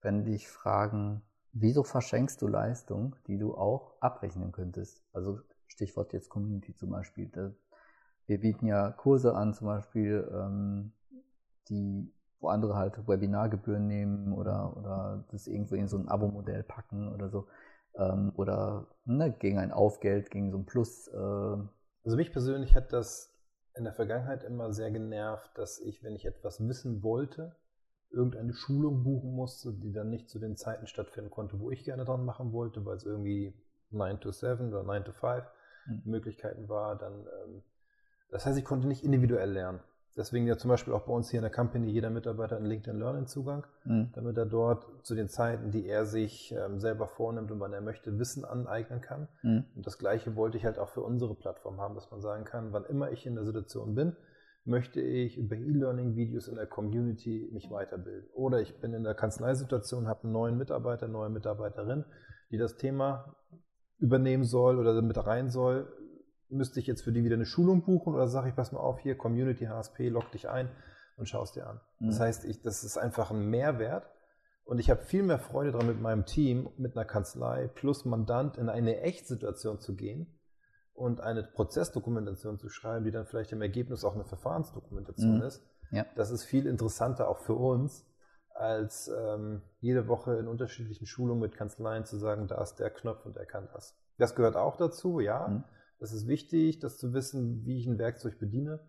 wenn 0.00 0.24
dich 0.24 0.48
fragen, 0.48 1.22
wieso 1.52 1.82
verschenkst 1.82 2.40
du 2.40 2.48
Leistung, 2.48 3.16
die 3.26 3.38
du 3.38 3.54
auch 3.54 3.94
abrechnen 4.00 4.52
könntest? 4.52 5.04
Also 5.12 5.40
Stichwort 5.66 6.12
jetzt 6.12 6.28
Community 6.28 6.74
zum 6.74 6.90
Beispiel. 6.90 7.30
Wir 8.26 8.40
bieten 8.40 8.66
ja 8.66 8.90
Kurse 8.92 9.34
an, 9.34 9.54
zum 9.54 9.66
Beispiel, 9.66 10.28
ähm, 10.32 10.92
die, 11.68 12.12
wo 12.40 12.48
andere 12.48 12.74
halt 12.76 13.06
Webinargebühren 13.08 13.86
nehmen 13.86 14.32
oder, 14.32 14.76
oder 14.76 15.24
das 15.30 15.46
irgendwo 15.46 15.74
in 15.76 15.88
so 15.88 15.96
ein 15.98 16.08
Abo-Modell 16.08 16.62
packen 16.64 17.12
oder 17.12 17.30
so. 17.30 17.46
Ähm, 17.96 18.32
oder 18.36 18.88
ne, 19.04 19.32
gegen 19.32 19.58
ein 19.58 19.72
Aufgeld, 19.72 20.30
gegen 20.30 20.50
so 20.50 20.58
ein 20.58 20.66
Plus. 20.66 21.08
Äh, 21.08 21.56
Also 22.04 22.16
mich 22.16 22.30
persönlich 22.30 22.76
hat 22.76 22.92
das 22.92 23.34
in 23.74 23.82
der 23.84 23.92
Vergangenheit 23.92 24.44
immer 24.44 24.72
sehr 24.72 24.90
genervt, 24.92 25.50
dass 25.58 25.80
ich, 25.80 26.02
wenn 26.04 26.14
ich 26.14 26.26
etwas 26.26 26.60
wissen 26.66 27.02
wollte, 27.02 27.56
irgendeine 28.10 28.52
Schulung 28.54 29.02
buchen 29.02 29.34
musste, 29.34 29.72
die 29.72 29.92
dann 29.92 30.10
nicht 30.10 30.28
zu 30.30 30.38
den 30.38 30.56
Zeiten 30.56 30.86
stattfinden 30.86 31.30
konnte, 31.30 31.58
wo 31.58 31.70
ich 31.72 31.84
gerne 31.84 32.04
dran 32.04 32.24
machen 32.24 32.52
wollte, 32.52 32.84
weil 32.84 32.96
es 32.96 33.04
irgendwie 33.04 33.54
9 33.90 34.20
to 34.20 34.30
7 34.30 34.68
oder 34.68 34.82
9 34.84 35.04
to 35.04 35.12
5 35.12 35.44
Mhm. 35.86 36.02
Möglichkeiten 36.04 36.68
war, 36.68 36.96
dann 36.96 37.26
ähm, 37.44 37.62
das 38.30 38.46
heißt, 38.46 38.58
ich 38.58 38.64
konnte 38.64 38.88
nicht 38.88 39.04
individuell 39.04 39.52
lernen. 39.52 39.80
Deswegen 40.16 40.46
ja 40.46 40.58
zum 40.58 40.68
Beispiel 40.68 40.92
auch 40.92 41.06
bei 41.06 41.12
uns 41.12 41.30
hier 41.30 41.38
in 41.38 41.42
der 41.44 41.50
Company 41.52 41.90
jeder 41.90 42.10
Mitarbeiter 42.10 42.56
einen 42.56 42.66
LinkedIn 42.66 42.98
Learning 42.98 43.26
Zugang, 43.26 43.66
mh, 43.84 44.10
damit 44.14 44.36
er 44.36 44.44
dort 44.46 44.84
zu 45.06 45.14
den 45.14 45.28
Zeiten, 45.28 45.70
die 45.70 45.86
er 45.86 46.04
sich 46.04 46.52
ähm, 46.52 46.78
selber 46.80 47.06
vornimmt 47.06 47.50
und 47.50 47.60
wann 47.60 47.72
er 47.72 47.80
möchte, 47.80 48.18
Wissen 48.18 48.44
aneignen 48.44 49.00
kann. 49.00 49.28
mh, 49.42 49.64
Und 49.74 49.86
das 49.86 49.96
Gleiche 49.98 50.36
wollte 50.36 50.58
ich 50.58 50.64
halt 50.64 50.78
auch 50.78 50.90
für 50.90 51.00
unsere 51.00 51.34
Plattform 51.34 51.80
haben, 51.80 51.94
dass 51.94 52.10
man 52.10 52.20
sagen 52.20 52.44
kann, 52.44 52.72
wann 52.72 52.84
immer 52.84 53.10
ich 53.10 53.24
in 53.26 53.34
der 53.36 53.44
Situation 53.44 53.94
bin, 53.94 54.14
möchte 54.64 55.00
ich 55.00 55.38
über 55.38 55.56
E-Learning-Videos 55.56 56.46
in 56.46 56.56
der 56.56 56.66
Community 56.66 57.48
mich 57.52 57.70
weiterbilden. 57.70 58.28
Oder 58.34 58.60
ich 58.60 58.80
bin 58.80 58.92
in 58.94 59.04
der 59.04 59.14
Kanzleisituation, 59.14 60.06
habe 60.08 60.24
einen 60.24 60.32
neuen 60.32 60.56
Mitarbeiter, 60.56 61.08
neue 61.08 61.30
Mitarbeiterin, 61.30 62.04
die 62.50 62.58
das 62.58 62.76
Thema 62.76 63.34
übernehmen 63.98 64.44
soll 64.44 64.78
oder 64.78 65.00
mit 65.00 65.16
rein 65.26 65.50
soll. 65.50 65.92
Müsste 66.52 66.80
ich 66.80 66.86
jetzt 66.86 67.02
für 67.02 67.12
die 67.12 67.24
wieder 67.24 67.34
eine 67.36 67.46
Schulung 67.46 67.82
buchen 67.84 68.14
oder 68.14 68.28
sage 68.28 68.50
ich, 68.50 68.54
pass 68.56 68.72
mal 68.72 68.80
auf, 68.80 68.98
hier 69.00 69.16
Community 69.16 69.64
HSP, 69.66 70.08
log 70.10 70.30
dich 70.32 70.48
ein 70.48 70.68
und 71.16 71.28
schau 71.28 71.42
es 71.42 71.52
dir 71.52 71.66
an. 71.66 71.80
Das 72.00 72.18
Mhm. 72.18 72.22
heißt, 72.22 72.44
ich, 72.44 72.62
das 72.62 72.84
ist 72.84 72.98
einfach 72.98 73.30
ein 73.30 73.48
Mehrwert 73.48 74.10
und 74.64 74.78
ich 74.78 74.90
habe 74.90 75.02
viel 75.02 75.22
mehr 75.22 75.38
Freude 75.38 75.72
daran, 75.72 75.86
mit 75.86 76.00
meinem 76.00 76.26
Team, 76.26 76.68
mit 76.76 76.96
einer 76.96 77.04
Kanzlei 77.06 77.68
plus 77.74 78.04
Mandant 78.04 78.58
in 78.58 78.68
eine 78.68 79.00
Echtsituation 79.00 79.80
zu 79.80 79.96
gehen 79.96 80.38
und 80.94 81.20
eine 81.20 81.42
Prozessdokumentation 81.42 82.58
zu 82.58 82.68
schreiben, 82.68 83.04
die 83.04 83.10
dann 83.10 83.26
vielleicht 83.26 83.52
im 83.52 83.62
Ergebnis 83.62 84.04
auch 84.04 84.14
eine 84.14 84.24
Verfahrensdokumentation 84.24 85.36
Mhm. 85.38 85.42
ist, 85.42 85.62
Ja. 85.90 86.06
Das 86.16 86.30
ist 86.30 86.44
viel 86.44 86.66
interessanter 86.66 87.28
auch 87.28 87.38
für 87.40 87.54
uns, 87.54 88.06
als 88.54 89.08
ähm, 89.08 89.60
jede 89.80 90.06
Woche 90.08 90.36
in 90.36 90.48
unterschiedlichen 90.48 91.06
Schulungen 91.06 91.40
mit 91.40 91.54
Kanzleien 91.54 92.04
zu 92.06 92.16
sagen, 92.18 92.46
da 92.46 92.62
ist 92.62 92.76
der 92.76 92.88
Knopf 92.90 93.24
und 93.26 93.36
er 93.36 93.44
kann 93.46 93.68
das. 93.72 93.94
Das 94.18 94.34
gehört 94.34 94.56
auch 94.56 94.76
dazu, 94.76 95.20
ja. 95.20 95.48
Mhm. 95.48 95.64
Das 96.02 96.12
ist 96.12 96.26
wichtig, 96.26 96.80
das 96.80 96.98
zu 96.98 97.12
wissen, 97.12 97.64
wie 97.64 97.78
ich 97.78 97.86
ein 97.86 97.96
Werkzeug 97.96 98.40
bediene. 98.40 98.80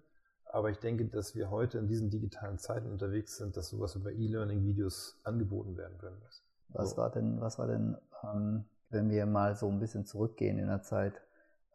Aber 0.45 0.71
ich 0.71 0.79
denke, 0.79 1.05
dass 1.05 1.35
wir 1.35 1.51
heute 1.51 1.77
in 1.77 1.87
diesen 1.87 2.09
digitalen 2.09 2.57
Zeiten 2.57 2.89
unterwegs 2.89 3.37
sind, 3.37 3.55
dass 3.55 3.69
sowas 3.69 3.93
über 3.93 4.11
E-Learning-Videos 4.11 5.19
angeboten 5.23 5.77
werden 5.77 5.99
können 5.99 6.17
muss. 6.23 6.43
Was 6.69 6.97
war 6.97 7.11
denn, 7.11 7.39
was 7.39 7.59
war 7.59 7.67
denn, 7.67 7.95
ähm, 8.23 8.65
wenn 8.89 9.11
wir 9.11 9.27
mal 9.27 9.55
so 9.55 9.69
ein 9.69 9.79
bisschen 9.79 10.07
zurückgehen 10.07 10.57
in 10.57 10.65
der 10.65 10.81
Zeit, 10.81 11.21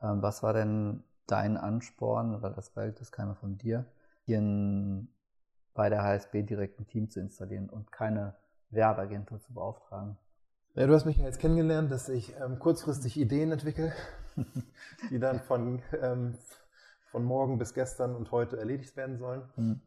ähm, 0.03 0.23
was 0.23 0.43
war 0.43 0.55
denn 0.55 1.05
dein 1.29 1.57
Ansporn, 1.57 2.43
weil 2.43 2.55
das 2.55 2.71
Projekt 2.71 3.01
ist 3.01 3.13
keiner 3.13 3.37
von 3.37 3.59
dir, 3.59 3.85
hier 4.25 4.41
bei 5.73 5.89
der 5.89 6.03
HSB 6.03 6.43
direkt 6.43 6.81
ein 6.81 6.89
Team 6.89 7.11
zu 7.11 7.21
installieren 7.21 7.69
und 7.69 7.93
keine 7.93 8.35
Werbeagentur 8.71 9.39
zu 9.39 9.55
beauftragen? 9.55 10.19
Ja, 10.75 10.89
du 10.89 10.95
hast 10.95 11.05
mich 11.05 11.17
ja 11.17 11.27
jetzt 11.27 11.39
kennengelernt, 11.39 11.93
dass 11.93 12.09
ich 12.09 12.35
ähm, 12.41 12.59
kurzfristig 12.59 13.17
Ideen 13.17 13.53
entwickle, 13.53 13.93
die 15.11 15.19
dann 15.19 15.41
von, 15.41 15.83
ähm, 16.01 16.37
von 17.11 17.25
morgen 17.25 17.59
bis 17.59 17.75
gestern 17.75 18.15
und 18.15 18.31
heute 18.31 18.59
erledigt 18.59 18.97
werden 18.97 19.17
sollen. 19.17 19.49
Mhm. 19.57 19.81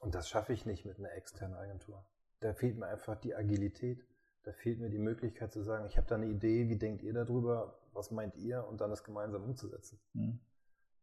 Und 0.00 0.14
das 0.14 0.28
schaffe 0.28 0.52
ich 0.52 0.66
nicht 0.66 0.84
mit 0.84 0.98
einer 0.98 1.12
externen 1.12 1.56
Agentur. 1.56 2.04
Da 2.40 2.52
fehlt 2.54 2.76
mir 2.76 2.86
einfach 2.86 3.16
die 3.16 3.34
Agilität. 3.34 4.04
Da 4.42 4.52
fehlt 4.52 4.80
mir 4.80 4.90
die 4.90 4.98
Möglichkeit 4.98 5.52
zu 5.52 5.62
sagen, 5.62 5.86
ich 5.86 5.96
habe 5.96 6.08
da 6.08 6.16
eine 6.16 6.26
Idee, 6.26 6.68
wie 6.68 6.76
denkt 6.76 7.02
ihr 7.02 7.12
darüber, 7.12 7.78
was 7.92 8.10
meint 8.10 8.36
ihr 8.36 8.66
und 8.66 8.80
dann 8.80 8.90
das 8.90 9.04
gemeinsam 9.04 9.44
umzusetzen. 9.44 10.00
Mhm. 10.14 10.40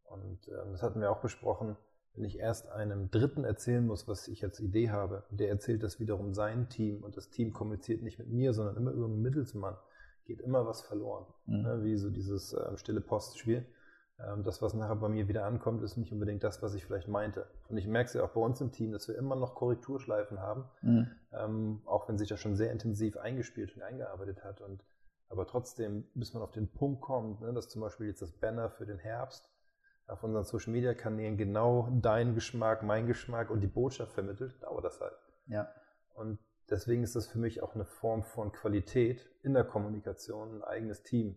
Und 0.04 0.48
ähm, 0.48 0.72
das 0.72 0.82
hatten 0.82 1.00
wir 1.00 1.10
auch 1.10 1.22
besprochen, 1.22 1.76
wenn 2.14 2.24
ich 2.24 2.38
erst 2.38 2.68
einem 2.68 3.10
Dritten 3.10 3.44
erzählen 3.44 3.86
muss, 3.86 4.08
was 4.08 4.28
ich 4.28 4.44
als 4.44 4.60
Idee 4.60 4.90
habe, 4.90 5.24
der 5.30 5.48
erzählt 5.48 5.82
das 5.82 6.00
wiederum 6.00 6.34
sein 6.34 6.68
Team 6.68 7.02
und 7.02 7.16
das 7.16 7.30
Team 7.30 7.52
kommuniziert 7.52 8.02
nicht 8.02 8.18
mit 8.18 8.28
mir, 8.28 8.52
sondern 8.52 8.76
immer 8.76 8.90
irgendein 8.90 9.22
Mittelsmann, 9.22 9.76
geht 10.24 10.40
immer 10.40 10.66
was 10.66 10.82
verloren. 10.82 11.26
Mhm. 11.46 11.62
Ne? 11.62 11.82
Wie 11.82 11.96
so 11.96 12.10
dieses 12.10 12.52
ähm, 12.52 12.76
stille 12.76 13.00
Postspiel. 13.00 13.66
Ähm, 14.18 14.44
das, 14.44 14.60
was 14.62 14.74
nachher 14.74 14.96
bei 14.96 15.08
mir 15.08 15.28
wieder 15.28 15.44
ankommt, 15.44 15.82
ist 15.82 15.96
nicht 15.96 16.12
unbedingt 16.12 16.44
das, 16.44 16.62
was 16.62 16.74
ich 16.74 16.84
vielleicht 16.84 17.08
meinte. 17.08 17.46
Und 17.68 17.76
ich 17.76 17.86
merke 17.86 18.08
es 18.08 18.14
ja 18.14 18.22
auch 18.22 18.30
bei 18.30 18.40
uns 18.40 18.60
im 18.60 18.72
Team, 18.72 18.92
dass 18.92 19.08
wir 19.08 19.16
immer 19.16 19.36
noch 19.36 19.54
Korrekturschleifen 19.54 20.40
haben, 20.40 20.64
mhm. 20.82 21.10
ähm, 21.32 21.82
auch 21.86 22.08
wenn 22.08 22.18
sich 22.18 22.28
das 22.28 22.40
schon 22.40 22.56
sehr 22.56 22.72
intensiv 22.72 23.16
eingespielt 23.16 23.74
und 23.76 23.82
eingearbeitet 23.82 24.44
hat. 24.44 24.60
Und 24.60 24.84
aber 25.28 25.46
trotzdem, 25.46 26.08
bis 26.14 26.34
man 26.34 26.42
auf 26.42 26.50
den 26.50 26.68
Punkt 26.68 27.00
kommt, 27.02 27.40
ne, 27.40 27.52
dass 27.52 27.68
zum 27.68 27.80
Beispiel 27.80 28.08
jetzt 28.08 28.20
das 28.20 28.32
Banner 28.32 28.68
für 28.68 28.84
den 28.84 28.98
Herbst 28.98 29.48
auf 30.08 30.24
unseren 30.24 30.44
Social 30.44 30.72
Media 30.72 30.92
Kanälen 30.92 31.36
genau 31.36 31.88
dein 32.02 32.34
Geschmack, 32.34 32.82
mein 32.82 33.06
Geschmack 33.06 33.48
und 33.48 33.60
die 33.60 33.68
Botschaft 33.68 34.12
vermittelt, 34.12 34.60
dauert 34.62 34.84
das 34.84 35.00
halt. 35.00 35.14
Ja. 35.46 35.68
Und 36.14 36.38
deswegen 36.70 37.02
ist 37.02 37.16
das 37.16 37.26
für 37.26 37.38
mich 37.38 37.62
auch 37.62 37.74
eine 37.74 37.84
Form 37.84 38.22
von 38.22 38.52
Qualität 38.52 39.28
in 39.42 39.54
der 39.54 39.64
Kommunikation, 39.64 40.56
ein 40.56 40.64
eigenes 40.64 41.02
Team 41.02 41.36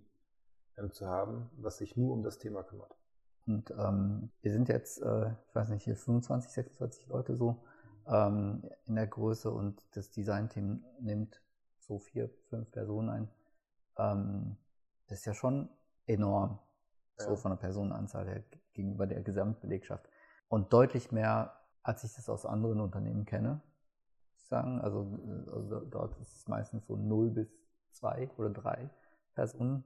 ähm, 0.78 0.92
zu 0.92 1.08
haben, 1.08 1.50
was 1.58 1.78
sich 1.78 1.98
nur 1.98 2.14
um 2.14 2.24
das 2.24 2.38
Thema 2.38 2.64
kümmert. 2.64 2.96
Und 3.46 3.72
ähm, 3.72 4.32
wir 4.42 4.52
sind 4.52 4.70
jetzt, 4.70 5.02
äh, 5.02 5.32
ich 5.48 5.56
weiß 5.56 5.70
nicht, 5.70 5.84
hier 5.84 5.98
25, 5.98 6.52
26 6.52 7.08
Leute 7.08 7.36
so 7.36 7.64
ähm, 8.08 8.70
in 8.86 8.96
der 8.96 9.08
Größe 9.08 9.52
und 9.52 9.86
das 9.96 10.12
Designteam 10.12 10.86
nimmt 11.00 11.42
so 11.80 12.00
vier, 12.00 12.30
fünf 12.50 12.72
Personen 12.72 13.10
ein. 13.10 13.30
Ähm, 13.98 14.58
das 15.08 15.20
ist 15.20 15.26
ja 15.26 15.34
schon 15.34 15.70
enorm, 16.06 16.60
ja. 17.20 17.26
so 17.26 17.36
von 17.36 17.52
der 17.52 17.58
Personenanzahl 17.58 18.28
her 18.28 18.44
gegenüber 18.74 19.08
der 19.08 19.22
Gesamtbelegschaft. 19.22 20.08
Und 20.48 20.72
deutlich 20.72 21.12
mehr, 21.12 21.60
als 21.82 22.04
ich 22.04 22.14
das 22.14 22.30
aus 22.30 22.46
anderen 22.46 22.80
Unternehmen 22.80 23.26
kenne, 23.26 23.62
sagen. 24.48 24.82
Also, 24.82 25.20
also 25.52 25.80
dort 25.82 26.18
ist 26.20 26.36
es 26.36 26.48
meistens 26.48 26.86
so 26.86 26.96
0 26.96 27.30
bis 27.32 27.48
2 27.92 28.30
oder 28.38 28.50
3 28.50 28.90
Personen 29.36 29.84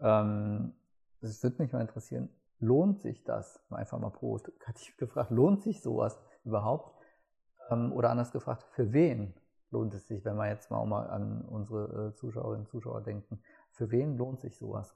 ähm, 0.00 0.74
es 1.20 1.42
würde 1.42 1.62
mich 1.62 1.72
mal 1.72 1.80
interessieren, 1.80 2.28
lohnt 2.58 3.00
sich 3.00 3.24
das? 3.24 3.60
Einfach 3.70 3.98
mal 3.98 4.10
provokativ 4.10 4.96
gefragt, 4.98 5.30
lohnt 5.30 5.62
sich 5.62 5.82
sowas 5.82 6.18
überhaupt? 6.44 6.94
Ähm, 7.70 7.92
oder 7.92 8.10
anders 8.10 8.32
gefragt, 8.32 8.64
für 8.70 8.92
wen 8.92 9.34
lohnt 9.70 9.94
es 9.94 10.06
sich, 10.06 10.24
wenn 10.24 10.36
wir 10.36 10.48
jetzt 10.48 10.70
mal, 10.70 10.78
auch 10.78 10.86
mal 10.86 11.08
an 11.08 11.42
unsere 11.42 12.08
äh, 12.08 12.14
Zuschauerinnen 12.14 12.66
und 12.66 12.68
Zuschauer 12.70 13.02
denken, 13.02 13.42
für 13.70 13.90
wen 13.90 14.16
lohnt 14.16 14.40
sich 14.40 14.56
sowas? 14.56 14.94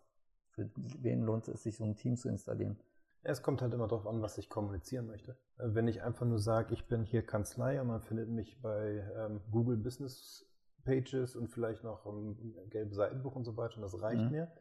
Für 0.50 0.70
wen 0.74 1.22
lohnt 1.22 1.48
es 1.48 1.62
sich, 1.62 1.76
so 1.76 1.84
ein 1.84 1.96
Team 1.96 2.16
zu 2.16 2.28
installieren? 2.28 2.78
Es 3.22 3.42
kommt 3.42 3.61
halt 3.61 3.74
immer 3.74 3.87
darauf 3.87 4.06
an, 4.06 4.22
was 4.22 4.38
ich 4.38 4.48
kommunizieren 4.48 5.06
möchte. 5.06 5.33
Äh, 5.59 5.74
wenn 5.74 5.88
ich 5.88 6.02
einfach 6.02 6.26
nur 6.26 6.38
sage, 6.38 6.74
ich 6.74 6.87
bin 6.87 7.04
hier 7.04 7.24
Kanzlei 7.24 7.80
und 7.80 7.88
man 7.88 8.00
findet 8.00 8.28
mich 8.28 8.61
bei 8.62 9.04
ähm, 9.16 9.40
Google 9.50 9.76
Business 9.76 10.46
Pages 10.85 11.37
und 11.37 11.48
vielleicht 11.48 11.85
noch 11.85 12.06
im 12.06 12.37
gelben 12.70 12.94
Seitenbuch 12.94 13.37
und 13.37 13.44
so 13.44 13.56
weiter 13.56 13.76
und 13.76 13.83
das 13.83 14.00
reicht 14.00 14.22
mhm. 14.22 14.30
mir, 14.30 14.52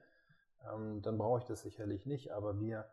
ähm, 0.73 1.01
dann 1.01 1.17
brauche 1.17 1.39
ich 1.39 1.45
das 1.45 1.61
sicherlich 1.61 2.05
nicht, 2.05 2.31
aber 2.31 2.59
wir 2.59 2.85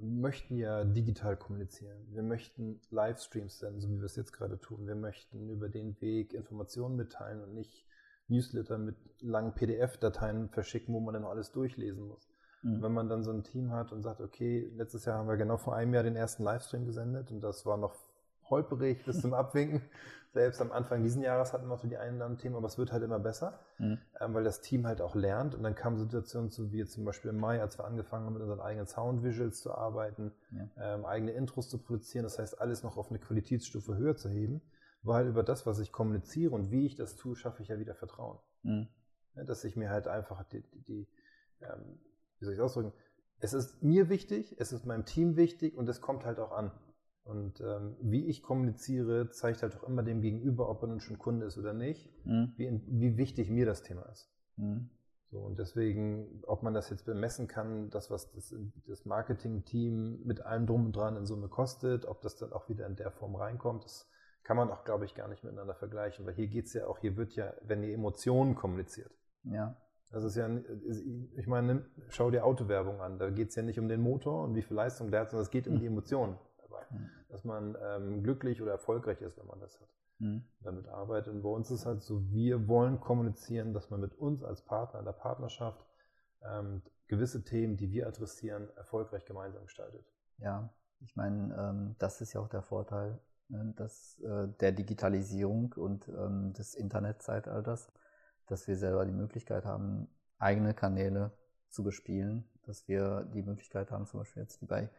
möchten 0.00 0.56
ja 0.56 0.84
digital 0.84 1.36
kommunizieren. 1.36 2.06
Wir 2.10 2.22
möchten 2.22 2.80
Livestreams 2.90 3.58
senden, 3.58 3.80
so 3.80 3.88
wie 3.88 3.98
wir 3.98 4.04
es 4.04 4.16
jetzt 4.16 4.32
gerade 4.32 4.58
tun. 4.60 4.86
Wir 4.86 4.94
möchten 4.94 5.48
über 5.50 5.68
den 5.68 6.00
Weg 6.00 6.34
Informationen 6.34 6.96
mitteilen 6.96 7.42
und 7.42 7.54
nicht 7.54 7.86
Newsletter 8.28 8.78
mit 8.78 8.96
langen 9.20 9.54
PDF-Dateien 9.54 10.50
verschicken, 10.50 10.94
wo 10.94 11.00
man 11.00 11.14
dann 11.14 11.24
alles 11.24 11.50
durchlesen 11.50 12.06
muss. 12.06 12.28
Mhm. 12.62 12.82
Wenn 12.82 12.92
man 12.92 13.08
dann 13.08 13.22
so 13.22 13.30
ein 13.30 13.44
Team 13.44 13.72
hat 13.72 13.92
und 13.92 14.02
sagt, 14.02 14.20
okay, 14.20 14.70
letztes 14.74 15.04
Jahr 15.04 15.18
haben 15.18 15.28
wir 15.28 15.36
genau 15.36 15.56
vor 15.56 15.74
einem 15.76 15.94
Jahr 15.94 16.02
den 16.02 16.16
ersten 16.16 16.42
Livestream 16.42 16.86
gesendet 16.86 17.30
und 17.30 17.40
das 17.40 17.64
war 17.66 17.76
noch 17.76 17.94
holperig 18.50 19.04
bis 19.04 19.20
zum 19.20 19.34
Abwinken. 19.34 19.82
Selbst 20.34 20.60
am 20.60 20.72
Anfang 20.72 21.02
dieses 21.02 21.22
Jahres 21.22 21.52
hatten 21.52 21.68
wir 21.68 21.76
so 21.78 21.88
die 21.88 21.96
einen 21.96 22.20
anderen 22.20 22.36
Themen, 22.36 22.54
aber 22.56 22.66
es 22.66 22.76
wird 22.76 22.92
halt 22.92 23.02
immer 23.02 23.18
besser, 23.18 23.58
mhm. 23.78 23.98
ähm, 24.20 24.34
weil 24.34 24.44
das 24.44 24.60
Team 24.60 24.86
halt 24.86 25.00
auch 25.00 25.14
lernt. 25.14 25.54
Und 25.54 25.62
dann 25.62 25.74
kamen 25.74 25.96
Situationen 25.96 26.50
zu, 26.50 26.70
wie 26.70 26.84
zum 26.84 27.04
Beispiel 27.04 27.30
im 27.30 27.38
Mai, 27.38 27.62
als 27.62 27.78
wir 27.78 27.86
angefangen 27.86 28.26
haben, 28.26 28.34
mit 28.34 28.42
unseren 28.42 28.60
eigenen 28.60 28.86
Sound-Visuals 28.86 29.60
zu 29.60 29.72
arbeiten, 29.72 30.32
ja. 30.50 30.94
ähm, 30.94 31.06
eigene 31.06 31.32
Intros 31.32 31.70
zu 31.70 31.78
produzieren. 31.78 32.24
Das 32.24 32.38
heißt, 32.38 32.60
alles 32.60 32.82
noch 32.82 32.98
auf 32.98 33.10
eine 33.10 33.18
Qualitätsstufe 33.18 33.96
höher 33.96 34.16
zu 34.16 34.28
heben, 34.28 34.60
weil 35.02 35.26
über 35.26 35.42
das, 35.42 35.64
was 35.66 35.78
ich 35.78 35.92
kommuniziere 35.92 36.54
und 36.54 36.70
wie 36.70 36.84
ich 36.84 36.94
das 36.94 37.16
tue, 37.16 37.34
schaffe 37.34 37.62
ich 37.62 37.68
ja 37.68 37.78
wieder 37.78 37.94
Vertrauen. 37.94 38.38
Mhm. 38.64 38.88
Ja, 39.34 39.44
dass 39.44 39.64
ich 39.64 39.76
mir 39.76 39.88
halt 39.88 40.08
einfach 40.08 40.44
die, 40.44 40.60
die, 40.60 40.82
die 40.82 41.08
ähm, 41.62 41.98
wie 42.38 42.44
soll 42.44 42.54
ich 42.54 42.58
es 42.58 42.64
ausdrücken, 42.64 42.92
es 43.40 43.52
ist 43.52 43.82
mir 43.82 44.08
wichtig, 44.08 44.56
es 44.58 44.72
ist 44.72 44.84
meinem 44.84 45.04
Team 45.04 45.36
wichtig 45.36 45.76
und 45.76 45.88
es 45.88 46.00
kommt 46.00 46.24
halt 46.24 46.38
auch 46.38 46.52
an. 46.52 46.72
Und 47.24 47.60
ähm, 47.60 47.96
wie 48.00 48.26
ich 48.26 48.42
kommuniziere, 48.42 49.30
zeigt 49.30 49.62
halt 49.62 49.76
auch 49.76 49.84
immer 49.84 50.02
dem 50.02 50.22
Gegenüber, 50.22 50.70
ob 50.70 50.82
er 50.82 50.88
nun 50.88 51.00
schon 51.00 51.18
Kunde 51.18 51.46
ist 51.46 51.58
oder 51.58 51.74
nicht, 51.74 52.10
mhm. 52.24 52.54
wie, 52.56 52.80
wie, 52.86 53.16
wichtig 53.18 53.50
mir 53.50 53.66
das 53.66 53.82
Thema 53.82 54.02
ist. 54.10 54.32
Mhm. 54.56 54.88
So, 55.30 55.40
und 55.40 55.58
deswegen, 55.58 56.42
ob 56.46 56.62
man 56.62 56.72
das 56.72 56.88
jetzt 56.88 57.04
bemessen 57.04 57.46
kann, 57.46 57.90
das, 57.90 58.10
was 58.10 58.32
das, 58.32 58.54
das 58.86 59.04
Marketing-Team 59.04 60.22
mit 60.24 60.40
allem 60.40 60.66
drum 60.66 60.86
und 60.86 60.96
dran 60.96 61.18
in 61.18 61.26
Summe 61.26 61.48
kostet, 61.48 62.06
ob 62.06 62.22
das 62.22 62.36
dann 62.36 62.54
auch 62.54 62.70
wieder 62.70 62.86
in 62.86 62.96
der 62.96 63.10
Form 63.10 63.36
reinkommt, 63.36 63.84
das 63.84 64.08
kann 64.42 64.56
man 64.56 64.70
auch, 64.70 64.84
glaube 64.84 65.04
ich, 65.04 65.14
gar 65.14 65.28
nicht 65.28 65.44
miteinander 65.44 65.74
vergleichen, 65.74 66.24
weil 66.24 66.32
hier 66.32 66.46
geht 66.46 66.64
es 66.64 66.72
ja 66.72 66.86
auch, 66.86 66.98
hier 66.98 67.18
wird 67.18 67.36
ja, 67.36 67.52
wenn 67.62 67.82
ihr 67.82 67.92
Emotionen 67.92 68.54
kommuniziert. 68.54 69.12
Ja. 69.42 69.76
Das 70.10 70.24
ist 70.24 70.36
ja, 70.36 70.48
ich 71.36 71.46
meine, 71.46 71.84
schau 72.08 72.30
dir 72.30 72.44
Autowerbung 72.44 73.00
an, 73.00 73.18
da 73.18 73.28
geht 73.30 73.50
es 73.50 73.56
ja 73.56 73.62
nicht 73.62 73.78
um 73.78 73.88
den 73.88 74.00
Motor 74.00 74.44
und 74.44 74.54
wie 74.54 74.62
viel 74.62 74.76
Leistung 74.76 75.10
der 75.10 75.20
hat, 75.20 75.30
sondern 75.30 75.44
es 75.44 75.50
geht 75.50 75.68
um 75.68 75.74
mhm. 75.74 75.80
die 75.80 75.86
Emotionen 75.86 76.38
mhm. 76.90 77.10
dass 77.28 77.44
man 77.44 77.76
ähm, 77.82 78.22
glücklich 78.22 78.62
oder 78.62 78.72
erfolgreich 78.72 79.20
ist, 79.20 79.38
wenn 79.38 79.46
man 79.46 79.60
das 79.60 79.80
hat. 79.80 79.88
Mhm. 80.18 80.44
Damit 80.60 80.88
arbeitet. 80.88 81.32
Und 81.32 81.42
bei 81.42 81.48
uns 81.48 81.70
ist 81.70 81.86
halt 81.86 82.02
so, 82.02 82.28
wir 82.30 82.68
wollen 82.68 83.00
kommunizieren, 83.00 83.72
dass 83.72 83.90
man 83.90 84.00
mit 84.00 84.14
uns 84.14 84.42
als 84.42 84.62
Partner 84.62 85.00
in 85.00 85.04
der 85.04 85.12
Partnerschaft 85.12 85.84
ähm, 86.42 86.82
gewisse 87.06 87.44
Themen, 87.44 87.76
die 87.76 87.90
wir 87.90 88.06
adressieren, 88.06 88.68
erfolgreich 88.76 89.24
gemeinsam 89.24 89.64
gestaltet. 89.64 90.04
Ja, 90.38 90.72
ich 91.00 91.14
meine, 91.16 91.54
ähm, 91.56 91.96
das 91.98 92.20
ist 92.20 92.32
ja 92.32 92.40
auch 92.40 92.48
der 92.48 92.62
Vorteil 92.62 93.20
ne, 93.48 93.72
dass, 93.76 94.18
äh, 94.20 94.48
der 94.60 94.72
Digitalisierung 94.72 95.72
und 95.74 96.08
ähm, 96.08 96.52
des 96.52 96.74
Internetzeitalters, 96.74 97.92
dass 98.48 98.66
wir 98.66 98.76
selber 98.76 99.04
die 99.04 99.12
Möglichkeit 99.12 99.64
haben, 99.64 100.08
eigene 100.38 100.74
Kanäle 100.74 101.32
zu 101.68 101.82
bespielen, 101.82 102.48
dass 102.64 102.88
wir 102.88 103.28
die 103.34 103.42
Möglichkeit 103.42 103.90
haben, 103.90 104.06
zum 104.06 104.20
Beispiel 104.20 104.42
jetzt 104.42 104.60
wie 104.62 104.66
bei 104.66 104.90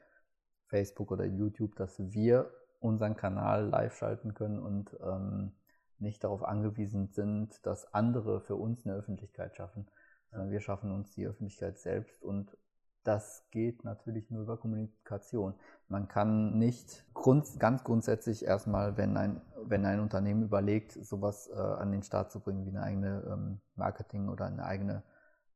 Facebook 0.68 1.12
oder 1.12 1.26
YouTube, 1.26 1.76
dass 1.76 2.00
wir 2.00 2.52
unseren 2.80 3.16
Kanal 3.16 3.68
live 3.68 3.96
schalten 3.96 4.34
können 4.34 4.60
und 4.60 4.98
ähm, 5.02 5.52
nicht 5.98 6.24
darauf 6.24 6.44
angewiesen 6.44 7.10
sind, 7.10 7.66
dass 7.66 7.94
andere 7.94 8.40
für 8.42 8.56
uns 8.56 8.86
eine 8.86 8.96
Öffentlichkeit 8.96 9.56
schaffen, 9.56 9.88
sondern 10.32 10.52
wir 10.52 10.62
schaffen 10.62 10.92
uns 10.92 11.14
die 11.14 11.26
Öffentlichkeit 11.26 11.78
selbst 11.80 12.24
und 12.24 12.56
das 13.04 13.46
geht 13.52 13.84
natürlich 13.84 14.30
nur 14.30 14.44
über 14.44 14.58
Kommunikation. 14.58 15.54
Man 15.88 16.08
kann 16.08 16.58
nicht 16.58 17.06
grund, 17.14 17.60
ganz 17.60 17.84
grundsätzlich 17.84 18.46
erstmal, 18.46 18.98
wenn 18.98 19.18
ein, 19.18 19.42
wenn 19.64 19.86
ein 19.86 20.00
Unternehmen 20.00 20.44
überlegt, 20.44 20.94
sowas 20.94 21.50
äh, 21.54 21.58
an 21.58 21.92
den 21.92 22.04
Start 22.04 22.32
zu 22.32 22.40
bringen, 22.40 22.66
wie 22.66 22.70
eine 22.70 22.84
eigene 22.84 23.24
ähm, 23.32 23.62
Marketing- 23.76 24.30
oder 24.30 24.46
eine 24.46 24.64
eigene 24.64 25.04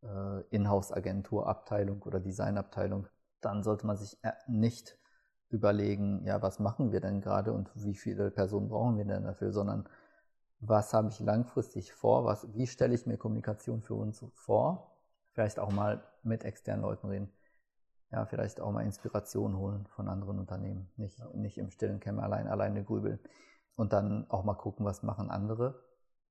äh, 0.04 0.42
Inhouse-Agentur, 0.50 1.48
Abteilung 1.48 2.02
oder 2.04 2.20
Designabteilung, 2.20 3.08
dann 3.42 3.64
sollte 3.64 3.86
man 3.86 3.98
sich 3.98 4.18
äh, 4.24 4.32
nicht 4.48 4.98
überlegen, 5.50 6.26
ja, 6.26 6.42
was 6.42 6.60
machen 6.60 6.92
wir 6.92 7.02
denn 7.02 7.22
gerade 7.22 7.54
und 7.54 7.70
wie 7.76 7.94
viele 7.96 8.32
Personen 8.32 8.70
brauchen 8.70 8.98
wir 8.98 9.06
denn 9.06 9.24
dafür, 9.24 9.52
sondern 9.52 9.88
was 10.60 10.94
habe 10.94 11.10
ich 11.10 11.20
langfristig 11.20 11.94
vor, 11.94 12.26
was, 12.26 12.48
wie 12.56 12.68
stelle 12.68 12.96
ich 12.96 13.06
mir 13.06 13.18
Kommunikation 13.18 13.82
für 13.82 13.96
uns 13.96 14.26
vor, 14.34 14.93
vielleicht 15.34 15.60
auch 15.60 15.72
mal 15.72 16.04
mit 16.24 16.44
externen 16.44 16.84
Leuten 16.84 17.08
reden, 17.08 17.34
ja, 18.12 18.26
vielleicht 18.26 18.62
auch 18.62 18.72
mal 18.72 18.86
Inspiration 18.86 19.58
holen 19.58 19.88
von 19.88 20.08
anderen 20.08 20.40
Unternehmen, 20.40 20.92
nicht, 20.98 21.20
ja. 21.20 21.30
nicht 21.34 21.58
im 21.58 21.72
stillen 21.72 22.00
Kämmer 22.00 22.24
allein, 22.24 22.48
alleine 22.48 22.84
grübeln 22.84 23.20
und 23.76 23.94
dann 23.94 24.30
auch 24.30 24.44
mal 24.44 24.54
gucken, 24.54 24.86
was 24.86 25.04
machen 25.04 25.30
andere 25.30 25.84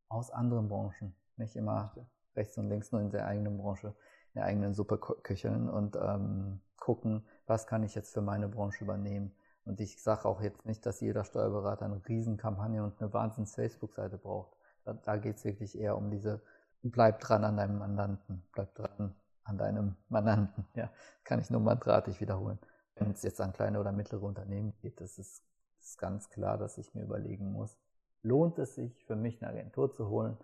aus 0.09 0.31
anderen 0.31 0.69
Branchen, 0.69 1.15
nicht 1.37 1.57
immer 1.57 1.95
rechts 2.37 2.57
und 2.59 2.69
links 2.69 2.93
nur 2.93 3.01
in 3.01 3.11
der 3.11 3.27
eigenen 3.27 3.59
Branche, 3.59 3.88
in 3.88 4.41
der 4.41 4.45
eigenen 4.45 4.75
Suppe 4.75 4.99
köcheln 4.99 5.69
und 5.69 5.97
ähm, 5.97 6.61
gucken, 6.79 7.27
was 7.47 7.67
kann 7.67 7.83
ich 7.83 7.95
jetzt 7.95 8.12
für 8.12 8.23
meine 8.23 8.49
Branche 8.49 8.85
übernehmen. 8.85 9.35
Und 9.65 9.81
ich 9.81 10.03
sage 10.03 10.27
auch 10.27 10.41
jetzt 10.41 10.67
nicht, 10.67 10.85
dass 10.85 11.01
jeder 11.01 11.25
Steuerberater 11.25 11.85
eine 11.85 12.03
Riesenkampagne 12.07 12.83
und 12.83 13.01
eine 13.01 13.12
wahnsinns 13.12 13.55
Facebook-Seite 13.55 14.19
braucht. 14.19 14.57
Da, 14.85 14.95
da 14.95 15.17
geht 15.17 15.37
es 15.37 15.45
wirklich 15.45 15.79
eher 15.79 15.97
um 15.97 16.11
diese, 16.11 16.43
bleib 16.83 17.21
dran 17.21 17.45
an 17.45 17.57
deinem 17.57 17.79
Mandanten, 17.79 18.42
bleib 18.53 18.75
dran 18.75 19.14
an 19.45 19.59
deinem 19.59 19.97
Mandanten. 20.09 20.66
Ja, 20.75 20.90
kann 21.25 21.40
ich 21.40 21.51
nur 21.51 21.61
mantratig 21.61 22.21
wiederholen. 22.21 22.59
Wenn 22.95 23.11
es 23.11 23.23
jetzt 23.23 23.40
an 23.40 23.53
kleine 23.53 23.81
oder 23.81 23.92
mittlere 23.92 24.23
Unternehmen 24.23 24.75
geht, 24.81 25.01
das 25.01 25.18
ist, 25.18 25.42
das 25.79 25.90
ist 25.90 25.99
ganz 25.99 26.29
klar, 26.31 26.59
dass 26.59 26.79
ich 26.79 26.95
mir 26.95 27.03
überlegen 27.03 27.53
muss, 27.53 27.79
lohnt 28.23 28.59
es 28.59 28.75
sich 28.75 29.05
für 29.05 29.16
mich 29.16 29.42
eine 29.42 29.53
Agentur 29.53 29.90
zu 29.90 30.09
holen 30.09 30.37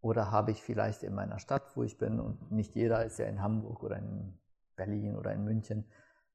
oder 0.00 0.30
habe 0.30 0.50
ich 0.50 0.62
vielleicht 0.62 1.02
in 1.02 1.14
meiner 1.14 1.38
Stadt, 1.38 1.76
wo 1.76 1.82
ich 1.82 1.98
bin, 1.98 2.20
und 2.20 2.50
nicht 2.50 2.74
jeder 2.74 3.04
ist 3.04 3.18
ja 3.18 3.26
in 3.26 3.42
Hamburg 3.42 3.82
oder 3.82 3.96
in 3.98 4.38
Berlin 4.76 5.16
oder 5.16 5.32
in 5.32 5.44
München 5.44 5.84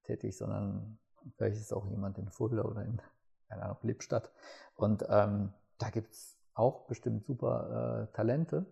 tätig, 0.03 0.38
sondern 0.38 0.99
vielleicht 1.38 1.57
ist 1.57 1.73
auch 1.73 1.88
jemand 1.88 2.17
in 2.17 2.29
Fulda 2.29 2.63
oder 2.63 2.83
in, 2.83 3.01
keine 3.47 3.63
Ahnung, 3.63 3.77
Lippstadt. 3.83 4.31
Und 4.75 5.05
ähm, 5.09 5.53
da 5.77 5.89
gibt 5.89 6.12
es 6.12 6.38
auch 6.53 6.86
bestimmt 6.88 7.25
super 7.25 8.09
äh, 8.12 8.15
Talente. 8.15 8.65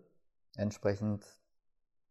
Entsprechend 0.56 1.24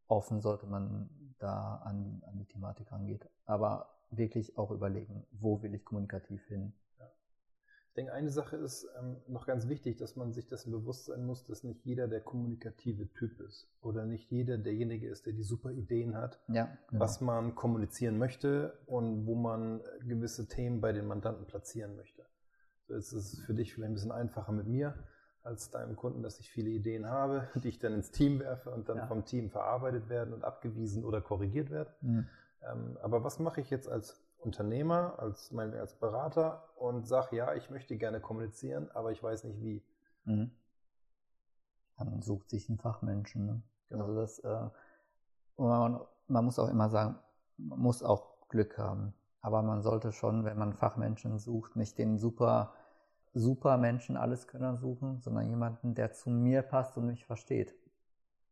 offen 0.07 0.41
sollte 0.41 0.67
man 0.67 1.09
da 1.39 1.75
an, 1.85 2.21
an 2.27 2.37
die 2.37 2.45
Thematik 2.45 2.91
rangehen. 2.91 3.19
Aber 3.45 3.89
wirklich 4.11 4.57
auch 4.57 4.71
überlegen, 4.71 5.25
wo 5.31 5.61
will 5.61 5.73
ich 5.73 5.85
kommunikativ 5.85 6.45
hin? 6.47 6.73
Ich 7.91 7.95
denke, 7.95 8.13
eine 8.13 8.29
Sache 8.29 8.55
ist 8.55 8.87
ähm, 8.97 9.17
noch 9.27 9.45
ganz 9.45 9.67
wichtig, 9.67 9.97
dass 9.97 10.15
man 10.15 10.31
sich 10.31 10.47
dessen 10.47 10.71
bewusst 10.71 11.07
sein 11.07 11.25
muss, 11.25 11.43
dass 11.43 11.65
nicht 11.65 11.83
jeder 11.83 12.07
der 12.07 12.21
kommunikative 12.21 13.11
Typ 13.11 13.41
ist 13.41 13.67
oder 13.81 14.05
nicht 14.05 14.31
jeder 14.31 14.57
derjenige 14.57 15.09
ist, 15.09 15.25
der 15.25 15.33
die 15.33 15.43
super 15.43 15.71
Ideen 15.71 16.15
hat, 16.15 16.39
ja, 16.47 16.69
genau. 16.87 17.01
was 17.01 17.19
man 17.19 17.53
kommunizieren 17.53 18.17
möchte 18.17 18.79
und 18.85 19.25
wo 19.25 19.35
man 19.35 19.81
gewisse 20.07 20.47
Themen 20.47 20.79
bei 20.79 20.93
den 20.93 21.05
Mandanten 21.05 21.45
platzieren 21.47 21.97
möchte. 21.97 22.25
So 22.87 22.93
jetzt 22.93 23.11
ist 23.11 23.33
es 23.33 23.39
für 23.41 23.53
dich 23.53 23.73
vielleicht 23.73 23.91
ein 23.91 23.95
bisschen 23.95 24.13
einfacher 24.13 24.53
mit 24.53 24.67
mir 24.67 24.95
als 25.43 25.71
deinem 25.71 25.95
Kunden, 25.95 26.21
dass 26.21 26.39
ich 26.39 26.51
viele 26.51 26.69
Ideen 26.69 27.07
habe, 27.07 27.47
die 27.55 27.69
ich 27.69 27.79
dann 27.79 27.93
ins 27.93 28.11
Team 28.11 28.39
werfe 28.39 28.69
und 28.69 28.89
dann 28.89 28.97
ja. 28.97 29.07
vom 29.07 29.25
Team 29.25 29.49
verarbeitet 29.49 30.09
werden 30.09 30.33
und 30.33 30.43
abgewiesen 30.43 31.03
oder 31.03 31.21
korrigiert 31.21 31.69
werden. 31.69 31.89
Mhm. 32.01 32.27
Ähm, 32.63 32.97
aber 33.01 33.23
was 33.23 33.39
mache 33.39 33.61
ich 33.61 33.69
jetzt 33.69 33.89
als 33.89 34.21
Unternehmer, 34.39 35.15
als, 35.17 35.51
mein, 35.51 35.73
als 35.73 35.95
Berater 35.95 36.63
und 36.75 37.07
sage, 37.07 37.35
ja, 37.35 37.53
ich 37.53 37.69
möchte 37.69 37.97
gerne 37.97 38.19
kommunizieren, 38.19 38.89
aber 38.93 39.11
ich 39.11 39.21
weiß 39.21 39.43
nicht 39.45 39.61
wie. 39.61 39.83
Mhm. 40.25 40.51
Man 41.97 42.21
sucht 42.21 42.49
sich 42.49 42.67
einen 42.67 42.79
Fachmenschen. 42.79 43.45
Ne? 43.45 43.61
Genau. 43.89 44.05
Also 44.05 44.15
das, 44.15 44.39
äh, 44.39 44.69
man, 45.57 45.99
man, 46.27 46.45
muss 46.45 46.57
auch 46.57 46.69
immer 46.69 46.89
sagen, 46.89 47.19
man 47.57 47.79
muss 47.79 48.01
auch 48.01 48.47
Glück 48.49 48.77
haben. 48.77 49.13
Aber 49.41 49.61
man 49.61 49.81
sollte 49.81 50.11
schon, 50.11 50.43
wenn 50.45 50.57
man 50.57 50.73
Fachmenschen 50.73 51.37
sucht, 51.37 51.75
nicht 51.75 51.97
den 51.97 52.17
super, 52.17 52.73
super 53.33 53.77
Menschen, 53.77 54.17
Alleskönner 54.17 54.77
suchen, 54.77 55.19
sondern 55.21 55.49
jemanden, 55.49 55.95
der 55.95 56.11
zu 56.11 56.29
mir 56.29 56.61
passt 56.61 56.97
und 56.97 57.07
mich 57.07 57.25
versteht. 57.25 57.75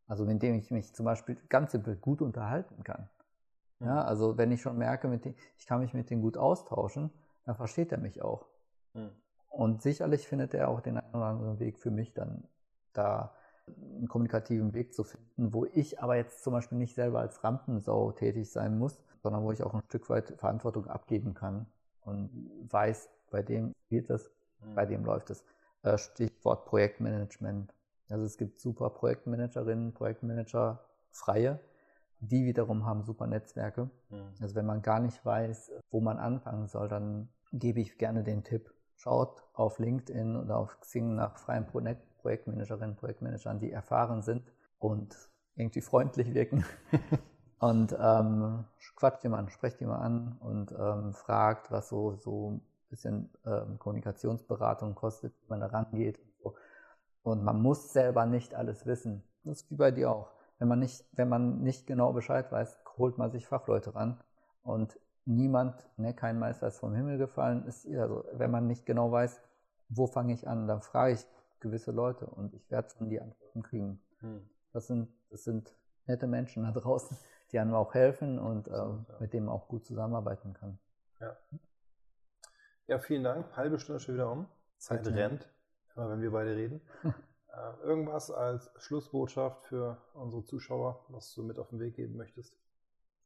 Also 0.07 0.25
mit 0.25 0.41
dem 0.41 0.55
ich 0.55 0.71
mich 0.71 0.93
zum 0.93 1.05
Beispiel 1.05 1.37
ganz 1.49 1.71
simpel 1.71 1.95
gut 1.95 2.21
unterhalten 2.21 2.83
kann. 2.83 3.09
Ja, 3.79 4.03
also 4.03 4.37
wenn 4.37 4.51
ich 4.51 4.61
schon 4.61 4.77
merke, 4.77 5.15
dem, 5.17 5.35
ich 5.57 5.65
kann 5.65 5.79
mich 5.79 5.93
mit 5.93 6.09
dem 6.09 6.21
gut 6.21 6.37
austauschen, 6.37 7.11
dann 7.45 7.55
versteht 7.55 7.91
er 7.91 7.97
mich 7.97 8.21
auch. 8.21 8.47
Mhm. 8.93 9.11
Und 9.49 9.81
sicherlich 9.81 10.27
findet 10.27 10.53
er 10.53 10.69
auch 10.69 10.81
den 10.81 10.97
einen 10.97 11.13
oder 11.13 11.25
anderen 11.25 11.59
Weg 11.59 11.79
für 11.79 11.91
mich 11.91 12.13
dann 12.13 12.43
da 12.93 13.33
einen 13.67 14.07
kommunikativen 14.07 14.73
Weg 14.73 14.93
zu 14.93 15.03
finden, 15.03 15.53
wo 15.53 15.65
ich 15.65 16.01
aber 16.01 16.15
jetzt 16.15 16.43
zum 16.43 16.53
Beispiel 16.53 16.77
nicht 16.77 16.95
selber 16.95 17.19
als 17.19 17.43
Rampensau 17.43 18.11
tätig 18.11 18.51
sein 18.51 18.77
muss, 18.77 18.99
sondern 19.21 19.43
wo 19.43 19.51
ich 19.51 19.63
auch 19.63 19.73
ein 19.73 19.83
Stück 19.83 20.09
weit 20.09 20.33
Verantwortung 20.37 20.87
abgeben 20.87 21.33
kann 21.33 21.67
und 22.01 22.29
weiß, 22.69 23.09
bei 23.29 23.43
dem 23.43 23.73
geht 23.89 24.09
es, 24.09 24.31
mhm. 24.61 24.75
bei 24.75 24.85
dem 24.85 25.05
läuft 25.05 25.29
es. 25.29 25.43
Äh, 25.83 25.97
Stichwort 25.97 26.65
Projektmanagement. 26.65 27.73
Also 28.09 28.25
es 28.25 28.37
gibt 28.37 28.59
super 28.59 28.89
Projektmanagerinnen, 28.89 29.93
Projektmanager, 29.93 30.83
freie, 31.11 31.59
die 32.19 32.45
wiederum 32.45 32.85
haben 32.85 33.03
super 33.03 33.27
Netzwerke. 33.27 33.89
Mhm. 34.09 34.33
Also 34.41 34.55
wenn 34.55 34.65
man 34.65 34.81
gar 34.81 34.99
nicht 34.99 35.23
weiß, 35.25 35.71
wo 35.91 36.01
man 36.01 36.17
anfangen 36.17 36.67
soll, 36.67 36.87
dann 36.87 37.29
gebe 37.51 37.79
ich 37.79 37.97
gerne 37.97 38.23
den 38.23 38.43
Tipp. 38.43 38.73
Schaut 38.95 39.43
auf 39.53 39.79
LinkedIn 39.79 40.35
oder 40.35 40.57
auf 40.57 40.79
Xing 40.81 41.15
nach 41.15 41.37
freien 41.37 41.65
Projektmanagerinnen, 41.65 42.97
Projektmanagern, 42.97 43.59
die 43.59 43.71
erfahren 43.71 44.21
sind 44.21 44.43
und 44.77 45.15
irgendwie 45.55 45.81
freundlich 45.81 46.33
wirken. 46.33 46.65
und 47.59 47.95
ähm, 47.97 48.65
quatscht 48.95 49.25
an, 49.25 49.49
sprecht 49.49 49.79
mal 49.81 49.99
an 49.99 50.37
und 50.39 50.73
ähm, 50.77 51.13
fragt, 51.13 51.71
was 51.71 51.87
so, 51.87 52.17
so 52.17 52.59
bisschen 52.89 53.29
ähm, 53.45 53.79
Kommunikationsberatung 53.79 54.95
kostet, 54.95 55.33
wie 55.41 55.49
man 55.49 55.59
da 55.59 55.67
rangeht. 55.67 56.19
Und, 56.19 56.53
so. 56.53 56.55
und 57.23 57.43
man 57.43 57.61
muss 57.61 57.93
selber 57.93 58.25
nicht 58.25 58.55
alles 58.55 58.85
wissen. 58.85 59.23
Das 59.43 59.61
ist 59.61 59.71
wie 59.71 59.75
bei 59.75 59.91
dir 59.91 60.11
auch 60.11 60.31
wenn 60.59 60.67
man 60.67 60.79
nicht, 60.79 61.05
wenn 61.13 61.29
man 61.29 61.63
nicht 61.63 61.87
genau 61.87 62.13
Bescheid 62.13 62.51
weiß, 62.51 62.77
holt 62.97 63.17
man 63.17 63.31
sich 63.31 63.47
Fachleute 63.47 63.95
ran. 63.95 64.21
Und 64.61 64.99
niemand, 65.25 65.89
ne, 65.97 66.13
kein 66.13 66.37
Meister 66.37 66.67
ist 66.67 66.79
vom 66.79 66.93
Himmel 66.93 67.17
gefallen, 67.17 67.65
ist 67.65 67.87
also, 67.87 68.25
wenn 68.33 68.51
man 68.51 68.67
nicht 68.67 68.85
genau 68.85 69.11
weiß, 69.11 69.41
wo 69.87 70.05
fange 70.05 70.33
ich 70.33 70.47
an, 70.47 70.67
dann 70.67 70.81
frage 70.81 71.13
ich 71.13 71.25
gewisse 71.61 71.91
Leute 71.91 72.27
und 72.27 72.53
ich 72.53 72.69
werde 72.69 72.89
schon 72.89 73.09
die 73.09 73.19
Antworten 73.19 73.63
kriegen. 73.63 74.01
Hm. 74.19 74.47
Das 74.73 74.87
sind, 74.87 75.09
das 75.29 75.43
sind 75.45 75.73
nette 76.05 76.27
Menschen 76.27 76.63
da 76.63 76.71
draußen, 76.71 77.17
die 77.51 77.59
einem 77.59 77.73
auch 77.73 77.93
helfen 77.93 78.37
und 78.37 78.67
äh, 78.67 78.71
ja. 78.71 79.05
mit 79.19 79.33
denen 79.33 79.47
man 79.47 79.55
auch 79.55 79.67
gut 79.67 79.85
zusammenarbeiten 79.85 80.53
kann. 80.53 80.77
Ja. 81.19 81.35
Ja, 82.89 82.97
vielen 82.97 83.23
Dank. 83.23 83.55
Halbe 83.55 83.77
Stunde 83.77 83.99
schon 83.99 84.15
wieder 84.15 84.31
um. 84.31 84.47
Zeit 84.79 85.05
okay. 85.05 85.15
rennt, 85.15 85.47
immer 85.95 86.09
wenn 86.09 86.21
wir 86.21 86.31
beide 86.31 86.55
reden. 86.55 86.81
Äh, 87.51 87.83
irgendwas 87.83 88.29
als 88.29 88.69
Schlussbotschaft 88.77 89.65
für 89.65 89.97
unsere 90.13 90.43
Zuschauer, 90.45 91.03
was 91.09 91.33
du 91.33 91.41
mit 91.41 91.57
auf 91.57 91.69
den 91.69 91.79
Weg 91.79 91.95
geben 91.95 92.15
möchtest? 92.15 92.55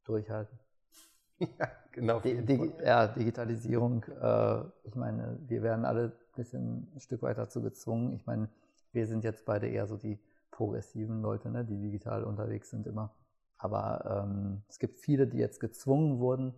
Durchhalten. 0.04 0.58
ja, 1.38 1.68
genau. 1.92 2.20
Die, 2.20 2.42
die, 2.42 2.72
ja, 2.82 3.06
Digitalisierung, 3.06 4.02
äh, 4.04 4.64
ich 4.84 4.94
meine, 4.94 5.38
wir 5.46 5.62
werden 5.62 5.84
alle 5.84 6.04
ein 6.04 6.34
bisschen 6.34 6.90
ein 6.94 7.00
Stück 7.00 7.20
weit 7.20 7.36
dazu 7.36 7.60
gezwungen. 7.60 8.14
Ich 8.14 8.24
meine, 8.24 8.48
wir 8.92 9.06
sind 9.06 9.24
jetzt 9.24 9.44
beide 9.44 9.68
eher 9.68 9.86
so 9.86 9.98
die 9.98 10.18
progressiven 10.50 11.20
Leute, 11.20 11.50
ne, 11.50 11.62
die 11.62 11.78
digital 11.78 12.24
unterwegs 12.24 12.70
sind 12.70 12.86
immer. 12.86 13.14
Aber 13.58 14.24
ähm, 14.24 14.62
es 14.68 14.78
gibt 14.78 14.98
viele, 14.98 15.26
die 15.26 15.38
jetzt 15.38 15.60
gezwungen 15.60 16.18
wurden. 16.18 16.54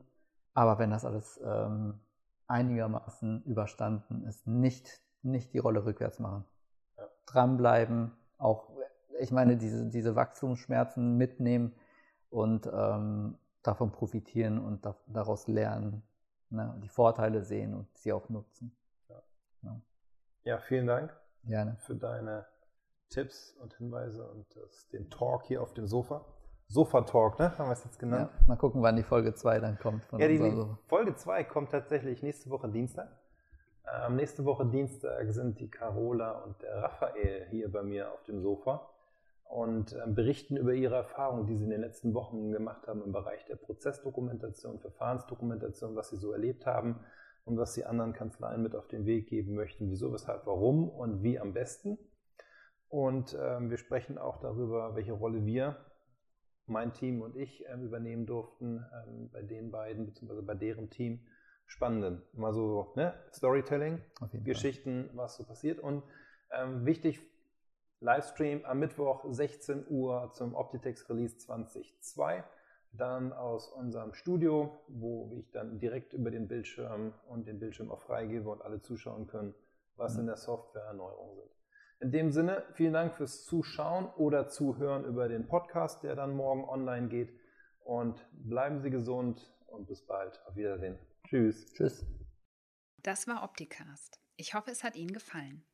Aber 0.55 0.79
wenn 0.79 0.93
das 0.93 1.05
alles 1.05 1.41
ähm, 1.45 2.01
einigermaßen 2.49 3.43
überstanden 3.45 4.25
ist, 4.25 4.47
nicht, 4.47 5.01
nicht 5.23 5.53
die 5.53 5.59
Rolle 5.59 5.85
rückwärts 5.85 6.19
machen 6.19 6.45
dranbleiben, 7.27 8.13
auch, 8.39 8.71
ich 9.19 9.33
meine, 9.33 9.57
diese, 9.57 9.87
diese 9.87 10.17
Wachstumsschmerzen 10.17 11.17
mitnehmen 11.17 11.75
und 12.31 12.67
ähm, 12.73 13.39
davon 13.63 13.93
profitieren 13.93 14.59
und 14.59 14.87
da, 14.87 14.97
daraus 15.07 15.49
lernen, 15.49 16.03
ne, 16.51 16.75
die 16.83 16.89
Vorteile 16.89 17.43
sehen 17.43 17.75
und 17.75 17.89
sie 17.99 18.13
auch 18.13 18.29
nutzen. 18.29 18.77
Ja, 19.09 19.23
ja. 19.63 19.81
ja 20.45 20.59
vielen 20.59 20.87
Dank 20.87 21.15
Gerne. 21.45 21.77
für 21.79 21.97
deine 21.97 22.47
Tipps 23.09 23.53
und 23.61 23.75
Hinweise 23.75 24.29
und 24.31 24.47
das, 24.57 24.89
den 24.89 25.11
Talk 25.11 25.45
hier 25.45 25.63
auf 25.63 25.75
dem 25.75 25.87
Sofa. 25.87 26.25
Sofa-Talk, 26.69 27.39
ne? 27.39 27.57
Haben 27.59 27.69
wir 27.69 27.73
es 27.73 27.85
jetzt 27.85 27.99
genannt? 27.99 28.31
Ja, 28.33 28.47
mal 28.49 28.57
gucken, 28.57 28.83
wann 28.83 28.97
die 28.97 29.03
Folge 29.03 29.35
2 29.35 29.61
dann 29.61 29.79
kommt. 29.79 30.03
ja, 30.19 30.29
die, 30.29 30.39
die 30.39 30.67
Folge 30.89 31.15
2 31.15 31.45
kommt 31.45 31.71
tatsächlich 31.71 32.23
nächste 32.23 32.51
Woche 32.51 32.69
Dienstag. 32.69 33.09
Ähm, 33.87 34.17
nächste 34.17 34.45
Woche 34.45 34.67
Dienstag 34.67 35.33
sind 35.33 35.61
die 35.61 35.71
Carola 35.71 36.33
und 36.43 36.61
der 36.63 36.83
Raphael 36.83 37.47
hier 37.51 37.71
bei 37.71 37.83
mir 37.83 38.13
auf 38.13 38.23
dem 38.25 38.41
Sofa 38.41 38.89
und 39.49 39.95
ähm, 39.95 40.15
berichten 40.15 40.57
über 40.57 40.73
ihre 40.73 40.97
Erfahrungen, 40.97 41.47
die 41.47 41.57
sie 41.57 41.65
in 41.65 41.71
den 41.71 41.83
letzten 41.83 42.15
Wochen 42.15 42.51
gemacht 42.51 42.89
haben 42.89 43.03
im 43.05 43.13
Bereich 43.13 43.45
der 43.45 43.57
Prozessdokumentation, 43.57 44.81
Verfahrensdokumentation, 44.81 45.95
was 45.95 46.11
sie 46.11 46.17
so 46.17 46.33
erlebt 46.33 46.67
haben 46.67 46.99
und 47.45 47.57
was 47.59 47.75
sie 47.75 47.85
anderen 47.85 48.13
Kanzleien 48.13 48.63
mit 48.63 48.75
auf 48.75 48.89
den 48.89 49.07
Weg 49.07 49.29
geben 49.29 49.55
möchten, 49.55 49.89
wieso, 49.89 50.13
weshalb, 50.13 50.47
warum 50.47 50.89
und 50.89 51.23
wie 51.23 51.39
am 51.39 51.53
besten. 51.53 51.97
Und 52.89 53.37
ähm, 53.41 53.71
wir 53.71 53.79
sprechen 53.79 54.19
auch 54.19 54.39
darüber, 54.41 54.97
welche 54.97 55.13
Rolle 55.13 55.45
wir, 55.45 55.77
mein 56.67 56.93
Team 56.93 57.23
und 57.23 57.37
ich, 57.37 57.65
ähm, 57.69 57.85
übernehmen 57.85 58.27
durften 58.27 58.85
ähm, 58.93 59.31
bei 59.33 59.43
den 59.43 59.71
beiden, 59.71 60.07
beziehungsweise 60.07 60.43
bei 60.43 60.55
deren 60.55 60.91
Team 60.91 61.21
spannenden, 61.67 62.23
mal 62.33 62.53
so 62.53 62.93
ne? 62.97 63.15
Storytelling, 63.33 64.01
Geschichten, 64.45 65.07
Fall. 65.09 65.17
was 65.17 65.37
so 65.37 65.45
passiert. 65.45 65.81
Und 65.81 66.03
ähm, 66.51 66.87
wichtig, 66.87 67.21
Livestream 68.01 68.65
am 68.65 68.79
Mittwoch 68.79 69.25
16 69.29 69.87
Uhr 69.89 70.31
zum 70.33 70.55
Optitex 70.55 71.09
Release 71.09 71.39
2002. 71.39 72.45
Dann 72.93 73.33
aus 73.33 73.69
unserem 73.69 74.15
Studio, 74.15 74.81
wo 74.89 75.31
ich 75.35 75.51
dann 75.51 75.79
direkt 75.81 76.13
über 76.13 76.31
den 76.31 76.49
Bildschirm 76.49 77.13
und 77.29 77.47
den 77.47 77.59
Bildschirm 77.59 77.91
auch 77.91 78.01
freigebe 78.01 78.49
und 78.49 78.63
alle 78.63 78.81
zuschauen 78.81 79.27
können, 79.27 79.55
was 79.97 80.15
mhm. 80.15 80.21
in 80.21 80.27
der 80.27 80.37
Software 80.37 80.85
Erneuerungen 80.85 81.37
sind. 81.37 81.56
In 82.01 82.13
dem 82.13 82.31
Sinne, 82.31 82.65
vielen 82.75 82.93
Dank 82.93 83.15
fürs 83.15 83.45
Zuschauen 83.45 84.07
oder 84.17 84.49
Zuhören 84.49 85.05
über 85.05 85.29
den 85.29 85.49
Podcast, 85.49 86.03
der 86.03 86.15
dann 86.15 86.37
morgen 86.37 86.65
online 86.65 87.09
geht. 87.09 87.33
Und 87.81 88.27
bleiben 88.33 88.81
Sie 88.81 88.91
gesund 88.91 89.55
und 89.67 89.87
bis 89.87 90.05
bald. 90.05 90.41
Auf 90.47 90.57
Wiedersehen. 90.57 90.99
Tschüss. 91.29 91.73
Tschüss. 91.73 92.05
Das 93.03 93.27
war 93.27 93.43
Opticast. 93.45 94.21
Ich 94.37 94.55
hoffe, 94.55 94.71
es 94.71 94.85
hat 94.85 94.97
Ihnen 94.97 95.13
gefallen. 95.13 95.65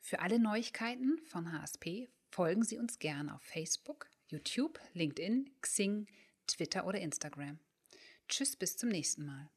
Für 0.00 0.20
alle 0.20 0.38
Neuigkeiten 0.40 1.18
von 1.26 1.52
HSP 1.52 2.08
folgen 2.30 2.62
Sie 2.62 2.78
uns 2.78 2.98
gerne 2.98 3.34
auf 3.34 3.42
Facebook, 3.42 4.08
YouTube, 4.26 4.80
LinkedIn, 4.94 5.50
Xing, 5.60 6.06
Twitter 6.46 6.86
oder 6.86 6.98
Instagram. 7.00 7.58
Tschüss, 8.28 8.56
bis 8.56 8.76
zum 8.76 8.88
nächsten 8.88 9.24
Mal. 9.24 9.50